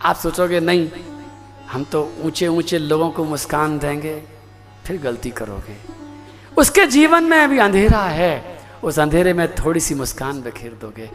आप 0.03 0.17
सोचोगे, 0.17 0.61
नहीं, 0.61 0.89
हम 1.71 1.85
तो 1.85 2.13
ऊँचे 2.23 2.49
ऊँचे 2.49 2.79
लोगों 2.79 3.11
को 3.11 3.25
मुस्कान 3.25 3.79
देंगे, 3.79 4.23
फिर 4.85 5.01
गलती 5.01 5.31
करोगे। 5.31 5.77
उसके 6.57 6.87
जीवन 6.87 7.25
में 7.25 7.39
अभी 7.39 7.59
अंधेरा 7.59 8.03
है, 8.03 8.63
उस 8.85 8.99
अंधेरे 8.99 9.33
में 9.33 9.55
थोड़ी 9.55 9.81
सी 9.81 9.95
मुस्कान 9.95 10.43
बखेर 10.43 10.79
दोगे। 10.81 11.07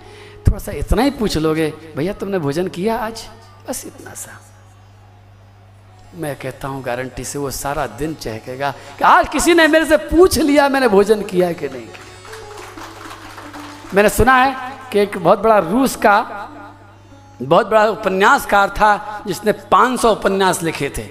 थोड़ा 0.48 0.60
सा 0.60 0.72
इतना 0.72 1.04
ही 1.04 1.12
पूछ 1.12 1.38
लोगे, 1.38 1.74
भैया, 1.98 2.14
तुमने 2.14 2.40
भोजन 2.40 2.68
किया 2.68 2.98
आज? 2.98 3.28
बस 3.70 3.86
इतना 3.86 4.14
सा। 4.14 4.40
मैं 6.16 6.36
कहता 6.36 6.68
हूँ 6.68 6.84
गारंटी 6.84 7.24
से 7.24 7.40
वो 7.40 7.52
सारा 7.52 7.88
दिन 7.88 8.14
चहकेगा 8.14 8.72
कि 8.72 9.04
आज 9.04 9.30
किसी 9.30 9.54
ने 9.54 9.68
मेरे 9.68 9.86
से 9.86 9.98
पूछ 9.98 10.38
लिया 10.38 10.70
मैंने 10.70 10.88
भोजन 10.88 11.22
किया 11.22 11.52
कि 11.54 11.70
नहीं 11.70 11.82
किया। 11.82 12.10
मैंने 13.94 14.10
सुना 14.10 14.36
है 14.36 14.72
कि 14.92 15.00
एक 15.00 15.18
बहुत 15.18 15.40
बड़ा 15.40 15.58
रूस 15.58 15.96
का, 15.96 16.20
बहुत 17.42 17.68
बड़ा 17.68 17.86
उपन्यासकार 17.86 18.70
था, 18.70 19.24
जिसने 19.28 19.52
500 19.52 20.12
उपन्यास 20.12 20.64
लिखे 20.64 20.90
थे। 20.98 21.08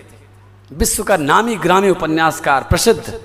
विश्व 0.73 1.03
का 1.03 1.17
नामी 1.17 1.57
ग्रामीण 1.57 1.91
उपन्यासकार, 1.91 2.63
प्रसिद्ध। 2.63 3.21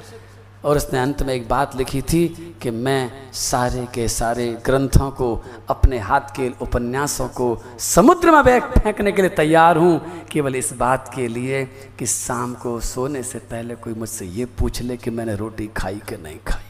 और 0.65 0.77
उसने 0.77 0.99
अंत 0.99 1.21
में 1.23 1.33
एक 1.33 1.47
बात 1.49 1.75
लिखी 1.75 2.01
थी 2.01 2.27
कि 2.61 2.71
मैं 2.71 3.31
सारे 3.33 3.85
के 3.85 4.07
सारे 4.07 4.47
ग्रंथों 4.65 5.09
को, 5.11 5.43
अपने 5.69 5.99
हाथ 5.99 6.33
के 6.35 6.49
उपन्यासों 6.61 7.27
को 7.27 7.47
समुद्र 7.79 8.31
में 8.31 8.43
बैग 8.43 8.63
फेंकने 8.73 9.11
के 9.11 9.21
लिए 9.21 9.29
तैयार 9.29 9.77
हूँ। 9.77 10.25
केवल 10.31 10.55
इस 10.55 10.73
बात 10.73 11.11
के 11.15 11.27
लिए 11.27 11.63
कि 11.99 12.05
शाम 12.05 12.53
को 12.53 12.79
सोने 12.79 13.23
से 13.23 13.39
पहले 13.39 13.75
कोई 13.75 13.93
मुझसे 13.93 14.25
ये 14.25 14.45
पूछ 14.57 14.81
ले 14.81 14.97
कि 14.97 15.09
मैंने 15.09 15.35
रोटी 15.35 15.67
खाई 15.77 16.01
कि 16.09 16.17
नहीं 16.17 16.39
खाई। 16.47 16.63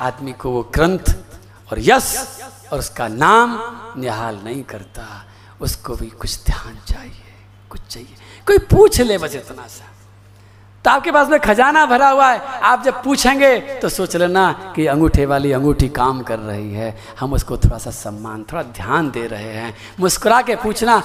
आदमी 0.00 0.32
को 0.32 0.50
वो 0.50 0.62
ग्रंथ 0.74 1.14
और 1.70 1.78
यश 1.80 2.14
और 2.72 2.78
उसका 2.78 3.08
नाम 3.08 3.58
निहाल 4.00 4.40
नहीं 4.44 4.62
करता। 4.64 5.06
उसको 5.60 5.94
भी 5.94 6.10
कुछ 6.10 6.44
ध्यान 6.44 6.78
चाहिए, 6.86 7.34
कुछ 7.70 7.80
चाहिए। 7.80 8.16
कोई 8.46 8.58
पूछ 8.58 9.00
ले 9.00 9.18
बस 9.18 9.34
इतना 9.34 9.66
सा। 9.68 9.91
तो 10.84 10.90
आपके 10.90 11.10
पास 11.12 11.28
में 11.28 11.38
खजाना 11.40 11.84
भरा 11.86 12.08
हुआ 12.08 12.30
है। 12.30 12.38
आप 12.60 12.82
जब 12.82 13.02
पूछेंगे 13.02 13.58
तो 13.80 13.88
सोच 13.88 14.16
लेना 14.16 14.72
कि 14.76 14.86
अंगूठे 14.86 15.26
वाली 15.26 15.52
अंगूठी 15.52 15.88
काम 15.90 16.22
कर 16.22 16.38
रही 16.38 16.72
है। 16.74 16.96
हम 17.20 17.32
उसको 17.32 17.56
थोड़ा 17.56 17.78
सा 17.78 17.90
सम्मान, 17.92 18.42
थोड़ा 18.42 18.62
ध्यान 18.62 19.10
दे 19.10 19.26
रहे 19.26 19.52
हैं। 19.52 19.74
मुस्कुरा 20.00 20.40
के 20.42 20.56
पूछना 20.56 21.02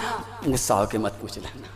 गुस्सा 0.48 0.76
होके 0.76 0.98
मत 0.98 1.18
पूछ 1.22 1.38
लेना। 1.38 1.68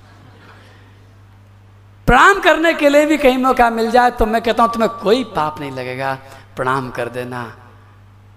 प्रणाम 2.07 2.39
करने 2.39 2.73
के 2.73 2.89
लिए 2.89 3.05
भी 3.05 3.17
कहीं 3.17 3.37
मौका 3.37 3.69
मिल 3.69 3.91
जाए 3.91 4.11
तो 4.11 4.25
मैं 4.25 4.41
कहता 4.41 4.63
हूँ, 4.63 4.71
तुम्हें 4.73 4.91
कोई 5.03 5.23
पाप 5.35 5.59
नहीं 5.59 5.71
लगेगा। 5.71 6.13
प्रणाम 6.55 6.89
कर 6.89 7.09
देना। 7.09 7.43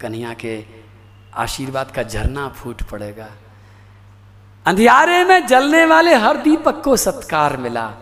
कन्हैया 0.01 0.33
के 0.35 0.65
आशीर्वाद 1.35 1.91
का 1.91 2.03
झरना 2.03 2.49
फूट 2.49 2.83
पड़ेगा। 2.83 3.29
अंधियारे 4.67 5.25
में 5.25 5.47
जलने 5.47 5.85
वाले 5.87 6.15
हर 6.15 6.37
दीपक 6.37 6.83
को 6.85 6.97
सत्कार 6.97 7.57
मिला। 7.57 7.93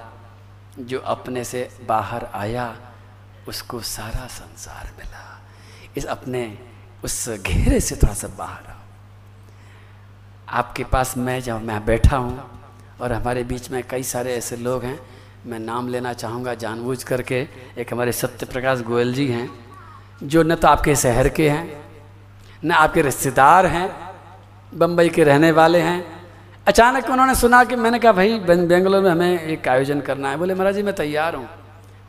जो 0.79 0.99
अपने 0.99 1.45
से 1.45 1.71
बाहर 1.89 2.25
आया, 2.25 2.77
उसको 3.49 3.81
सारा 3.81 4.27
संसार 4.27 4.93
मिला। 4.99 5.41
इस 5.97 6.05
अपने, 6.05 6.59
उस 7.05 7.29
घेरे 7.29 7.81
से 7.81 7.97
थोड़ा 7.97 8.15
सा 8.15 8.29
बाहर 8.29 8.71
आओ। 8.71 8.81
आपके 10.49 10.85
पास 10.85 11.17
मैं 11.17 11.41
जब 11.41 11.63
मैं 11.63 11.85
बैठा 11.85 12.17
हूँ, 12.17 12.51
और 13.01 13.13
हमारे 13.13 13.45
बीच 13.45 13.71
में 13.71 13.83
कई 13.91 14.03
सारे 14.03 14.35
ऐसे 14.35 14.57
लोग 14.57 14.85
हैं, 14.85 15.01
मैं 15.47 15.59
नाम 15.59 15.89
लेना 15.89 16.13
चाहूँगा 16.13 16.55
जानबूझ 16.55 17.03
करके, 17.03 17.49
एक 17.79 17.93
हमारे 17.93 18.13
सत्य 18.13 18.47
प्रकाश 18.47 18.81
गोयल 18.81 19.15
जी 19.15 19.29
हैं, 19.29 19.51
जो 20.23 20.43
न 20.43 20.55
तो 20.55 20.69
आपके 20.69 20.97
शहर 20.97 21.29
के 21.29 21.51
हैं, 21.51 21.85
न 22.65 22.71
आपके 22.71 23.03
रिश्तेदार 23.03 23.67
हैं 23.67 24.13
बम्बई 24.75 25.09
के 25.09 25.25
रहने 25.25 25.53
वाले 25.53 25.81
हैं 25.81 26.12
अचानक 26.67 27.09
उन्होंने 27.11 27.35
सुना 27.35 27.63
कि 27.65 27.77
मैंने 27.77 27.99
कहा, 27.99 28.13
भाई 28.13 28.39
बेंगलोर 28.39 29.01
में 29.03 29.11
हमें 29.11 29.41
एक 29.41 29.69
आयोजन 29.69 30.01
करना 30.01 30.31
है। 30.31 30.37
बोले, 30.37 30.55
महाराज 30.55 30.75
जी, 30.75 30.83
मैं 30.83 30.95
तैयार 30.95 31.35
हूँ। 31.35 31.45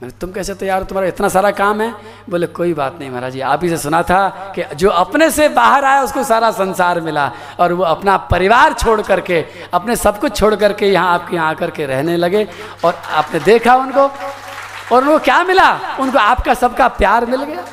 मैंने 0.02 0.12
तुम 0.22 0.32
कैसे 0.32 0.54
तैयार 0.54 0.80
हो? 0.80 0.86
तुम्हारा 0.86 1.08
इतना 1.08 1.28
सारा 1.30 1.52
काम 1.52 1.82
है? 1.82 1.94
बोले, 2.30 2.48
कोई 2.48 2.74
बात 2.74 3.00
नहीं 3.00 3.10
महाराज 3.10 3.34
जी, 3.34 3.40
आप 3.42 3.64
ही 3.64 3.70
से 3.70 3.78
सुना 3.78 4.02
था 4.04 4.54
कि 4.56 4.64
जो 4.76 4.90
अपने 4.90 5.30
से 5.32 5.48
बाहर 5.50 5.86
आया, 5.86 6.02
उसको 6.04 6.24
सारा 6.24 6.52
संसार 6.52 7.02
मिला 7.02 7.32
और 7.60 7.74
वो 7.74 7.84
अपना 7.84 8.18
परिवार 8.30 8.74
छोड़ 8.74 9.02
करके, 9.02 9.44
अपने 9.74 9.96
सब 9.96 10.20
कुछ 10.20 10.38
छोड़ 10.38 10.54
करके 10.56 10.92
यहाँ 10.92 11.14
आपके 11.14 11.36
यहाँ 11.36 11.50
आकर 11.50 11.72
के 11.72 11.86
रहने 11.86 12.18
लगे 12.18 12.48
और 12.86 13.02
आपने 13.12 13.40
देखा 13.40 13.76
उनको 13.76 14.08
और 14.92 15.02
उनको 15.02 15.20
क्या 15.20 15.44
मिला? 15.44 15.72
उनको 16.00 16.18
आपका 16.20 16.54
सबका 16.54 16.88
प्यार 16.94 17.26
मिल 17.26 17.44
गया। 17.44 17.66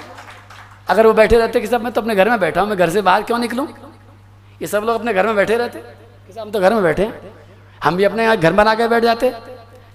अगर 0.89 1.07
वो 1.07 1.13
बैठे 1.13 1.39
रहते 1.39 1.61
कि 1.61 1.67
सब, 1.67 1.83
मैं 1.85 1.93
तो 1.93 2.01
अपने 2.01 2.15
घर 2.15 2.31
में 2.31 2.41
बैठा 2.41 2.61
हूँ, 2.61 2.69
मैं 2.69 2.79
घर 2.79 2.91
से 2.91 3.03
बाहर 3.03 3.23
क्यों 3.23 3.39
निकलूँ? 3.39 3.69
ये 4.61 4.67
सब 4.67 4.83
लोग 4.85 5.01
अपने 5.01 5.15
घर 5.15 5.27
में 5.27 5.37
बैठे 5.37 5.57
रहते। 5.57 6.00
कि 6.33 6.41
हम 6.41 6.51
तो 6.51 6.61
घर 6.61 6.75
में 6.75 6.83
बैठे 6.83 7.13
हम 7.85 7.97
भी 7.97 8.05
अपने 8.05 8.23
यहाँ 8.23 8.37
घर 8.37 8.53
बना 8.53 8.75
के 8.75 8.89
बैठ 8.89 9.03
जाते 9.03 9.35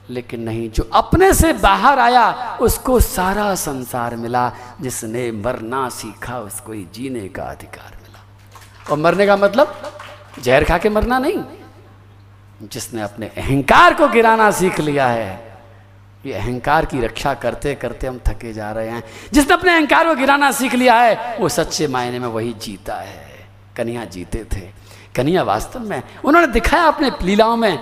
लेकिन 0.10 0.42
नहीं, 0.42 0.70
जो 0.70 0.90
अपने 0.94 1.34
से 1.34 1.54
बाहर 1.54 2.00
आया, 2.00 2.58
उसको 2.62 3.00
सारा 3.00 3.56
संसार 3.56 4.16
मिला। 4.16 4.52
जिसने 4.82 5.32
मरना 5.32 5.90
सीखा, 5.90 6.40
उसको 6.40 6.72
ही 6.72 6.88
जीने 6.94 7.28
का 7.28 7.44
अधिकार 7.44 8.00
मिला। 8.04 8.26
और 8.92 8.98
मरने 8.98 9.26
का 9.26 9.38
मतलब 9.38 9.94
जहर 10.40 10.64
खा 10.64 10.78
के 10.78 10.90
मरना 10.90 11.20
नहीं। 11.20 11.44
जिसने 12.62 13.02
अपने 13.02 13.28
अहंकार 13.28 13.94
को 13.94 14.08
गिराना 14.08 14.52
सीख 14.52 14.80
लिया 14.80 15.08
है, 15.08 15.58
ये 16.26 16.34
अहंकार 16.34 16.86
की 16.86 17.00
रक्षा 17.00 17.34
करते 17.34 17.76
करते 17.76 18.08
हम 18.08 18.20
थके 18.28 18.54
जा 18.54 18.72
रहे 18.72 18.90
हैं। 18.90 19.04
जिसने 19.34 19.54
अपने 19.54 19.72
अहंकार 19.72 20.08
को 20.08 20.16
गिराना 20.16 20.52
सीख 20.52 20.74
लिया 20.74 20.96
है, 20.96 21.38
वो 21.38 21.50
सच्चे 21.50 21.88
मायने 21.88 22.20
में 22.20 22.28
वही 22.28 22.54
जीता 22.54 22.96
है। 22.96 23.48
कन्हैया 23.78 24.06
जीते 24.06 24.46
थे। 24.54 24.85
कन्हैया 25.16 25.43
वास्तव 25.43 25.80
में 25.80 26.03
उन्होंने 26.26 26.47
दिखाया 26.47 26.84
अपने 26.84 27.11
लीलाओं 27.22 27.57
में। 27.57 27.78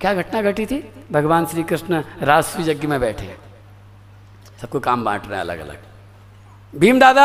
क्या 0.00 0.14
घटना 0.14 0.42
घटी 0.42 0.66
थी? 0.66 1.06
भगवान 1.12 1.46
श्री 1.46 1.62
कृष्ण 1.62 2.02
राष्ट्रीय 2.22 2.70
यज्ञ 2.70 2.86
में 2.86 3.00
बैठे। 3.00 3.38
सबको 4.62 4.80
काम 4.80 5.04
बांट 5.04 5.22
रहे 5.24 5.34
हैं 5.34 5.40
अलग 5.40 5.58
अलग 5.58 5.78
भीम 6.76 7.00
दादा, 7.00 7.24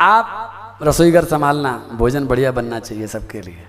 आप 0.00 0.48
रसोई 0.82 1.10
घर 1.10 1.24
संभालना, 1.24 1.88
भोजन 1.92 2.26
बढ़िया 2.26 2.52
बनना 2.52 2.80
चाहिए 2.80 3.06
सबके 3.06 3.40
लिए। 3.40 3.66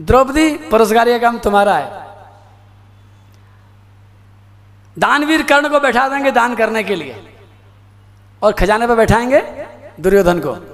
द्रौपदी 0.00 0.56
पुरस्कार 0.56 1.18
काम 1.18 1.38
तुम्हारा 1.38 1.76
है। 1.76 2.08
दानवीर 4.98 5.42
कर्ण 5.42 5.68
को 5.68 5.80
बैठा 5.80 6.08
देंगे 6.08 6.30
दान 6.30 6.54
करने 6.54 6.82
के 6.84 6.94
लिए। 6.94 7.36
और 8.42 8.52
खजाने 8.52 8.86
पर 8.86 8.96
बैठाएँगे 8.96 9.40
दुर्योधन 10.00 10.38
को। 10.38 10.71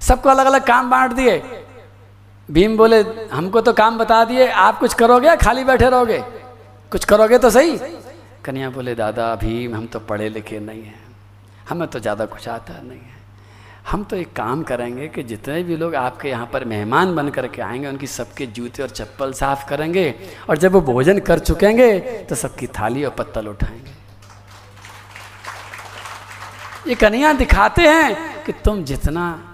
सबको 0.00 0.28
अलग 0.28 0.46
अलग 0.46 0.66
काम 0.66 0.90
बांट 0.90 1.12
दिए। 1.12 1.42
भीम 2.48 2.76
बोले, 2.76 3.00
हमको 3.32 3.60
तो 3.60 3.72
काम 3.72 3.98
बता 3.98 4.24
दिए, 4.24 4.46
आप 4.48 4.78
कुछ 4.78 4.94
करोगे 4.94 5.36
खाली 5.36 5.64
बैठे 5.64 5.88
रहोगे? 5.90 6.18
कुछ 6.92 7.04
करोगे 7.04 7.38
तो 7.38 7.50
सही? 7.50 7.78
कन्या 8.44 8.70
बोले, 8.70 8.94
दादा, 8.94 9.34
भीम, 9.34 9.74
हम 9.74 9.86
तो 9.86 10.00
पढ़े 10.00 10.28
लिखे 10.28 10.60
नहीं 10.60 10.82
हैं। 10.82 11.06
हमें 11.68 11.88
तो 11.88 12.00
ज़्यादा 12.00 12.26
कुछ 12.26 12.48
आता 12.48 12.80
नहीं 12.82 12.98
है। 12.98 13.16
हम 13.90 14.04
तो 14.04 14.16
एक 14.16 14.32
काम 14.32 14.62
करेंगे 14.62 15.08
कि 15.08 15.22
जितने 15.22 15.62
भी 15.62 15.76
लोग 15.76 15.94
आपके 15.94 16.28
यहाँ 16.28 16.48
पर 16.52 16.64
मेहमान 16.64 17.14
बन 17.16 17.28
करके 17.28 17.62
आएँगे, 17.62 17.88
उनकी 17.88 18.06
सबके 18.06 18.46
जूते 18.46 18.82
और 18.82 18.88
चप्पल 18.88 19.32
साफ़ 19.32 19.68
करेंगे 19.68 20.14
और 20.50 20.58
जब 20.58 20.72
वो 20.72 20.80
भोजन 20.80 21.18
कर 21.18 21.38
चुकेंगे 21.38 21.98
तो 22.28 22.34
सबकी 22.34 22.66
थाली 22.66 23.04
और 23.04 23.10
पत्तल 23.10 23.48
उठाएँगे। 23.48 23.92
ये 26.88 26.94
कन्या 26.94 27.32
दिखाते 27.32 27.82
हैं 27.82 28.44
कि 28.44 28.52
तुम 28.64 28.84
जितना 28.84 29.47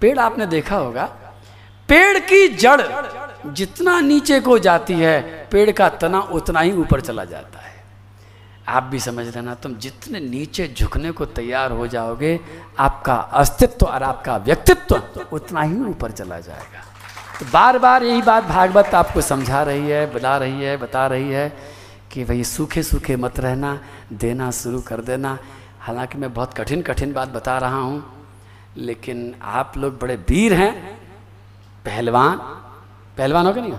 पेड़ 0.00 0.18
आपने 0.18 0.46
देखा 0.46 0.76
होगा, 0.76 1.04
पेड़ 1.88 2.18
की 2.20 2.48
जड़ 2.48 2.80
जितना 3.48 3.98
नीचे 4.00 4.40
को 4.40 4.58
जाती 4.58 4.94
है, 4.94 5.48
पेड़ 5.52 5.70
का 5.70 5.88
तना 5.88 6.20
उतना 6.20 6.60
ही 6.60 6.72
ऊपर 6.72 7.00
चला 7.00 7.24
जाता 7.24 7.58
है। 7.58 7.76
आप 8.68 8.82
भी 8.82 8.98
समझ 9.00 9.26
लेना, 9.26 9.54
तुम 9.54 9.74
जितने 9.74 10.20
नीचे 10.20 10.66
झुकने 10.68 11.10
को 11.10 11.24
तैयार 11.26 11.72
हो 11.72 11.86
जाओगे, 11.86 12.38
आपका 12.78 13.14
अस्तित्व 13.14 13.86
और 13.86 14.02
आपका 14.02 14.36
व्यक्तित्व 14.36 15.02
उतना 15.32 15.62
ही 15.62 15.80
ऊपर 15.84 16.10
चला 16.10 16.40
जाएगा। 16.40 16.84
तो 17.40 17.46
बार 17.52 17.78
बार 17.78 18.04
यही 18.04 18.22
बात 18.22 18.44
भागवत 18.44 18.94
आपको 18.94 19.20
समझा 19.20 19.62
रही 19.62 19.88
है 19.88 20.04
बुला 20.12 20.36
रही 20.38 20.62
है, 20.62 20.76
बता 20.76 21.06
रही 21.06 21.30
है 21.30 21.48
कि 22.12 22.24
भाई 22.24 22.44
सूखे 22.44 22.82
सूखे 22.82 23.16
मत 23.16 23.40
रहना, 23.40 23.78
देना 24.12 24.50
शुरू 24.50 24.80
कर 24.80 25.00
देना। 25.00 25.38
हालाँकि 25.80 26.18
मैं 26.18 26.32
बहुत 26.34 26.54
कठिन 26.54 26.82
कठिन 26.82 27.12
बात 27.12 27.28
बता 27.28 27.58
रहा 27.58 27.80
हूँ 27.80 28.17
लेकिन 28.78 29.34
आप 29.42 29.76
लोग 29.76 29.98
बड़े 29.98 30.16
वीर 30.16 30.54
हैं। 30.54 30.96
पहलवान। 31.84 32.38
पहलवान 33.18 33.46
हो 33.46 33.52
क्या 33.52 33.62
नहीं 33.62 33.72
हो? 33.72 33.78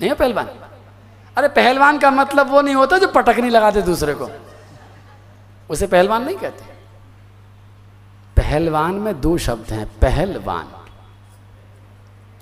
नहीं 0.00 0.10
हो 0.10 0.16
पहलवान? 0.16 0.46
अरे 1.36 1.48
पहलवान 1.48 1.98
का 1.98 2.10
मतलब 2.10 2.50
वो 2.50 2.60
नहीं 2.60 2.74
होता 2.74 2.98
जो 2.98 3.08
पटकनी 3.08 3.50
लगाते 3.50 3.82
दूसरे 3.82 4.14
को। 4.14 4.30
उसे 5.70 5.86
पहलवान 5.86 6.24
नहीं 6.24 6.36
कहते। 6.36 6.64
पहलवान 8.36 8.94
में 8.94 9.20
दो 9.20 9.38
शब्द 9.38 9.72
हैं, 9.72 9.86
पहलवान। 9.86 10.68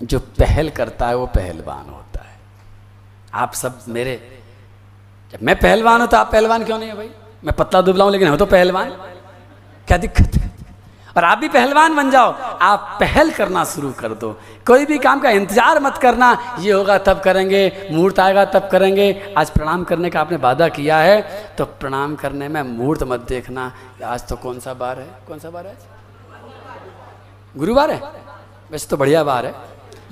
जो 0.02 0.18
पहल 0.18 0.70
करता 0.70 1.08
है 1.08 1.16
वो 1.16 1.26
पहलवान 1.26 1.88
होता 1.88 2.22
है। 2.22 2.38
आप 3.34 3.54
सब 3.54 3.80
मेरे, 3.88 4.42
जब 5.32 5.38
मैं 5.42 5.56
पहलवान 5.56 6.00
हूँ 6.00 6.08
तो 6.08 6.16
आप 6.16 6.32
पहलवान 6.32 6.64
क्यों 6.64 6.78
नहीं 6.78 6.88
है 6.88 6.96
भाई? 6.96 7.10
मैं 7.44 7.56
पतला 7.56 7.80
दुबला 7.80 8.04
हूँ, 8.04 8.12
लेकिन 8.12 8.28
हो 8.28 8.36
तो 8.36 8.46
पहलवान। 8.46 8.90
क्या 9.88 9.98
दिक्कत 9.98 10.35
और 11.16 11.24
आप 11.24 11.38
भी 11.38 11.48
पहलवान 11.48 11.94
बन 11.96 12.10
जाओ। 12.10 12.32
आप 12.62 12.96
पहल 13.00 13.30
करना 13.30 13.64
शुरू 13.64 13.90
कर 13.92 14.12
दो। 14.14 14.32
कोई 14.66 14.84
भी 14.86 14.98
काम 14.98 15.20
का 15.20 15.30
इंतज़ार 15.30 15.80
मत 15.80 15.98
करना। 15.98 16.30
ये 16.60 16.72
होगा, 16.72 16.98
तब 16.98 17.20
करेंगे। 17.20 17.88
मुहूर्त 17.92 18.20
आएगा, 18.20 18.44
तब 18.44 18.68
करेंगे। 18.68 19.34
आज 19.38 19.50
प्रणाम 19.50 19.84
करने 19.84 20.10
का 20.10 20.20
आपने 20.20 20.36
वादा 20.38 20.68
किया 20.70 20.98
है। 20.98 21.20
तो 21.58 21.64
प्रणाम 21.64 22.14
करने 22.16 22.48
में 22.48 22.62
मुहूर्त 22.62 23.02
मत 23.02 23.26
देखना। 23.28 23.72
आज 24.04 24.26
तो 24.28 24.36
कौन 24.36 24.58
सा 24.60 24.74
बार 24.74 24.98
है? 24.98 25.08
कौन 25.28 25.38
सा 25.38 25.50
बार 25.50 25.66
है 25.66 25.76
गुरुवार 27.54 27.90
है? 27.90 28.00
वैसे 28.70 28.88
तो 28.88 28.96
बढ़िया 28.96 29.22
बार 29.24 29.46
है। 29.46 29.54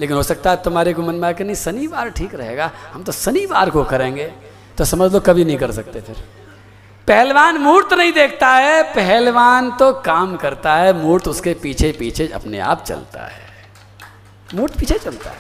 लेकिन 0.01 0.17
हो 0.17 0.23
सकता 0.23 0.51
है 0.51 0.63
तुम्हारे 0.63 0.93
को 0.93 1.03
मन 1.03 1.15
में 1.15 1.35
कि 1.35 1.45
नहीं, 1.45 1.57
शनिवार 1.57 2.09
ठीक 2.11 2.35
रहेगा। 2.35 2.71
हम 2.93 3.03
तो 3.03 3.13
शनिवार 3.13 3.71
को 3.71 3.85
करेंगे। 3.85 4.33
तो 4.79 4.85
समझ 4.85 5.13
लो 5.13 5.21
कभी 5.21 5.45
नहीं 5.45 5.57
कर 5.57 5.73
सकते 5.73 6.01
फिर। 6.01 6.17
पहलवान 7.09 7.59
मूर्त 7.59 7.93
नहीं 7.93 8.13
देखता 8.13 8.49
है, 8.49 8.83
पहलवान 8.83 9.71
तो 9.71 9.93
काम 9.93 10.37
करता 10.37 10.75
है, 10.75 10.93
मूर्त 10.93 11.29
उसके 11.29 11.55
पीछे 11.55 11.93
पीछे 11.93 12.29
अपने 12.29 12.59
आप 12.59 12.85
चलता 12.85 13.27
है। 13.27 13.43
मूर्त 14.55 14.79
पीछे 14.79 14.99
चलता 14.99 15.31
है। 15.31 15.37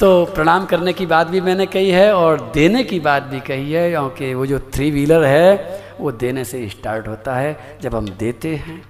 तो 0.00 0.24
प्रणाम 0.24 0.66
करने 0.66 0.92
की 0.92 1.06
बात 1.06 1.26
भी 1.26 1.40
मैंने 1.40 1.66
कही 1.66 1.90
है 1.90 2.14
और 2.14 2.50
देने 2.54 2.84
की 2.84 3.00
बात 3.00 3.22
भी 3.22 3.40
कही 3.40 3.72
है, 3.72 3.90
क्योंकि 3.90 4.34
वो 4.34 4.46
जो 4.46 4.58
थ्री 4.58 4.90
व्हीलर 4.90 5.24
है, 5.24 5.84
वो 6.00 6.12
देने 6.12 6.44
से 6.44 6.68
स्टार्ट 6.68 7.08
होता 7.08 7.34
है, 7.34 7.78
जब 7.82 7.94
हम 7.94 8.08
देते 8.08 8.56
हैं। 8.56 8.82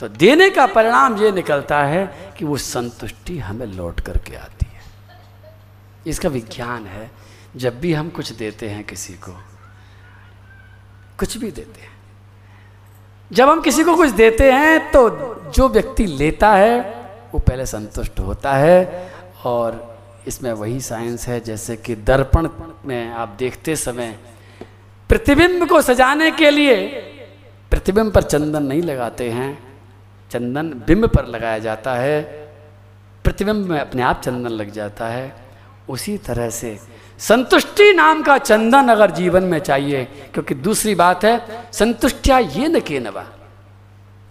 तो 0.00 0.08
देने 0.08 0.50
का 0.50 0.66
परिणाम 0.66 1.18
ये 1.18 1.32
निकलता 1.32 1.82
है 1.82 2.32
कि 2.38 2.44
वो 2.44 2.56
संतुष्टि 2.56 3.38
हमें 3.38 3.66
लौट 3.66 4.00
करके 4.00 4.36
आती 4.36 4.66
है। 4.74 4.82
इसका 6.06 6.28
विज्ञान 6.28 6.86
है, 6.86 7.10
जब 7.56 7.80
भी 7.80 7.92
हम 7.92 8.08
कुछ 8.08 8.32
देते 8.32 8.68
हैं 8.68 8.84
किसी 8.84 9.12
को 9.12 9.32
कुछ 11.20 11.36
भी 11.36 11.50
देते 11.50 11.80
हैं। 11.80 11.90
जब 13.32 13.48
हम 13.48 13.60
किसी 13.60 13.84
को 13.84 13.96
कुछ 13.96 14.10
देते 14.10 14.50
हैं 14.52 14.90
तो 14.90 15.08
जो 15.50 15.68
व्यक्ति 15.68 16.06
लेता 16.06 16.52
है, 16.52 16.80
वो 17.34 17.38
पहले 17.38 17.66
संतुष्ट 17.66 18.20
होता 18.20 18.52
है। 18.54 19.12
और 19.44 19.98
इसमें 20.26 20.52
वही 20.52 20.80
साइंस 20.80 21.26
है, 21.28 21.40
जैसे 21.40 21.76
कि 21.76 21.94
दर्पण 21.94 22.48
में 22.86 23.10
आप 23.10 23.28
देखते 23.28 23.76
समय 23.76 24.18
प्रतिबिंब 25.08 25.68
को 25.68 25.80
सजाने 25.82 26.30
के 26.30 26.50
लिए 26.50 26.76
प्रतिबिंब 27.70 28.12
पर 28.12 28.22
चंदन 28.22 28.62
नहीं 28.62 28.82
लगाते 28.82 29.30
हैं। 29.30 29.58
चंदन 30.30 30.68
बिंब 30.86 31.06
पर 31.06 31.26
लगाया 31.26 31.58
जाता 31.58 31.94
है। 31.94 32.20
प्रतिबिंब 33.24 33.66
में 33.66 33.78
अपने 33.80 34.02
आप 34.02 34.20
चंदन 34.22 34.50
लग 34.50 34.70
जाता 34.70 35.06
है। 35.06 35.32
उसी 35.88 36.18
तरह 36.18 36.50
से 36.50 36.78
संतुष्टि 37.20 37.92
नाम 37.92 38.22
का 38.22 38.36
चंदन 38.38 38.88
अगर 38.88 39.10
जीवन 39.10 39.44
में 39.44 39.58
चाहिए, 39.60 40.04
क्योंकि 40.34 40.54
दूसरी 40.56 40.94
बात 40.94 41.24
है, 41.24 41.68
संतुष्टिया 41.72 42.38
ये 42.38 42.68
न 42.68 42.80
के 42.80 43.00
नवा। 43.00 43.26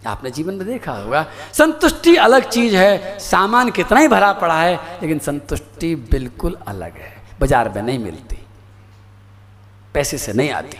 आपने 0.07 0.29
जीवन 0.31 0.53
में 0.53 0.65
देखा 0.67 0.91
होगा, 0.93 1.25
संतुष्टि 1.53 2.15
अलग 2.17 2.49
चीज़ 2.49 2.75
है, 2.75 3.17
सामान 3.19 3.69
कितना 3.71 3.99
ही 3.99 4.07
भरा 4.07 4.31
पड़ा 4.33 4.59
है, 4.61 4.75
लेकिन 5.01 5.19
संतुष्टि 5.19 5.95
बिल्कुल 6.11 6.57
अलग 6.67 6.93
है, 6.95 7.13
बाज़ार 7.39 7.69
में 7.69 7.81
नहीं 7.81 7.99
मिलती, 7.99 8.37
पैसे 9.95 10.17
से 10.17 10.33
नहीं 10.33 10.51
आती। 10.51 10.77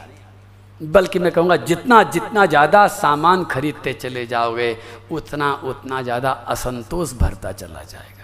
बल्कि 0.82 1.20
मैं 1.20 1.32
कहूँगा, 1.32 1.56
जितना 1.58 2.02
जितना 2.06 2.46
ज़्यादा 2.46 2.88
सामान 2.88 3.44
खरीदते 3.46 3.94
चले 3.94 4.26
जाओगे, 4.26 4.78
उतना 5.12 5.54
उतना 5.64 6.02
ज़्यादा 6.02 6.32
असंतोष 6.32 7.14
भरता 7.14 7.52
चला 7.54 7.84
जाएगा। 7.84 8.19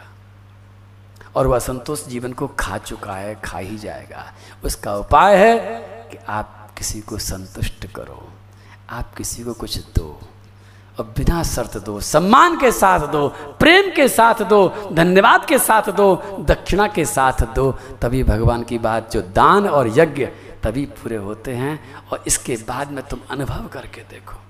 और 1.35 1.47
वह 1.47 1.55
असंतोष 1.55 2.07
जीवन 2.07 2.33
को 2.33 2.47
खा 2.47 2.77
चुका 2.77 3.13
है, 3.13 3.35
खा 3.35 3.57
ही 3.57 3.77
जाएगा। 3.77 4.33
उसका 4.63 4.95
उपाय 4.95 5.35
है 5.35 5.57
कि 6.11 6.17
आप 6.29 6.71
किसी 6.77 7.01
को 7.01 7.17
संतुष्ट 7.17 7.85
करो। 7.85 8.29
आप 8.89 9.13
किसी 9.15 9.43
को 9.43 9.53
कुछ 9.53 9.77
दो 9.77 10.19
और 10.99 11.05
बिना 11.05 11.43
शर्त 11.43 11.77
दो, 11.77 11.99
सम्मान 11.99 12.59
के 12.59 12.71
साथ 12.71 12.99
दो, 12.99 13.27
प्रेम 13.59 13.91
के 13.95 14.07
साथ 14.07 14.43
दो, 14.43 14.89
धन्यवाद 14.93 15.45
के 15.45 15.59
साथ 15.59 15.81
दो, 15.81 16.15
दक्षिणा 16.39 16.87
के 16.87 17.05
साथ 17.05 17.45
दो, 17.55 17.71
तभी 17.71 18.23
भगवान 18.23 18.63
की 18.63 18.77
बात 18.77 19.11
जो 19.11 19.21
दान 19.21 19.67
और 19.67 19.99
यज्ञ 19.99 20.25
तभी 20.63 20.85
पूरे 20.85 21.15
होते 21.15 21.55
हैं 21.55 21.79
और 22.11 22.23
इसके 22.27 22.55
बाद 22.55 22.91
में 22.91 23.07
तुम 23.07 23.19
अनुभव 23.29 23.67
करके 23.67 24.01
देखो। 24.01 24.44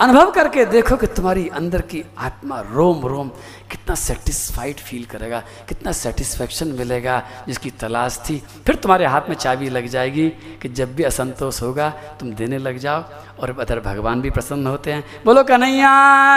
अनुभव 0.00 0.30
करके 0.30 0.64
देखो 0.64 0.96
कि 0.96 1.06
तुम्हारी 1.06 1.48
अंदर 1.48 1.80
की 1.80 2.02
आत्मा 2.18 2.60
रोम 2.72 3.06
रोम, 3.06 3.28
कितना 3.70 3.94
सेटिस्फाइड 3.94 4.76
फील 4.76 5.04
करेगा, 5.04 5.42
कितना 5.68 5.92
सेटिस्फेक्शन 5.92 6.68
मिलेगा, 6.68 7.22
जिसकी 7.46 7.70
तलाश 7.70 8.18
थी। 8.30 8.36
फिर 8.66 8.74
तुम्हारे 8.74 9.06
हाथ 9.06 9.28
में 9.28 9.36
चाबी 9.36 9.68
लग 9.68 9.86
जाएगी 9.86 10.28
कि 10.62 10.68
जब 10.68 10.94
भी 10.94 11.02
असंतोष 11.02 11.62
होगा, 11.62 11.88
तुम 12.20 12.32
देने 12.32 12.58
लग 12.58 12.78
जाओ 12.78 13.04
और 13.40 13.56
अदर 13.60 13.80
भगवान 13.80 14.20
भी 14.20 14.30
प्रसन्न 14.30 14.66
होते 14.66 14.92
हैं। 14.92 15.04
बोलो, 15.24 15.42
कन्हैया, 15.42 15.92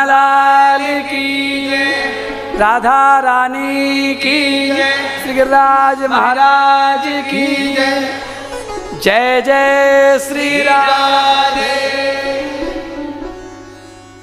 लाल 0.05 0.81
की 1.01 1.69
राधा 2.57 3.19
रानी 3.19 4.15
की 4.15 4.67
श्री 5.23 5.33
गिरिराज 5.33 6.03
महाराज 6.03 7.07
की 7.25 7.73
जय 8.99 9.41
जय, 9.41 10.19
श्री 10.19 10.61
राधे। 10.63 12.32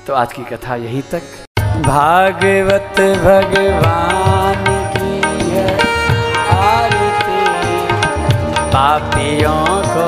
तो 0.06 0.14
आज 0.14 0.32
की 0.32 0.42
कथा 0.42 0.74
यहीं 0.74 1.02
तक। 1.02 1.22
भागवत 1.86 3.00
भगवान 3.24 4.64
की 4.94 5.50
है 5.50 5.74
आरती। 6.56 7.42
पापियों 8.72 9.64
को 9.66 10.06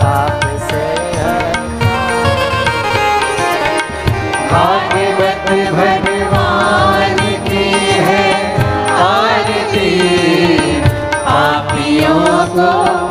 पाप 0.00 0.40
से 0.70 0.84
है। 1.16 1.52
भागवत 4.50 5.50
भगवान 5.72 7.16
की 7.48 7.72
है 8.08 8.26
आरती। 9.02 9.90
पापियों 11.16 12.46
को 12.48 13.05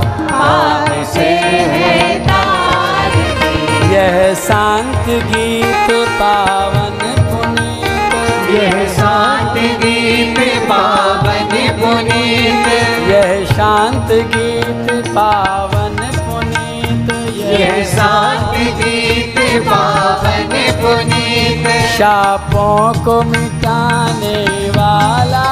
यह 3.95 4.33
शांत 4.33 5.05
गीत 5.07 5.91
पावन 5.91 6.99
पुनीत। 7.17 8.49
यह 8.49 8.93
शांत 8.93 9.53
गीत 9.53 10.63
पावन 10.69 11.53
पुनीत। 11.79 12.67
यह 13.09 13.45
शांत 13.45 14.11
गीत 14.11 15.07
पावन 15.07 15.95
पुनीत। 16.17 17.13
यह 17.49 17.83
शांत 17.83 18.57
गीत 18.57 19.63
पावन 19.67 20.49
पुनीत। 20.81 21.67
शापों 21.97 23.03
को 23.05 23.21
मिटाने 23.21 24.69
वाला। 24.69 25.47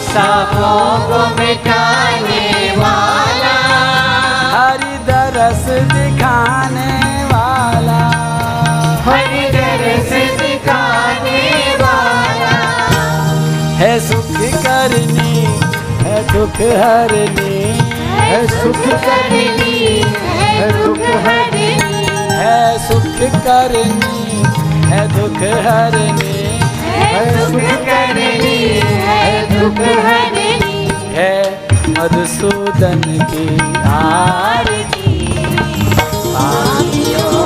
सापों 0.00 1.08
को 1.08 1.36
मिटाने 1.36 2.74
वाला। 2.76 3.56
हरि 4.56 4.98
दरस 4.98 5.64
दिखाने 5.92 6.99
वाला। 7.32 8.00
हरि 9.06 9.44
दरस 9.50 10.12
दिखाने 10.40 11.40
वाला। 11.80 12.56
है 13.76 13.92
सुख 14.00 14.36
करनी 14.64 15.44
है 16.04 16.22
दुख 16.32 16.58
हरनी। 16.82 17.60
है 18.20 18.46
सुख 18.46 18.82
करनी 19.04 20.02
है 20.30 20.84
दुख 20.84 20.98
हरनी। 21.26 21.70
है 22.32 22.78
सुख 22.88 23.18
करनी 23.44 24.42
है 24.90 25.02
दुख 25.08 25.40
हरनी। 25.66 26.60
है 26.96 27.24
सुख 27.46 27.70
करनी 27.88 28.58
है 29.06 29.60
दुख 29.60 29.80
हरनी। 30.06 30.78
है 31.16 31.34
मधुसूदन 31.88 33.02
की 33.30 33.46
आरती। 33.90 35.10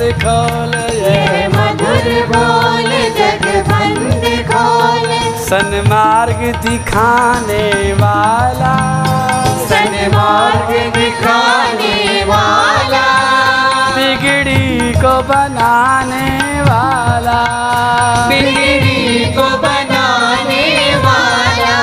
खोल 0.00 0.74
ये 0.74 1.48
मधुर 1.48 2.06
बोल 2.26 2.90
जग 3.18 3.44
बंद 3.68 4.24
खोल। 4.48 5.34
सन्मार्ग 5.44 6.68
दिखाने 6.68 7.92
वाला। 7.92 8.76
सन्मार्ग 9.68 10.96
दिखाने 10.96 12.24
वाला। 12.24 13.04
बिगड़ी 13.96 14.92
को 14.92 15.22
बनाने 15.22 16.62
वाला। 16.62 17.40
बिगड़ी 18.28 19.24
को 19.34 19.48
बनाने 19.58 20.96
वाला। 20.96 21.76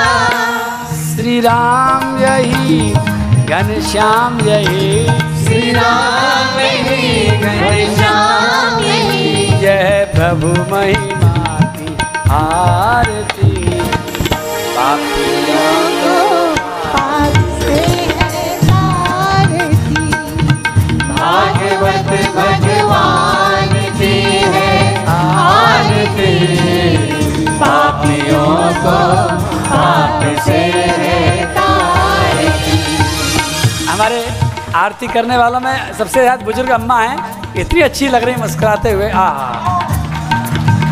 श्री 0.92 1.40
राम 1.40 2.18
यही 2.20 2.90
घनश्याम 3.44 4.40
यही। 4.40 5.08
श्री 5.48 5.70
राम 5.72 6.56
घनश्याम 7.42 8.80
प्रभु 10.14 10.48
महिमा 10.72 11.54
की 11.76 11.86
आरती। 12.30 13.52
पापियों 14.74 15.78
को 16.00 16.16
पाप 16.84 17.38
से 17.62 17.78
भागवत 21.12 22.10
भगवान 22.36 23.72
की 24.00 24.16
है 24.56 24.74
आरती। 25.14 26.34
पापियों 27.62 28.52
को 28.84 28.98
पाप 29.70 30.20
से 30.46 30.60
है 30.98 31.16
हमारे 33.88 34.37
आरती 34.76 35.06
करने 35.08 35.36
वालों 35.38 35.60
में 35.60 35.92
सबसे 35.94 36.20
ज़्यादा 36.20 36.44
बुज़ुर्ग 36.44 36.70
अम्मा 36.70 36.98
हैं। 37.00 37.54
इतनी 37.56 37.80
अच्छी 37.82 38.08
लग 38.08 38.24
रही 38.24 38.36
मुस्कुराते 38.36 38.90
हुए। 38.92 39.10
आ 39.10 39.28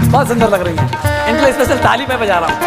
बहुत 0.02 0.28
सुंदर 0.28 0.48
लग 0.50 0.62
रही 0.62 0.76
है। 0.76 0.84
इनके 1.28 1.42
लिए 1.42 1.52
स्पेशल 1.52 1.78
ताली 1.78 2.06
पे 2.06 2.16
बजा 2.16 2.38
रहा 2.38 2.50
हूँ। 2.50 2.60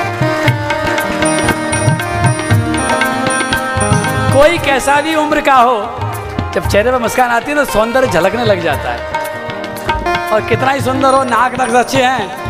कोई 4.33 4.57
कैसा 4.65 4.99
भी 5.01 5.15
उम्र 5.15 5.41
का 5.41 5.55
हो, 5.55 5.77
जब 6.53 6.67
चेहरे 6.67 6.91
पर 6.91 6.99
मुस्कान 6.99 7.29
आती 7.31 7.51
है 7.51 7.57
तो 7.57 7.65
सौंदर्य 7.71 8.07
झलकने 8.09 8.45
लग 8.45 8.61
जाता 8.63 8.91
है। 8.91 8.99
और 10.31 10.41
कितना 10.49 10.71
ही 10.71 10.81
सुंदर 10.81 11.13
हो 11.13 11.23
नाक 11.25 11.59
नक्श 11.61 11.73
अच्छे 11.75 12.03
हैं। 12.03 12.47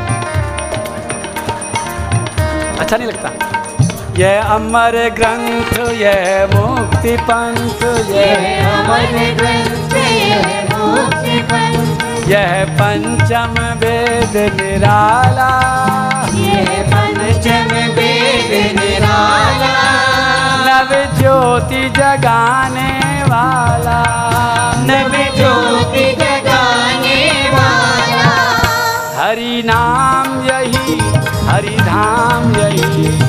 अच्छा 2.77 2.97
नहीं 2.97 3.07
लगता। 3.07 3.29
यह 4.19 4.41
अमर 4.43 4.95
ग्रंथ 5.17 5.73
यह 5.89 6.49
मुक्ति 6.55 7.17
पंथ 7.17 7.83
यह 8.09 8.65
अमर 8.69 9.13
ग्रंथ 9.35 9.93
यह 12.29 12.65
पंचम 12.71 13.55
वेद 13.77 14.35
निराला। 14.55 15.47
ये 16.33 16.65
पंचम 16.87 17.71
वेद 17.95 18.51
निराला। 18.79 19.71
नव 20.67 20.93
ज्योति 21.19 21.89
जगाने 21.89 22.91
वाला। 23.23 24.03
नव 24.79 25.17
ज्योति 25.37 26.05
जगाने 26.21 27.17
वाला। 27.55 28.29
हरि 29.23 29.63
नाम 29.65 30.39
यही 30.43 30.99
हरि 31.47 31.75
धाम 31.81 32.55
यही। 32.55 33.28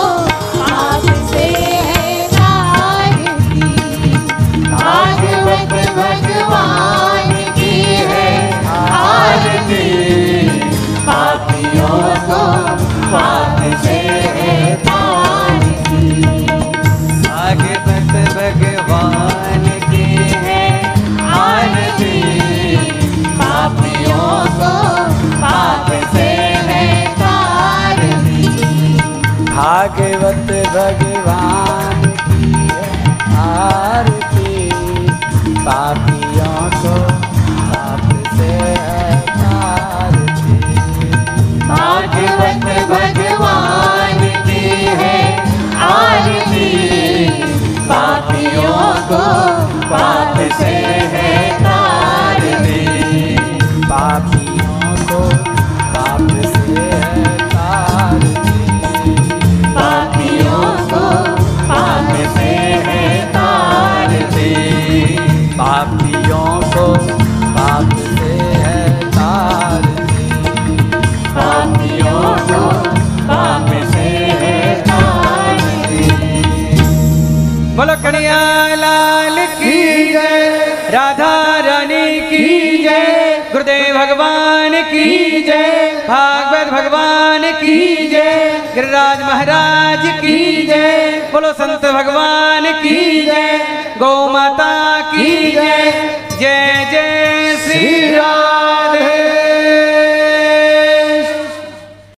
राज 88.91 89.21
महाराज 89.21 90.21
की 90.21 90.67
जय। 90.67 91.29
बोलो 91.33 91.53
संत 91.53 91.85
भगवान 91.85 92.65
की 92.83 93.25
जय। 93.25 93.59
गौ 93.99 94.27
माता 94.27 95.01
की 95.11 95.51
जय। 95.51 95.91
जय 96.39 96.87
जय 96.91 97.57
श्री 97.65 98.15
राधे। 98.15 99.20